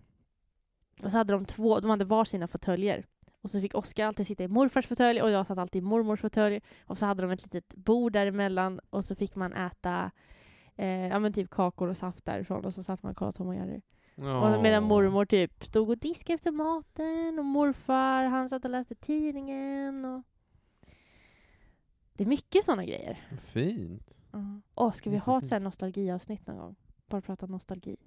Och 1.03 1.11
så 1.11 1.17
hade 1.17 1.33
de 1.33 1.45
två, 1.45 1.79
de 1.79 1.89
hade 1.89 2.05
var 2.05 2.25
sina 2.25 2.47
fåtöljer. 2.47 3.05
Och 3.41 3.51
så 3.51 3.61
fick 3.61 3.75
Oskar 3.75 4.07
alltid 4.07 4.27
sitta 4.27 4.43
i 4.43 4.47
morfars 4.47 4.87
fåtölj 4.87 5.21
och 5.21 5.29
jag 5.31 5.47
satt 5.47 5.57
alltid 5.57 5.83
i 5.83 5.85
mormors 5.85 6.21
fåtölj. 6.21 6.61
Och 6.85 6.97
så 6.97 7.05
hade 7.05 7.21
de 7.21 7.31
ett 7.31 7.43
litet 7.43 7.75
bord 7.75 8.11
däremellan 8.11 8.79
och 8.89 9.05
så 9.05 9.15
fick 9.15 9.35
man 9.35 9.53
äta 9.53 10.11
eh, 10.75 11.07
ja, 11.07 11.19
men 11.19 11.33
typ 11.33 11.49
kakor 11.49 11.87
och 11.87 11.97
saft 11.97 12.25
därifrån 12.25 12.65
och 12.65 12.73
så 12.73 12.83
satt 12.83 13.03
man 13.03 13.09
och 13.11 13.17
kollade 13.17 13.37
Tom 13.37 13.47
och 13.47 13.55
Jerry. 13.55 13.81
Och 14.15 14.61
medan 14.63 14.83
mormor 14.83 15.25
typ 15.25 15.63
stod 15.63 15.89
och 15.89 15.97
diskade 15.97 16.33
efter 16.35 16.51
maten 16.51 17.39
och 17.39 17.45
morfar 17.45 18.23
han 18.23 18.49
satt 18.49 18.65
och 18.65 18.71
läste 18.71 18.95
tidningen. 18.95 20.05
Och... 20.05 20.23
Det 22.13 22.23
är 22.23 22.27
mycket 22.27 22.63
sådana 22.65 22.85
grejer. 22.85 23.19
Fint. 23.53 24.19
Åh, 24.75 24.91
ska 24.91 25.09
vi 25.09 25.17
ha 25.17 25.37
ett 25.37 25.47
sånt 25.47 25.63
nostalgiavsnitt 25.63 26.47
någon 26.47 26.57
gång? 26.57 26.75
Bara 27.07 27.21
prata 27.21 27.45
nostalgi. 27.45 27.97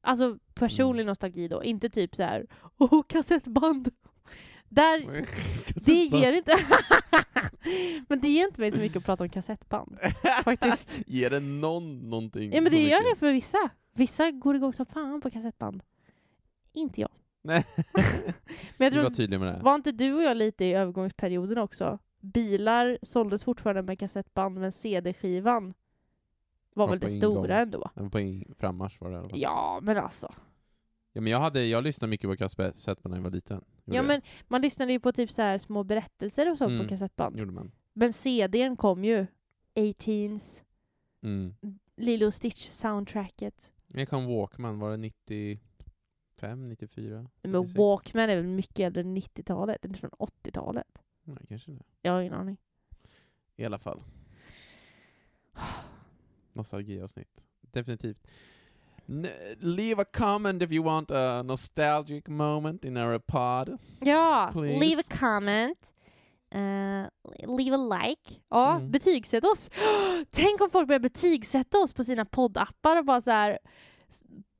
Alltså 0.00 0.38
personlig 0.54 1.02
Mm. 1.02 1.10
nostalgi 1.10 1.48
då, 1.48 1.64
inte 1.64 1.90
typ 1.90 2.16
så 2.16 2.22
här. 2.22 2.46
åh 2.78 3.02
kassettband. 3.08 3.90
Där, 4.68 5.24
det 5.74 5.92
ger 6.04 6.32
inte... 6.32 6.56
men 8.08 8.20
det 8.20 8.28
ger 8.28 8.46
inte 8.46 8.60
mig 8.60 8.70
så 8.72 8.78
mycket 8.80 8.96
att 8.96 9.04
prata 9.04 9.24
om 9.24 9.30
kassettband. 9.30 9.98
faktiskt. 10.44 11.02
Ger 11.06 11.30
det 11.30 11.40
någon 11.40 12.10
någonting? 12.10 12.52
Ja 12.52 12.60
men 12.60 12.72
det 12.72 12.82
gör 12.88 13.10
det 13.14 13.18
för 13.18 13.32
vissa. 13.32 13.58
Vissa 13.94 14.30
går 14.30 14.56
igång 14.56 14.72
som 14.72 14.86
fan 14.86 15.20
på 15.20 15.30
kassettband. 15.30 15.82
Inte 16.72 17.00
jag. 17.00 17.10
Nej. 17.42 17.64
Men 18.78 18.92
jag 18.94 19.02
var 19.02 19.02
tror, 19.02 19.10
tydlig 19.10 19.40
med 19.40 19.54
det. 19.54 19.60
var 19.62 19.74
inte 19.74 19.92
du 19.92 20.12
och 20.12 20.22
jag 20.22 20.36
lite 20.36 20.64
i 20.64 20.72
övergångsperioden 20.74 21.58
också? 21.58 21.98
Bilar 22.20 22.98
såldes 23.02 23.44
fortfarande 23.44 23.82
med 23.82 23.98
kassettband, 23.98 24.58
men 24.58 24.72
CD-skivan 24.72 25.74
var 26.74 26.86
Var 26.86 26.90
väl 26.92 26.98
det 27.00 27.06
ingång. 27.14 27.18
stora 27.20 27.58
ändå? 27.58 27.90
Det 27.94 28.02
var 28.02 28.10
på 28.10 28.20
in- 28.20 28.54
frammarsch 28.58 29.00
var 29.00 29.08
det 29.10 29.14
i 29.16 29.18
alla 29.18 29.28
fall. 29.28 29.40
Ja, 29.40 29.78
men 29.82 29.96
alltså. 29.96 30.34
Ja, 31.16 31.20
men 31.20 31.32
jag, 31.32 31.40
hade, 31.40 31.64
jag 31.66 31.84
lyssnade 31.84 32.10
mycket 32.10 32.30
på 32.30 32.36
kassettband 32.36 33.10
när 33.10 33.16
jag 33.16 33.22
var 33.22 33.30
liten. 33.30 33.64
Gjorde 33.84 33.96
Ja, 33.96 34.02
men 34.02 34.22
man 34.48 34.60
lyssnade 34.62 34.92
ju 34.92 35.00
på 35.00 35.12
typ 35.12 35.30
så 35.30 35.42
här 35.42 35.58
små 35.58 35.84
berättelser 35.84 36.50
och 36.50 36.58
sånt 36.58 36.70
Mm. 36.70 36.82
på 36.82 36.88
kassettband. 36.88 37.38
gjorde 37.38 37.52
man. 37.52 37.72
Men 37.92 38.12
CDn 38.12 38.76
kom 38.76 39.04
ju. 39.04 39.26
18s, 39.74 40.62
Mm. 41.22 41.54
Lilo 41.96 42.30
Stitch 42.30 42.70
soundtracket. 42.70 43.72
Jag 43.86 44.08
kom 44.08 44.26
Walkman, 44.26 44.78
var 44.78 44.90
det 44.90 44.96
95, 44.96 46.68
94? 46.68 47.28
Men 47.42 47.52
96? 47.52 47.78
Walkman 47.78 48.30
är 48.30 48.36
väl 48.36 48.44
mycket 48.46 48.80
äldre 48.80 49.00
än 49.00 49.16
90-talet, 49.16 49.84
inte 49.84 49.98
från 50.00 50.10
80-talet. 50.10 50.98
Nej, 51.22 51.38
kanske 51.48 51.70
det. 51.70 51.82
Jag 52.02 52.12
har 52.12 52.20
ingen 52.20 52.34
aning. 52.34 52.56
I 53.56 53.64
alla 53.64 53.78
fall. 53.78 54.02
Nostalgiavsnitt. 56.52 57.40
Definitivt. 57.60 58.26
Leave 59.60 60.02
a 60.02 60.04
comment 60.04 60.62
if 60.62 60.72
you 60.72 60.84
want 60.84 61.10
a 61.10 61.42
nostalgic 61.42 62.28
moment 62.28 62.84
in 62.84 62.96
our 62.96 63.18
pod. 63.18 63.78
Ja, 64.00 64.48
Please. 64.52 64.80
leave 64.86 65.00
a 65.00 65.16
comment. 65.20 65.92
Uh, 66.54 67.06
leave 67.56 67.74
a 67.74 68.00
like. 68.02 68.40
Ja, 68.48 68.70
Mm. 68.76 68.90
betygsätt 68.90 69.44
oss. 69.44 69.70
Tänk 70.30 70.60
om 70.60 70.70
folk 70.70 70.86
börjar 70.88 71.00
betygsätta 71.00 71.78
oss 71.78 71.94
på 71.94 72.04
sina 72.04 72.24
poddappar 72.24 72.98
och 72.98 73.04
bara 73.04 73.20
så 73.20 73.30
här 73.30 73.58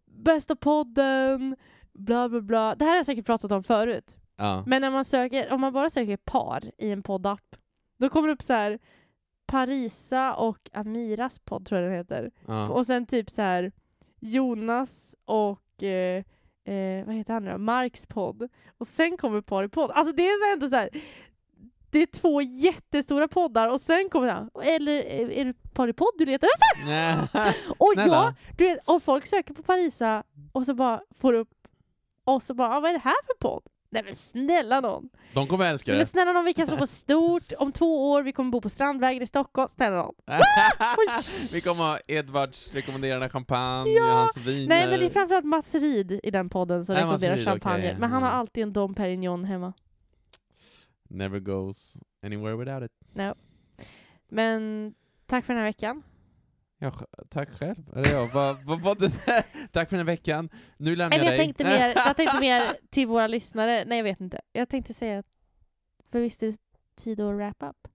bästa 0.07 0.57
podden, 0.57 1.57
bla 1.93 2.29
bla 2.29 2.41
bla. 2.41 2.75
Det 2.75 2.85
här 2.85 2.91
har 2.93 2.97
jag 2.97 3.07
säkert 3.07 3.27
pratat 3.27 3.53
om 3.53 3.63
förut. 3.63 4.17
Ja. 4.37 4.65
Men 4.67 4.83
när 4.83 4.91
man 4.91 5.05
söker, 5.05 5.53
om 5.53 5.61
man 5.61 5.73
bara 5.73 5.91
söker 5.91 6.17
par 6.17 6.63
i 6.79 6.91
en 6.91 7.03
poddapp, 7.03 7.57
då 7.99 8.09
kommer 8.09 8.29
det 8.29 8.35
upp 8.35 8.43
så 8.43 8.53
här 8.53 8.79
Parisa 9.47 10.35
och 10.35 10.59
Amiras 10.73 11.39
podd 11.39 11.67
tror 11.67 11.81
jag 11.81 11.91
den 11.91 11.99
heter. 11.99 12.31
ja. 12.47 12.69
Och 12.69 12.87
sen 12.87 13.07
typ 13.07 13.31
så 13.31 13.43
här 13.43 13.73
Jonas 14.27 15.15
och 15.25 15.83
eh, 15.83 16.25
eh, 16.65 17.07
vad 17.07 17.15
heter 17.15 17.33
han 17.33 17.45
då? 17.45 17.59
Marks 17.59 18.07
podd. 18.07 18.49
Och 18.79 18.87
sen 18.87 19.17
kommer 19.17 19.41
Paripodd. 19.41 19.91
Alltså 19.91 20.13
det 20.13 20.23
är 20.23 20.49
så 20.49 20.53
ändå 20.53 20.69
så 20.69 20.77
här. 20.77 20.89
Det 21.91 22.03
är 22.03 22.07
två 22.07 22.43
jättestora 22.43 23.29
poddar 23.29 23.69
och 23.69 23.81
sen 23.81 24.09
kommer 24.09 24.29
här, 24.29 24.49
eller 24.63 24.93
är 24.93 25.31
är 25.31 25.45
det 25.45 25.55
Paripodd 25.75 26.13
du 26.19 26.27
letar 26.27 26.49
efter? 26.55 26.87
Och 27.79 27.93
Snälla. 27.95 28.15
ja, 28.17 28.35
du 28.59 28.65
vet, 28.65 28.79
om 28.85 29.01
folk 29.01 29.27
söker 29.27 29.55
på 29.55 29.63
Parisa 29.63 30.23
och 30.53 30.67
så 30.67 30.75
bara 30.75 31.01
får 31.19 31.33
upp 31.33 31.49
och 32.25 32.43
så 32.43 32.55
bara, 32.55 32.77
ah, 32.77 32.81
vad 32.81 32.91
är 32.91 32.95
det 32.95 33.01
här 33.05 33.27
för 33.27 33.35
podd? 33.41 33.63
Nej 33.97 34.05
men 34.05 34.15
snälla 34.15 34.81
någon! 34.81 35.09
De 35.35 35.47
kommer 35.47 35.71
älska 35.71 35.91
Men 35.91 35.99
det. 35.99 36.07
snälla 36.07 36.33
någon, 36.33 36.45
vi 36.45 36.55
kan 36.55 36.67
slå 36.67 36.77
på 36.77 36.87
stort, 36.87 37.53
om 37.59 37.73
två 37.73 38.11
år, 38.13 38.23
vi 38.23 38.33
kommer 38.33 38.51
bo 38.51 38.61
på 38.61 38.69
Strandvägen 38.69 39.23
i 39.23 39.27
Stockholm, 39.27 39.69
snälla 39.69 39.97
någon. 39.97 40.15
Vi 41.53 41.61
kommer 41.61 41.83
ha 41.83 41.99
Edvards 42.09 42.69
rekommenderade 42.73 43.29
champagne, 43.29 43.91
Ja. 43.91 44.05
hans 44.05 44.37
viner. 44.37 44.69
Nej 44.69 44.89
men 44.91 45.01
det 45.01 45.07
är 45.07 45.11
framförallt 45.11 45.45
Mats 45.45 45.75
Rid 45.75 46.21
i 46.23 46.31
den 46.31 46.49
podden 46.49 46.85
som 46.85 46.93
Nej, 46.95 47.03
rekommenderar 47.03 47.37
champagne. 47.45 47.79
okej. 47.87 47.97
Men 48.01 48.11
han 48.11 48.23
har 48.23 48.31
Mm. 48.31 48.41
alltid 48.41 48.63
en 48.63 48.73
Dom 48.73 48.95
Perignon 48.95 49.45
hemma. 49.45 49.73
Never 51.09 51.39
goes 51.41 51.97
anywhere 52.27 52.57
without 52.57 52.83
it. 52.83 52.93
Men 54.29 54.95
tack 55.27 55.45
för 55.45 55.53
den 55.53 55.63
här 55.63 55.69
veckan. 55.69 56.03
Ja, 56.79 56.93
tack 57.29 57.49
själv. 57.51 57.93
Eller 57.97 58.13
ja, 58.13 58.31
vad, 58.35 58.65
vad, 58.65 58.81
vad? 58.81 58.99
Tack 59.73 59.89
för 59.89 59.97
den 59.97 59.99
här 59.99 60.05
veckan. 60.05 60.49
Nu 60.77 60.97
lämnar 60.97 61.17
Eller 61.17 61.25
jag 61.25 61.33
jag 61.35 61.39
dig. 61.39 61.47
tänkte, 61.47 61.65
mer, 61.65 61.89
jag 62.07 62.17
tänkte 62.17 62.41
mer 62.41 62.63
till 62.91 63.07
våra 63.09 63.27
lyssnare. 63.27 63.85
Nej 63.85 63.97
jag 63.99 64.05
vet 64.05 64.21
inte. 64.21 64.41
Jag 64.53 64.69
tänkte 64.69 64.95
säga 64.95 65.19
att 65.19 65.27
för 66.11 66.21
visst 66.21 66.43
är 66.43 66.47
det 66.47 66.59
tid 66.97 67.21
att 67.21 67.35
wrap 67.35 67.63
up? 67.63 67.89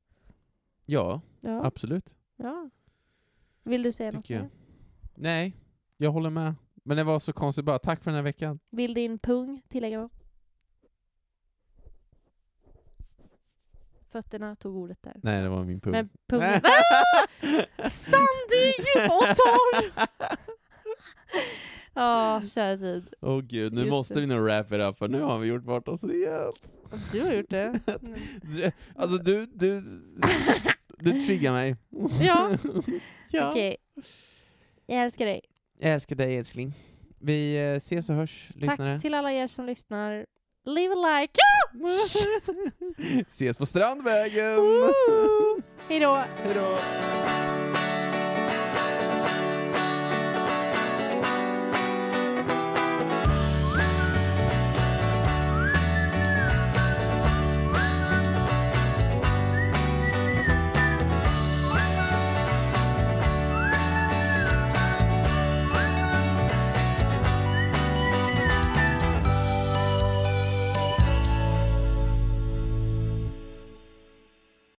Ja, 0.85 1.21
Ja. 1.41 1.65
absolut. 1.65 2.15
ja. 2.35 2.69
Vill 3.63 3.83
du 3.83 3.91
säga 3.91 4.11
något 4.11 4.25
Tycker 4.25 4.33
jag. 4.33 4.43
mer? 4.43 4.51
Nej, 5.15 5.55
jag 5.97 6.11
håller 6.11 6.29
med. 6.29 6.55
Men 6.83 6.97
det 6.97 7.03
var 7.03 7.19
så 7.19 7.33
konstigt 7.33 7.65
bara. 7.65 7.79
Tack 7.79 8.03
för 8.03 8.11
den 8.11 8.15
här 8.15 8.23
veckan. 8.23 8.59
Vill 8.69 8.93
din 8.93 9.19
pung 9.19 9.61
tillägga 9.69 10.01
något? 10.01 10.11
Fötterna 14.11 14.55
tog 14.55 14.75
ordet 14.75 14.97
där. 15.01 15.19
Nej, 15.23 15.41
det 15.41 15.49
var 15.49 15.63
min 15.63 15.81
pung. 15.81 15.91
Men 15.91 16.09
pungen... 16.29 16.61
Ah! 16.63 17.89
Sandig 17.89 18.75
och 19.09 19.35
torr! 19.37 19.91
Ja, 21.93 22.41
kära 22.53 22.77
tid. 22.77 23.13
Åh 23.21 23.41
gud, 23.41 23.73
nu 23.73 23.81
Just 23.81 23.89
måste 23.91 24.13
det. 24.13 24.19
vi 24.21 24.27
nog 24.27 24.43
wrap 24.43 24.71
it 24.71 24.79
up 24.79 24.97
för 24.97 25.07
nu 25.07 25.21
har 25.21 25.39
vi 25.39 25.47
gjort 25.47 25.63
bort 25.63 25.87
oss 25.87 26.03
rejält. 26.03 26.69
Du 27.11 27.21
har 27.21 27.33
gjort 27.33 27.49
det. 27.49 27.79
Alltså 28.95 29.17
du, 29.17 29.45
du, 29.45 29.81
du 30.99 31.25
triggar 31.25 31.51
mig. 31.51 31.75
Ja. 32.21 32.57
ja. 33.31 33.49
Okej. 33.49 33.77
Jag 34.85 35.03
älskar 35.03 35.25
dig. 35.25 35.41
Jag 35.79 35.93
älskar 35.93 36.15
dig 36.15 36.37
älskling. 36.37 36.73
Vi 37.19 37.57
eh, 37.57 37.75
ses 37.75 38.09
och 38.09 38.15
hörs, 38.15 38.51
lyssnare. 38.55 38.93
Tack 38.93 39.01
till 39.01 39.13
alla 39.13 39.31
er 39.31 39.47
som 39.47 39.65
lyssnar. 39.65 40.25
Leave 40.65 40.91
a 40.91 40.95
like. 40.95 41.39
Ses 43.27 43.57
på 43.57 43.65
Strandvägen! 43.65 44.59
Hej 45.89 45.99
då. 45.99 46.15
Hejdå! 46.43 46.77